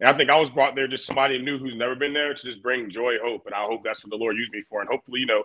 And 0.01 0.09
I 0.09 0.13
think 0.17 0.29
I 0.29 0.37
was 0.37 0.49
brought 0.49 0.75
there 0.75 0.89
just 0.89 1.05
somebody 1.05 1.41
new 1.41 1.57
who's 1.57 1.75
never 1.75 1.95
been 1.95 2.13
there 2.13 2.33
to 2.33 2.45
just 2.45 2.61
bring 2.61 2.89
joy, 2.89 3.13
hope. 3.23 3.45
And 3.45 3.55
I 3.55 3.63
hope 3.63 3.85
that's 3.85 4.03
what 4.03 4.11
the 4.11 4.17
Lord 4.17 4.35
used 4.35 4.51
me 4.51 4.63
for. 4.63 4.81
And 4.81 4.89
hopefully, 4.89 5.21
you 5.21 5.25
know, 5.25 5.43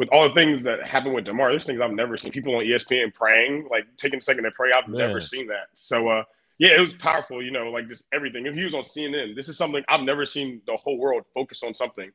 with 0.00 0.08
all 0.08 0.26
the 0.26 0.34
things 0.34 0.64
that 0.64 0.84
happened 0.86 1.14
with 1.14 1.26
Damar, 1.26 1.50
there's 1.50 1.66
things 1.66 1.80
I've 1.80 1.92
never 1.92 2.16
seen. 2.16 2.32
People 2.32 2.56
on 2.56 2.64
ESPN 2.64 3.14
praying, 3.14 3.68
like 3.70 3.84
taking 3.96 4.18
a 4.18 4.22
second 4.22 4.44
to 4.44 4.50
pray. 4.50 4.70
I've 4.76 4.88
Man. 4.88 4.98
never 4.98 5.20
seen 5.20 5.46
that. 5.48 5.68
So, 5.76 6.08
uh, 6.08 6.24
yeah, 6.58 6.76
it 6.76 6.80
was 6.80 6.94
powerful, 6.94 7.42
you 7.42 7.50
know, 7.50 7.70
like 7.70 7.86
just 7.86 8.06
everything. 8.12 8.46
If 8.46 8.54
he 8.54 8.64
was 8.64 8.74
on 8.74 8.82
CNN, 8.82 9.36
this 9.36 9.48
is 9.48 9.56
something 9.56 9.84
I've 9.88 10.02
never 10.02 10.24
seen 10.24 10.62
the 10.66 10.76
whole 10.76 10.98
world 10.98 11.24
focus 11.34 11.62
on 11.62 11.74
something 11.74 12.10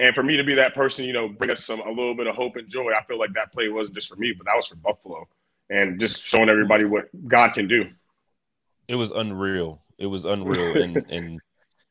and 0.00 0.14
for 0.14 0.22
me 0.22 0.36
to 0.38 0.44
be 0.44 0.54
that 0.54 0.74
person, 0.74 1.04
you 1.04 1.12
know, 1.12 1.28
bring 1.28 1.50
us 1.50 1.64
some 1.64 1.80
a 1.80 1.88
little 1.90 2.14
bit 2.14 2.26
of 2.26 2.34
hope 2.34 2.56
and 2.56 2.66
joy, 2.66 2.90
I 2.98 3.04
feel 3.04 3.18
like 3.18 3.34
that 3.34 3.52
play 3.52 3.68
wasn't 3.68 3.96
just 3.96 4.08
for 4.08 4.16
me, 4.16 4.32
but 4.32 4.46
that 4.46 4.56
was 4.56 4.66
for 4.66 4.76
Buffalo, 4.76 5.28
and 5.68 6.00
just 6.00 6.24
showing 6.24 6.48
everybody 6.48 6.84
what 6.84 7.08
God 7.28 7.52
can 7.52 7.68
do. 7.68 7.84
It 8.88 8.94
was 8.94 9.12
unreal. 9.12 9.82
It 9.98 10.06
was 10.06 10.24
unreal, 10.24 10.82
and 10.82 10.96
and 11.10 11.40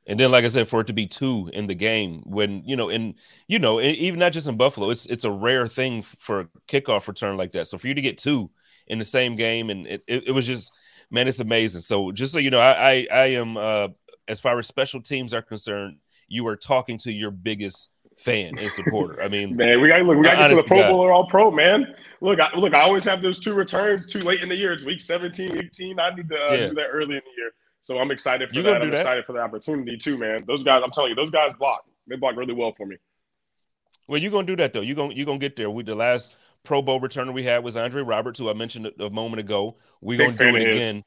and 0.09 0.19
then, 0.19 0.31
like 0.31 0.43
I 0.43 0.47
said, 0.47 0.67
for 0.67 0.81
it 0.81 0.87
to 0.87 0.93
be 0.93 1.05
two 1.05 1.51
in 1.53 1.67
the 1.67 1.75
game, 1.75 2.23
when 2.25 2.63
you 2.65 2.75
know, 2.75 2.89
and 2.89 3.13
you 3.47 3.59
know, 3.59 3.79
even 3.79 4.19
not 4.19 4.31
just 4.31 4.47
in 4.47 4.57
Buffalo, 4.57 4.89
it's 4.89 5.05
it's 5.05 5.23
a 5.23 5.31
rare 5.31 5.67
thing 5.67 6.01
for 6.01 6.39
a 6.39 6.45
kickoff 6.67 7.07
return 7.07 7.37
like 7.37 7.51
that. 7.51 7.67
So 7.67 7.77
for 7.77 7.87
you 7.87 7.93
to 7.93 8.01
get 8.01 8.17
two 8.17 8.49
in 8.87 8.97
the 8.97 9.05
same 9.05 9.35
game, 9.35 9.69
and 9.69 9.85
it, 9.85 10.03
it, 10.07 10.29
it 10.29 10.31
was 10.31 10.47
just, 10.47 10.73
man, 11.11 11.27
it's 11.27 11.39
amazing. 11.39 11.81
So 11.81 12.11
just 12.11 12.33
so 12.33 12.39
you 12.39 12.49
know, 12.49 12.59
I 12.59 12.71
I, 12.71 13.07
I 13.11 13.25
am 13.33 13.55
uh, 13.55 13.89
as 14.27 14.39
far 14.39 14.57
as 14.57 14.65
special 14.65 14.99
teams 14.99 15.31
are 15.31 15.43
concerned, 15.43 15.97
you 16.27 16.47
are 16.47 16.55
talking 16.55 16.97
to 16.99 17.11
your 17.11 17.29
biggest 17.29 17.91
fan 18.17 18.57
and 18.57 18.71
supporter. 18.71 19.21
I 19.21 19.27
mean, 19.27 19.55
man, 19.57 19.79
we 19.79 19.89
got 19.89 20.01
look, 20.01 20.17
we 20.17 20.23
got 20.23 20.31
to 20.31 20.37
get 20.37 20.47
to 20.47 20.55
the 20.55 20.63
Pro 20.63 20.89
Bowl 20.89 21.01
or 21.01 21.11
All 21.11 21.27
Pro, 21.27 21.51
man. 21.51 21.85
Look, 22.19 22.39
I, 22.39 22.57
look, 22.57 22.73
I 22.73 22.81
always 22.81 23.03
have 23.03 23.21
those 23.21 23.39
two 23.39 23.53
returns 23.53 24.07
too 24.07 24.21
late 24.21 24.41
in 24.41 24.49
the 24.49 24.55
year. 24.55 24.73
It's 24.73 24.83
week 24.83 25.01
17, 25.01 25.55
18. 25.55 25.99
I 25.99 26.15
need 26.15 26.29
to 26.29 26.35
uh, 26.35 26.53
yeah. 26.53 26.67
do 26.69 26.73
that 26.73 26.87
early 26.91 27.15
in 27.15 27.21
the 27.23 27.37
year. 27.37 27.51
So 27.81 27.97
I'm 27.97 28.11
excited 28.11 28.49
for 28.49 28.55
you 28.55 28.63
that. 28.63 28.81
I'm 28.81 28.89
that? 28.89 28.99
excited 28.99 29.25
for 29.25 29.33
the 29.33 29.39
opportunity 29.39 29.97
too, 29.97 30.17
man. 30.17 30.43
Those 30.47 30.63
guys, 30.63 30.81
I'm 30.83 30.91
telling 30.91 31.11
you, 31.11 31.15
those 31.15 31.31
guys 31.31 31.53
block. 31.57 31.83
They 32.07 32.15
block 32.15 32.35
really 32.35 32.53
well 32.53 32.73
for 32.75 32.85
me. 32.85 32.97
Well, 34.07 34.19
you're 34.19 34.31
gonna 34.31 34.47
do 34.47 34.55
that 34.57 34.73
though. 34.73 34.81
You're 34.81 34.95
gonna 34.95 35.13
you're 35.13 35.25
gonna 35.25 35.37
get 35.37 35.55
there. 35.55 35.69
We 35.69 35.83
the 35.83 35.95
last 35.95 36.35
Pro 36.63 36.81
Bowl 36.81 36.99
returner 36.99 37.33
we 37.33 37.43
had 37.43 37.63
was 37.63 37.77
Andre 37.77 38.01
Roberts, 38.01 38.39
who 38.39 38.49
I 38.49 38.53
mentioned 38.53 38.91
a, 38.99 39.09
moment 39.09 39.39
ago. 39.39 39.77
We're 40.01 40.17
gonna 40.17 40.33
do 40.33 40.55
it 40.55 40.67
again 40.67 41.03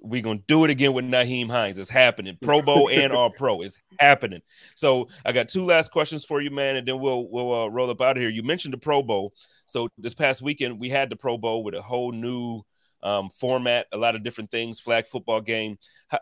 we're 0.00 0.22
gonna 0.22 0.40
do 0.46 0.64
it 0.64 0.70
again 0.70 0.92
with 0.92 1.04
Nyheim 1.04 1.50
Hines. 1.50 1.78
It's 1.78 1.90
happening. 1.90 2.38
Pro 2.42 2.62
Bowl 2.62 2.88
and 2.92 3.12
All 3.12 3.30
Pro. 3.30 3.62
It's 3.62 3.76
happening. 3.98 4.40
So 4.76 5.08
I 5.24 5.32
got 5.32 5.48
two 5.48 5.64
last 5.64 5.90
questions 5.90 6.24
for 6.24 6.40
you, 6.40 6.50
man, 6.50 6.76
and 6.76 6.86
then 6.86 7.00
we'll 7.00 7.28
we'll 7.28 7.64
uh, 7.64 7.66
roll 7.68 7.90
up 7.90 8.00
out 8.00 8.16
of 8.16 8.20
here. 8.20 8.30
You 8.30 8.42
mentioned 8.42 8.74
the 8.74 8.78
Pro 8.78 9.02
Bowl. 9.02 9.32
So 9.66 9.88
this 9.98 10.14
past 10.14 10.42
weekend 10.42 10.80
we 10.80 10.88
had 10.88 11.10
the 11.10 11.16
Pro 11.16 11.38
Bowl 11.38 11.64
with 11.64 11.74
a 11.74 11.82
whole 11.82 12.12
new 12.12 12.62
um, 13.04 13.28
format, 13.28 13.86
a 13.92 13.98
lot 13.98 14.16
of 14.16 14.24
different 14.24 14.50
things, 14.50 14.80
flag 14.80 15.06
football 15.06 15.40
game. 15.40 15.78
How, 16.08 16.18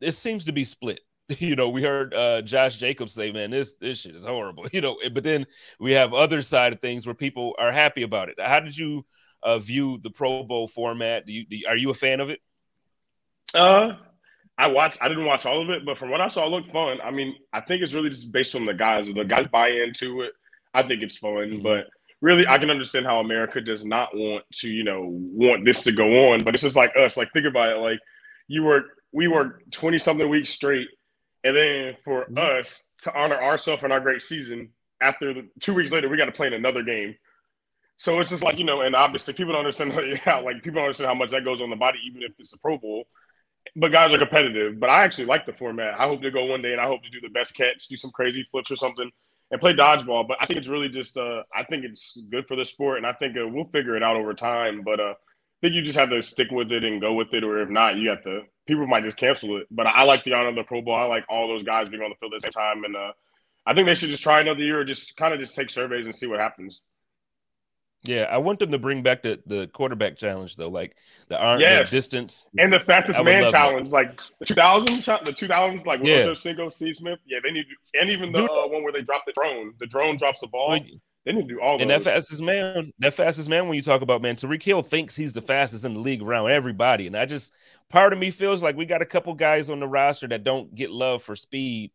it 0.00 0.12
seems 0.12 0.44
to 0.46 0.52
be 0.52 0.64
split. 0.64 1.00
You 1.38 1.56
know, 1.56 1.70
we 1.70 1.82
heard 1.82 2.12
uh, 2.12 2.42
Josh 2.42 2.76
Jacobs 2.76 3.12
say, 3.12 3.32
"Man, 3.32 3.52
this 3.52 3.74
this 3.80 4.00
shit 4.00 4.14
is 4.14 4.26
horrible." 4.26 4.66
You 4.72 4.82
know, 4.82 4.98
but 5.14 5.24
then 5.24 5.46
we 5.80 5.92
have 5.92 6.12
other 6.12 6.42
side 6.42 6.74
of 6.74 6.80
things 6.80 7.06
where 7.06 7.14
people 7.14 7.54
are 7.58 7.72
happy 7.72 8.02
about 8.02 8.28
it. 8.28 8.38
How 8.38 8.60
did 8.60 8.76
you 8.76 9.06
uh, 9.42 9.58
view 9.58 9.98
the 10.02 10.10
Pro 10.10 10.42
Bowl 10.42 10.68
format? 10.68 11.24
Do 11.24 11.32
you, 11.32 11.46
do, 11.46 11.58
are 11.68 11.76
you 11.76 11.90
a 11.90 11.94
fan 11.94 12.20
of 12.20 12.28
it? 12.28 12.40
Uh, 13.54 13.94
I 14.58 14.66
watched. 14.66 14.98
I 15.00 15.08
didn't 15.08 15.24
watch 15.24 15.46
all 15.46 15.62
of 15.62 15.70
it, 15.70 15.86
but 15.86 15.96
from 15.96 16.10
what 16.10 16.20
I 16.20 16.28
saw, 16.28 16.44
it 16.44 16.50
looked 16.50 16.72
fun. 16.72 16.98
I 17.02 17.10
mean, 17.10 17.36
I 17.52 17.60
think 17.60 17.82
it's 17.82 17.94
really 17.94 18.10
just 18.10 18.32
based 18.32 18.54
on 18.54 18.66
the 18.66 18.74
guys. 18.74 19.06
The 19.06 19.24
guys 19.24 19.46
buy 19.50 19.68
into 19.68 20.22
it, 20.22 20.32
I 20.74 20.82
think 20.82 21.02
it's 21.02 21.16
fun. 21.16 21.32
Mm-hmm. 21.32 21.62
But 21.62 21.86
really, 22.22 22.46
I 22.46 22.56
can 22.56 22.70
understand 22.70 23.04
how 23.04 23.20
America 23.20 23.60
does 23.60 23.84
not 23.84 24.16
want 24.16 24.44
to, 24.60 24.68
you 24.70 24.84
know, 24.84 25.08
want 25.10 25.66
this 25.66 25.82
to 25.82 25.92
go 25.92 26.32
on. 26.32 26.42
But 26.44 26.54
it's 26.54 26.62
just 26.62 26.76
like 26.76 26.92
us. 26.96 27.18
Like 27.18 27.32
think 27.32 27.46
about 27.46 27.70
it. 27.70 27.80
Like 27.80 27.98
you 28.48 28.62
were, 28.62 28.84
we 29.12 29.28
were 29.28 29.60
twenty 29.70 29.98
something 29.98 30.26
weeks 30.26 30.48
straight, 30.48 30.88
and 31.44 31.54
then 31.54 31.96
for 32.04 32.24
mm-hmm. 32.24 32.38
us 32.38 32.82
to 33.02 33.14
honor 33.14 33.36
ourselves 33.42 33.82
and 33.82 33.92
our 33.92 34.00
great 34.00 34.22
season, 34.22 34.70
after 35.02 35.34
the, 35.34 35.48
two 35.60 35.74
weeks 35.74 35.92
later, 35.92 36.08
we 36.08 36.16
got 36.16 36.26
to 36.26 36.32
play 36.32 36.46
in 36.46 36.54
another 36.54 36.82
game. 36.82 37.16
So 37.98 38.18
it's 38.20 38.30
just 38.30 38.42
like 38.42 38.58
you 38.58 38.64
know, 38.64 38.80
and 38.80 38.96
obviously 38.96 39.34
people 39.34 39.52
don't 39.52 39.66
understand 39.66 39.92
how 40.24 40.42
like 40.42 40.62
people 40.62 40.76
don't 40.76 40.84
understand 40.84 41.08
how 41.08 41.14
much 41.14 41.30
that 41.32 41.44
goes 41.44 41.60
on 41.60 41.70
the 41.70 41.76
body, 41.76 41.98
even 42.06 42.22
if 42.22 42.32
it's 42.38 42.54
a 42.54 42.58
Pro 42.58 42.78
Bowl. 42.78 43.04
But 43.76 43.92
guys 43.92 44.12
are 44.12 44.18
competitive. 44.18 44.80
But 44.80 44.90
I 44.90 45.04
actually 45.04 45.26
like 45.26 45.46
the 45.46 45.52
format. 45.52 45.98
I 45.98 46.06
hope 46.08 46.22
to 46.22 46.30
go 46.30 46.46
one 46.46 46.62
day, 46.62 46.72
and 46.72 46.80
I 46.80 46.86
hope 46.86 47.02
to 47.04 47.10
do 47.10 47.20
the 47.20 47.28
best 47.28 47.54
catch, 47.54 47.86
do 47.86 47.96
some 47.96 48.10
crazy 48.10 48.44
flips 48.50 48.70
or 48.70 48.76
something, 48.76 49.10
and 49.52 49.60
play 49.60 49.74
dodgeball. 49.74 50.26
But 50.26 50.38
I 50.40 50.46
think 50.46 50.58
it's 50.58 50.68
really 50.68 50.88
just 50.88 51.16
uh, 51.16 51.42
I 51.54 51.62
think 51.62 51.84
it's 51.84 52.18
good 52.30 52.48
for 52.48 52.56
the 52.56 52.64
sport, 52.64 52.96
and 52.96 53.06
I 53.06 53.12
think 53.12 53.36
uh, 53.36 53.46
we'll 53.46 53.66
figure 53.66 53.96
it 53.96 54.02
out 54.02 54.16
over 54.16 54.34
time. 54.34 54.82
But 54.82 54.98
uh, 54.98 55.12
I 55.12 55.60
think 55.60 55.74
you 55.74 55.82
just 55.82 55.98
have 55.98 56.10
to 56.10 56.22
stick 56.22 56.50
with 56.50 56.72
it 56.72 56.82
and 56.82 57.00
go 57.00 57.12
with 57.12 57.32
it, 57.34 57.44
or 57.44 57.62
if 57.62 57.68
not, 57.68 57.96
you 57.96 58.08
have 58.08 58.24
to. 58.24 58.42
People 58.66 58.86
might 58.86 59.04
just 59.04 59.18
cancel 59.18 59.58
it. 59.58 59.66
But 59.70 59.86
I 59.86 60.02
like 60.04 60.24
the 60.24 60.32
honor 60.32 60.48
of 60.48 60.56
the 60.56 60.64
Pro 60.64 60.82
Bowl. 60.82 60.94
I 60.94 61.04
like 61.04 61.24
all 61.28 61.46
those 61.46 61.62
guys 61.62 61.88
being 61.88 62.02
on 62.02 62.10
the 62.10 62.16
field 62.16 62.32
at 62.34 62.42
the 62.42 62.50
same 62.50 62.62
time, 62.62 62.84
and 62.84 62.96
uh, 62.96 63.12
I 63.66 63.74
think 63.74 63.86
they 63.86 63.94
should 63.94 64.10
just 64.10 64.22
try 64.22 64.40
another 64.40 64.62
year, 64.62 64.80
or 64.80 64.84
just 64.84 65.16
kind 65.16 65.34
of 65.34 65.38
just 65.38 65.54
take 65.54 65.70
surveys 65.70 66.06
and 66.06 66.16
see 66.16 66.26
what 66.26 66.40
happens. 66.40 66.80
Yeah, 68.04 68.22
I 68.24 68.38
want 68.38 68.58
them 68.58 68.72
to 68.72 68.78
bring 68.78 69.02
back 69.02 69.22
the, 69.22 69.40
the 69.46 69.68
quarterback 69.68 70.16
challenge 70.16 70.56
though, 70.56 70.68
like 70.68 70.96
the 71.28 71.40
arm 71.40 71.60
yes. 71.60 71.88
the 71.88 71.96
distance 71.96 72.46
and 72.58 72.72
the 72.72 72.80
fastest 72.80 73.22
man 73.22 73.48
challenge, 73.50 73.90
that. 73.90 73.94
like 73.94 74.20
the 74.40 74.44
two 74.44 74.54
thousand, 74.54 75.04
the 75.24 75.32
two 75.32 75.46
thousands, 75.46 75.86
like 75.86 76.00
yeah. 76.02 76.16
Ocho 76.16 76.34
Cinco, 76.34 76.68
C. 76.70 76.92
Smith. 76.92 77.20
Yeah, 77.26 77.38
they 77.44 77.52
need, 77.52 77.64
to, 77.64 78.00
and 78.00 78.10
even 78.10 78.32
the 78.32 78.42
uh, 78.42 78.66
one 78.66 78.82
where 78.82 78.92
they 78.92 79.02
drop 79.02 79.22
the 79.24 79.32
drone. 79.32 79.74
The 79.78 79.86
drone 79.86 80.16
drops 80.16 80.40
the 80.40 80.48
ball. 80.48 80.70
they 81.24 81.32
need 81.32 81.42
to 81.42 81.54
do 81.54 81.60
all. 81.60 81.80
And 81.80 81.90
those. 81.90 82.02
that 82.02 82.14
fastest 82.14 82.42
man, 82.42 82.92
that 82.98 83.14
fastest 83.14 83.48
man. 83.48 83.68
When 83.68 83.76
you 83.76 83.82
talk 83.82 84.02
about 84.02 84.20
man, 84.20 84.34
Tyreek 84.34 84.64
Hill 84.64 84.82
thinks 84.82 85.14
he's 85.14 85.32
the 85.32 85.42
fastest 85.42 85.84
in 85.84 85.94
the 85.94 86.00
league 86.00 86.22
around 86.22 86.50
everybody, 86.50 87.06
and 87.06 87.16
I 87.16 87.24
just 87.24 87.52
part 87.88 88.12
of 88.12 88.18
me 88.18 88.32
feels 88.32 88.64
like 88.64 88.76
we 88.76 88.84
got 88.84 89.00
a 89.00 89.06
couple 89.06 89.32
guys 89.34 89.70
on 89.70 89.78
the 89.78 89.86
roster 89.86 90.26
that 90.26 90.42
don't 90.42 90.74
get 90.74 90.90
love 90.90 91.22
for 91.22 91.36
speed. 91.36 91.92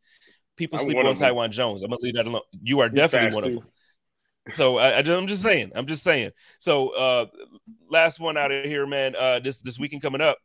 People 0.55 0.80
sleep 0.80 0.97
on 0.97 1.16
Taiwan 1.16 1.51
Jones. 1.51 1.84
I'm 1.84 1.89
gonna 1.89 2.01
leave 2.01 2.16
that 2.16 2.28
alone. 2.28 2.41
You 2.64 2.80
are 2.80 2.89
he's 2.89 2.95
definitely 2.95 3.36
one 3.36 3.43
too. 3.43 3.49
of 3.49 3.64
them. 3.64 3.72
So 4.52 4.78
I, 4.78 5.00
am 5.00 5.28
just 5.28 5.41
saying. 5.41 5.72
I'm 5.76 5.86
just 5.86 6.04
saying. 6.04 6.32
So 6.60 6.89
uh, 6.89 7.26
last 7.89 8.20
one 8.20 8.38
out 8.38 8.52
of 8.52 8.66
here, 8.66 8.86
man. 8.86 9.16
Uh, 9.18 9.39
this 9.39 9.62
this 9.62 9.80
weekend 9.80 10.02
coming 10.02 10.22
up, 10.22 10.38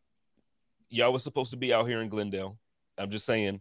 y'all 0.90 1.12
was 1.12 1.22
supposed 1.22 1.50
to 1.52 1.56
be 1.56 1.72
out 1.72 1.86
here 1.86 2.00
in 2.00 2.08
Glendale. 2.08 2.58
I'm 2.98 3.10
just 3.10 3.26
saying, 3.26 3.60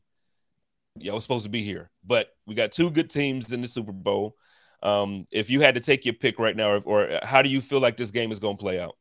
y'all 0.98 1.16
was 1.16 1.24
supposed 1.24 1.46
to 1.46 1.50
be 1.50 1.64
here, 1.64 1.90
but 2.04 2.28
we 2.46 2.56
got 2.56 2.72
two 2.72 2.92
good 2.92 3.10
teams 3.10 3.52
in 3.52 3.62
the 3.62 3.68
Super 3.68 3.92
Bowl. 3.92 4.36
Um, 4.84 5.28
if 5.32 5.50
you 5.50 5.62
had 5.62 5.76
to 5.76 5.82
take 5.82 6.06
your 6.06 6.16
pick 6.16 6.40
right 6.40 6.56
now, 6.56 6.72
or, 6.72 6.82
or 6.86 7.20
how 7.24 7.42
do 7.42 7.50
you 7.50 7.62
feel 7.62 7.80
like 7.80 7.98
this 7.98 8.12
game 8.12 8.32
is 8.32 8.40
going 8.40 8.58
to 8.58 8.62
play 8.62 8.80
out? 8.80 8.96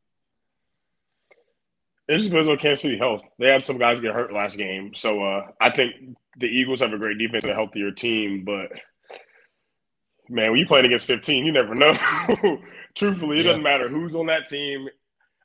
It 2.07 2.17
just 2.17 2.29
depends 2.29 2.49
on 2.49 2.57
Kansas 2.57 2.81
City 2.81 2.97
health. 2.97 3.21
They 3.39 3.51
had 3.51 3.63
some 3.63 3.77
guys 3.77 3.99
get 3.99 4.13
hurt 4.13 4.33
last 4.33 4.57
game, 4.57 4.93
so 4.93 5.23
uh, 5.23 5.47
I 5.59 5.69
think 5.69 6.17
the 6.37 6.47
Eagles 6.47 6.81
have 6.81 6.93
a 6.93 6.97
great 6.97 7.17
defense 7.17 7.43
and 7.43 7.51
a 7.51 7.55
healthier 7.55 7.91
team. 7.91 8.43
But 8.45 8.71
man, 10.31 10.51
when 10.51 10.59
you 10.59 10.65
playing 10.65 10.85
against 10.85 11.05
15, 11.05 11.45
you 11.45 11.51
never 11.51 11.75
know. 11.75 11.93
Truthfully, 12.95 13.39
it 13.39 13.45
yeah. 13.45 13.51
doesn't 13.51 13.63
matter 13.63 13.89
who's 13.89 14.15
on 14.15 14.27
that 14.27 14.47
team. 14.47 14.87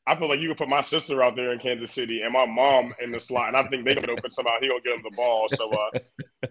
I 0.06 0.14
feel 0.14 0.28
like 0.28 0.38
you 0.38 0.48
could 0.48 0.58
put 0.58 0.68
my 0.68 0.82
sister 0.82 1.22
out 1.22 1.34
there 1.34 1.52
in 1.52 1.58
Kansas 1.58 1.92
City 1.92 2.22
and 2.22 2.32
my 2.32 2.46
mom 2.46 2.94
in 3.02 3.10
the 3.10 3.18
slot, 3.18 3.48
and 3.48 3.56
I 3.56 3.68
think 3.68 3.84
they 3.84 3.96
can 3.96 4.08
open 4.08 4.30
somehow. 4.30 4.52
He'll 4.60 4.80
get 4.80 4.94
him 4.94 5.02
the 5.02 5.16
ball. 5.16 5.48
So, 5.48 5.68
uh, 5.68 5.98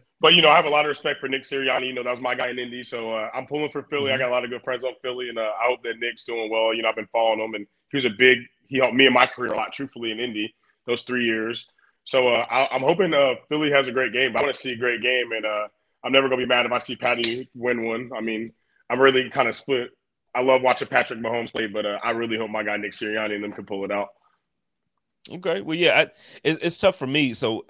but 0.19 0.33
you 0.33 0.41
know, 0.41 0.49
I 0.49 0.57
have 0.57 0.65
a 0.65 0.69
lot 0.69 0.83
of 0.83 0.89
respect 0.89 1.21
for 1.21 1.29
Nick 1.29 1.43
Sirianni. 1.43 1.88
You 1.88 1.93
know, 1.93 2.03
that 2.03 2.11
was 2.11 2.19
my 2.19 2.36
guy 2.36 2.49
in 2.49 2.59
Indy, 2.59 2.83
so 2.83 3.13
uh, 3.13 3.29
I'm 3.33 3.47
pulling 3.47 3.71
for 3.71 3.83
Philly. 3.83 4.11
I 4.11 4.15
mm-hmm. 4.15 4.23
got 4.23 4.29
a 4.29 4.33
lot 4.33 4.43
of 4.43 4.49
good 4.49 4.63
friends 4.63 4.83
on 4.83 4.91
Philly, 5.01 5.29
and 5.29 5.39
uh, 5.39 5.51
I 5.61 5.67
hope 5.67 5.83
that 5.83 5.99
Nick's 5.99 6.25
doing 6.25 6.51
well. 6.51 6.73
You 6.73 6.81
know, 6.81 6.89
I've 6.89 6.97
been 6.97 7.07
following 7.13 7.39
him, 7.39 7.53
and 7.53 7.65
he 7.91 7.97
was 7.97 8.05
a 8.05 8.09
big. 8.09 8.39
He 8.67 8.77
helped 8.77 8.95
me 8.95 9.05
in 9.05 9.13
my 9.13 9.25
career 9.25 9.53
a 9.53 9.55
lot, 9.55 9.71
truthfully, 9.71 10.11
in 10.11 10.19
Indy 10.19 10.53
those 10.86 11.03
three 11.03 11.25
years. 11.25 11.67
So 12.03 12.27
uh, 12.27 12.45
I, 12.49 12.75
am 12.75 12.81
hoping 12.81 13.13
uh, 13.13 13.36
Philly 13.49 13.71
has 13.71 13.88
a 13.88 13.91
great 13.91 14.13
game. 14.13 14.33
But 14.33 14.39
I 14.39 14.43
want 14.43 14.55
to 14.55 14.61
see 14.61 14.73
a 14.73 14.77
great 14.77 15.01
game, 15.01 15.31
and 15.31 15.45
uh, 15.45 15.67
I'm 16.06 16.12
never 16.12 16.30
gonna 16.30 16.41
be 16.41 16.47
mad 16.47 16.66
if 16.66 16.72
I 16.72 16.78
see 16.78 16.95
Patty 16.95 17.49
win 17.56 17.86
one. 17.86 18.12
I 18.16 18.22
mean, 18.22 18.53
I'm 18.89 18.99
really 18.99 19.30
kind 19.30 19.49
of 19.49 19.56
split. 19.56 19.89
I 20.36 20.41
love 20.41 20.62
watching 20.62 20.88
Patrick 20.88 21.20
Mahomes 21.20 21.51
play, 21.51 21.68
but 21.68 21.86
uh, 21.86 21.97
I 22.03 22.12
really 22.12 22.38
hope 22.38 22.51
my 22.51 22.64
guy 22.64 22.78
Nick 22.78 22.91
Sirianni 22.91 23.36
and 23.36 23.43
them 23.43 23.53
can 23.53 23.66
pull 23.66 23.84
it 23.86 23.91
out. 23.91 24.10
Okay, 25.32 25.62
well, 25.62 25.76
yeah, 25.76 26.01
I, 26.01 26.08
it's, 26.43 26.60
it's 26.60 26.78
tough 26.78 26.97
for 26.97 27.08
me. 27.08 27.34
So 27.34 27.66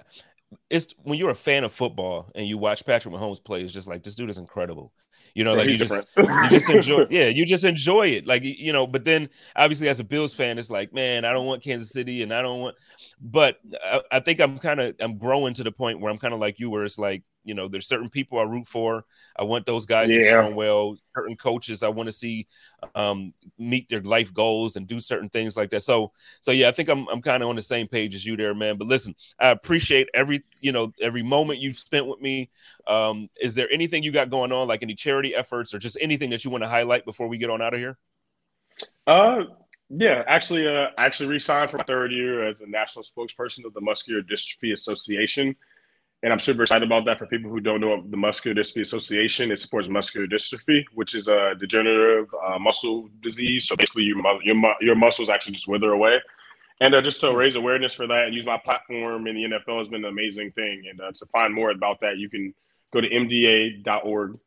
it's 0.68 0.88
when 1.02 1.18
you're 1.18 1.30
a 1.30 1.34
fan 1.34 1.64
of 1.64 1.72
football 1.72 2.30
and 2.34 2.46
you 2.46 2.58
watch 2.58 2.84
Patrick 2.84 3.14
Mahomes 3.14 3.42
play, 3.42 3.62
it's 3.62 3.72
just 3.72 3.88
like 3.88 4.02
this 4.02 4.14
dude 4.14 4.28
is 4.28 4.38
incredible. 4.38 4.92
You 5.36 5.44
know, 5.44 5.52
yeah, 5.52 5.58
like 5.58 5.68
you 5.68 5.76
just 5.76 6.08
you 6.16 6.48
just 6.48 6.70
enjoy, 6.78 7.06
yeah, 7.10 7.26
you 7.26 7.44
just 7.44 7.64
enjoy 7.64 8.06
it. 8.06 8.26
Like 8.26 8.42
you 8.42 8.72
know, 8.72 8.86
but 8.86 9.04
then 9.04 9.28
obviously 9.54 9.86
as 9.86 10.00
a 10.00 10.04
Bills 10.04 10.34
fan, 10.34 10.58
it's 10.58 10.70
like, 10.70 10.94
man, 10.94 11.26
I 11.26 11.34
don't 11.34 11.44
want 11.44 11.62
Kansas 11.62 11.90
City, 11.90 12.22
and 12.22 12.32
I 12.32 12.40
don't 12.40 12.58
want. 12.58 12.76
But 13.20 13.58
I, 13.84 14.00
I 14.12 14.20
think 14.20 14.40
I'm 14.40 14.58
kind 14.58 14.80
of 14.80 14.94
I'm 14.98 15.18
growing 15.18 15.52
to 15.52 15.62
the 15.62 15.70
point 15.70 16.00
where 16.00 16.10
I'm 16.10 16.16
kind 16.16 16.32
of 16.32 16.40
like 16.40 16.58
you, 16.58 16.70
where 16.70 16.86
it's 16.86 16.98
like 16.98 17.22
you 17.46 17.54
know, 17.54 17.68
there's 17.68 17.86
certain 17.86 18.10
people 18.10 18.38
I 18.38 18.42
root 18.42 18.66
for. 18.66 19.04
I 19.38 19.44
want 19.44 19.66
those 19.66 19.86
guys 19.86 20.10
yeah. 20.10 20.16
to 20.16 20.36
perform 20.36 20.54
well. 20.56 20.96
Certain 21.14 21.36
coaches 21.36 21.82
I 21.82 21.88
want 21.88 22.08
to 22.08 22.12
see 22.12 22.46
um, 22.96 23.32
meet 23.56 23.88
their 23.88 24.02
life 24.02 24.34
goals 24.34 24.76
and 24.76 24.86
do 24.86 24.98
certain 24.98 25.28
things 25.28 25.56
like 25.56 25.70
that. 25.70 25.80
So, 25.80 26.12
so 26.40 26.50
yeah, 26.50 26.68
I 26.68 26.72
think 26.72 26.88
I'm 26.88 27.06
I'm 27.08 27.22
kind 27.22 27.42
of 27.42 27.48
on 27.48 27.56
the 27.56 27.62
same 27.62 27.86
page 27.86 28.14
as 28.16 28.26
you 28.26 28.36
there, 28.36 28.54
man. 28.54 28.76
But 28.76 28.88
listen, 28.88 29.14
I 29.38 29.50
appreciate 29.50 30.08
every 30.12 30.42
you 30.60 30.72
know 30.72 30.92
every 31.00 31.22
moment 31.22 31.60
you've 31.60 31.78
spent 31.78 32.06
with 32.06 32.20
me. 32.20 32.50
Um, 32.88 33.28
is 33.40 33.54
there 33.54 33.70
anything 33.72 34.02
you 34.02 34.10
got 34.10 34.28
going 34.28 34.50
on, 34.50 34.66
like 34.66 34.82
any 34.82 34.94
charity 34.94 35.25
efforts 35.34 35.74
or 35.74 35.78
just 35.78 35.98
anything 36.00 36.30
that 36.30 36.44
you 36.44 36.50
want 36.50 36.64
to 36.64 36.68
highlight 36.68 37.04
before 37.04 37.28
we 37.28 37.38
get 37.38 37.50
on 37.50 37.62
out 37.62 37.74
of 37.74 37.80
here? 37.80 37.98
Uh, 39.06 39.44
yeah, 39.88 40.22
actually, 40.26 40.66
uh, 40.66 40.88
I 40.98 41.06
actually 41.06 41.28
resigned 41.28 41.70
for 41.70 41.78
my 41.78 41.84
third 41.84 42.12
year 42.12 42.42
as 42.42 42.60
a 42.60 42.66
national 42.66 43.04
spokesperson 43.04 43.64
of 43.64 43.74
the 43.74 43.80
Muscular 43.80 44.22
Dystrophy 44.22 44.72
Association. 44.72 45.54
And 46.22 46.32
I'm 46.32 46.38
super 46.38 46.62
excited 46.62 46.86
about 46.86 47.04
that 47.04 47.18
for 47.18 47.26
people 47.26 47.50
who 47.50 47.60
don't 47.60 47.80
know 47.80 48.02
the 48.08 48.16
Muscular 48.16 48.60
Dystrophy 48.60 48.80
Association. 48.80 49.52
It 49.52 49.58
supports 49.58 49.88
muscular 49.88 50.26
dystrophy, 50.26 50.84
which 50.94 51.14
is 51.14 51.28
a 51.28 51.54
degenerative 51.54 52.26
uh, 52.44 52.58
muscle 52.58 53.08
disease. 53.22 53.68
So 53.68 53.76
basically, 53.76 54.04
your, 54.04 54.16
your, 54.42 54.74
your 54.80 54.94
muscles 54.96 55.28
actually 55.28 55.52
just 55.52 55.68
wither 55.68 55.92
away. 55.92 56.20
And 56.80 56.94
uh, 56.94 57.02
just 57.02 57.20
to 57.20 57.34
raise 57.34 57.54
awareness 57.54 57.94
for 57.94 58.06
that 58.06 58.26
and 58.26 58.34
use 58.34 58.44
my 58.44 58.58
platform 58.58 59.26
in 59.26 59.36
the 59.36 59.44
NFL 59.44 59.78
has 59.78 59.88
been 59.88 60.04
an 60.04 60.10
amazing 60.10 60.50
thing. 60.52 60.84
And 60.90 61.00
uh, 61.00 61.12
to 61.12 61.26
find 61.26 61.54
more 61.54 61.70
about 61.70 62.00
that, 62.00 62.18
you 62.18 62.28
can 62.28 62.54
go 62.92 63.00
to 63.00 63.08
mda.org 63.08 64.38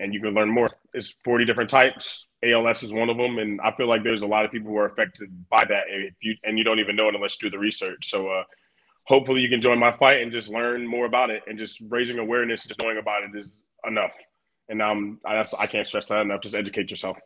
and 0.00 0.12
you 0.12 0.20
can 0.20 0.34
learn 0.34 0.48
more. 0.48 0.70
It's 0.92 1.14
40 1.24 1.44
different 1.44 1.70
types. 1.70 2.26
ALS 2.44 2.82
is 2.82 2.92
one 2.92 3.08
of 3.08 3.16
them. 3.16 3.38
And 3.38 3.60
I 3.60 3.72
feel 3.72 3.86
like 3.86 4.02
there's 4.02 4.22
a 4.22 4.26
lot 4.26 4.44
of 4.44 4.50
people 4.50 4.70
who 4.70 4.76
are 4.76 4.86
affected 4.86 5.30
by 5.48 5.64
that. 5.64 5.84
If 5.88 6.14
you, 6.20 6.36
and 6.44 6.58
you 6.58 6.64
don't 6.64 6.80
even 6.80 6.96
know 6.96 7.08
it 7.08 7.14
unless 7.14 7.40
you 7.40 7.48
do 7.48 7.56
the 7.56 7.60
research. 7.60 8.10
So, 8.10 8.28
uh, 8.28 8.44
hopefully 9.06 9.40
you 9.40 9.48
can 9.48 9.60
join 9.60 9.78
my 9.78 9.92
fight 9.92 10.20
and 10.20 10.32
just 10.32 10.50
learn 10.50 10.86
more 10.86 11.06
about 11.06 11.30
it 11.30 11.42
and 11.46 11.58
just 11.58 11.80
raising 11.88 12.18
awareness 12.18 12.64
just 12.64 12.80
knowing 12.82 12.98
about 12.98 13.22
it 13.22 13.30
is 13.38 13.50
enough 13.86 14.14
and 14.68 14.82
um 14.82 15.20
I, 15.24 15.44
I 15.58 15.66
can't 15.66 15.86
stress 15.86 16.06
that 16.08 16.20
enough 16.20 16.42
just 16.42 16.54
educate 16.54 16.90
yourself 16.90 17.16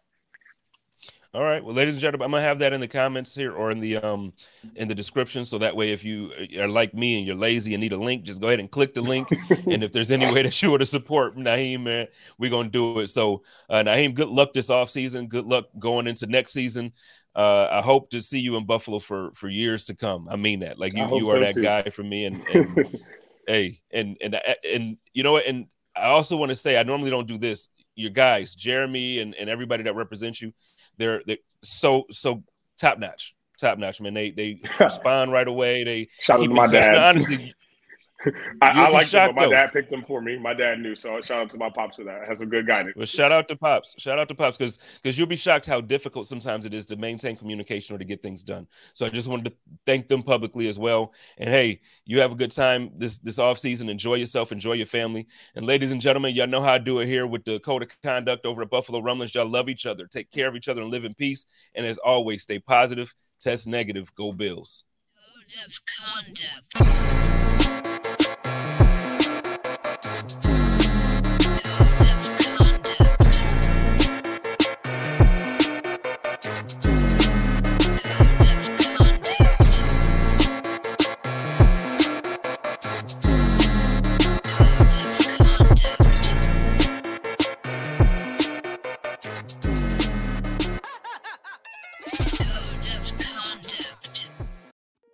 all 1.32 1.42
right 1.42 1.62
well 1.64 1.74
ladies 1.74 1.94
and 1.94 2.00
gentlemen 2.00 2.24
i'm 2.24 2.30
gonna 2.32 2.42
have 2.42 2.58
that 2.58 2.72
in 2.72 2.80
the 2.80 2.88
comments 2.88 3.36
here 3.36 3.52
or 3.52 3.70
in 3.70 3.78
the 3.78 3.96
um 3.98 4.32
in 4.74 4.88
the 4.88 4.94
description 4.94 5.44
so 5.44 5.58
that 5.58 5.76
way 5.76 5.92
if 5.92 6.02
you 6.02 6.32
are 6.58 6.66
like 6.66 6.92
me 6.92 7.18
and 7.18 7.26
you're 7.26 7.36
lazy 7.36 7.72
and 7.72 7.80
need 7.80 7.92
a 7.92 7.96
link 7.96 8.24
just 8.24 8.40
go 8.40 8.48
ahead 8.48 8.58
and 8.58 8.72
click 8.72 8.94
the 8.94 9.00
link 9.00 9.28
and 9.70 9.84
if 9.84 9.92
there's 9.92 10.10
any 10.10 10.26
way 10.32 10.42
that 10.42 10.60
you 10.60 10.70
want 10.70 10.80
to 10.80 10.86
support 10.86 11.36
Nyheim 11.36 11.84
man 11.84 12.08
we're 12.38 12.50
gonna 12.50 12.68
do 12.68 12.98
it 12.98 13.06
so 13.06 13.42
uh 13.68 13.82
Nyheim 13.84 14.12
good 14.12 14.28
luck 14.28 14.52
this 14.52 14.70
off 14.70 14.90
season 14.90 15.28
good 15.28 15.44
luck 15.44 15.66
going 15.78 16.08
into 16.08 16.26
next 16.26 16.52
season 16.52 16.92
uh, 17.32 17.68
I 17.70 17.80
hope 17.80 18.10
to 18.10 18.20
see 18.20 18.40
you 18.40 18.56
in 18.56 18.66
Buffalo 18.66 18.98
for 18.98 19.30
for 19.34 19.48
years 19.48 19.84
to 19.84 19.94
come. 19.94 20.28
I 20.28 20.34
mean 20.34 20.60
that. 20.60 20.80
Like 20.80 20.96
you, 20.96 21.06
you 21.16 21.30
are 21.30 21.36
so 21.36 21.40
that 21.40 21.54
too. 21.54 21.62
guy 21.62 21.82
for 21.84 22.02
me. 22.02 22.24
And, 22.24 22.42
and 22.52 22.98
hey, 23.46 23.80
and 23.92 24.16
and 24.20 24.34
uh, 24.34 24.40
and 24.68 24.96
you 25.14 25.22
know 25.22 25.32
what? 25.32 25.46
And 25.46 25.66
I 25.94 26.06
also 26.06 26.36
want 26.36 26.50
to 26.50 26.56
say 26.56 26.76
I 26.76 26.82
normally 26.82 27.10
don't 27.10 27.28
do 27.28 27.38
this. 27.38 27.68
Your 27.94 28.10
guys, 28.10 28.54
Jeremy 28.54 29.20
and, 29.20 29.34
and 29.34 29.48
everybody 29.48 29.82
that 29.84 29.94
represents 29.94 30.40
you, 30.40 30.52
they're 31.00 31.22
they're 31.26 31.38
so 31.62 32.04
so 32.10 32.44
top 32.78 32.98
notch, 32.98 33.34
top 33.58 33.78
notch, 33.78 34.00
man. 34.00 34.14
They 34.14 34.30
they 34.30 34.60
respond 34.80 35.32
right 35.32 35.48
away. 35.48 35.84
They 35.84 36.08
shout 36.20 36.40
out 36.40 36.44
to 36.44 36.50
my 36.50 36.66
dad. 36.70 36.94
honestly, 36.96 37.54
I, 38.60 38.86
I 38.86 38.88
like 38.90 39.08
them, 39.08 39.34
but 39.34 39.48
my 39.48 39.50
dad 39.50 39.72
picked 39.72 39.90
them 39.90 40.04
for 40.06 40.20
me. 40.20 40.38
My 40.38 40.52
dad 40.52 40.78
knew, 40.78 40.94
so 40.94 41.20
shout 41.20 41.42
out 41.42 41.50
to 41.50 41.58
my 41.58 41.70
pops 41.70 41.96
for 41.96 42.04
that. 42.04 42.28
Has 42.28 42.40
some 42.40 42.48
good 42.48 42.66
guidance. 42.66 42.94
Well, 42.96 43.06
shout 43.06 43.32
out 43.32 43.48
to 43.48 43.56
pops. 43.56 43.94
Shout 43.98 44.18
out 44.18 44.28
to 44.28 44.34
pops 44.34 44.58
because 44.58 44.78
because 45.02 45.18
you'll 45.18 45.26
be 45.26 45.36
shocked 45.36 45.64
how 45.64 45.80
difficult 45.80 46.26
sometimes 46.26 46.66
it 46.66 46.74
is 46.74 46.84
to 46.86 46.96
maintain 46.96 47.36
communication 47.36 47.94
or 47.94 47.98
to 47.98 48.04
get 48.04 48.22
things 48.22 48.42
done. 48.42 48.66
So 48.92 49.06
I 49.06 49.08
just 49.08 49.28
wanted 49.28 49.46
to 49.46 49.52
thank 49.86 50.08
them 50.08 50.22
publicly 50.22 50.68
as 50.68 50.78
well. 50.78 51.14
And 51.38 51.48
hey, 51.48 51.80
you 52.04 52.20
have 52.20 52.32
a 52.32 52.36
good 52.36 52.50
time 52.50 52.90
this 52.96 53.18
this 53.18 53.38
off 53.38 53.58
season. 53.58 53.88
Enjoy 53.88 54.16
yourself. 54.16 54.52
Enjoy 54.52 54.74
your 54.74 54.86
family. 54.86 55.26
And 55.54 55.64
ladies 55.64 55.92
and 55.92 56.00
gentlemen, 56.00 56.34
y'all 56.34 56.46
know 56.46 56.62
how 56.62 56.74
I 56.74 56.78
do 56.78 57.00
it 57.00 57.06
here 57.06 57.26
with 57.26 57.44
the 57.44 57.58
code 57.60 57.82
of 57.82 57.88
conduct 58.02 58.44
over 58.44 58.62
at 58.62 58.70
Buffalo 58.70 59.00
Rumblings. 59.00 59.34
Y'all 59.34 59.48
love 59.48 59.68
each 59.68 59.86
other, 59.86 60.06
take 60.06 60.30
care 60.30 60.48
of 60.48 60.56
each 60.56 60.68
other, 60.68 60.82
and 60.82 60.90
live 60.90 61.04
in 61.04 61.14
peace. 61.14 61.46
And 61.74 61.86
as 61.86 61.98
always, 61.98 62.42
stay 62.42 62.58
positive, 62.58 63.14
test 63.40 63.66
negative, 63.66 64.14
go 64.14 64.32
Bills. 64.32 64.84
Of 65.52 65.80
conduct. 65.98 66.76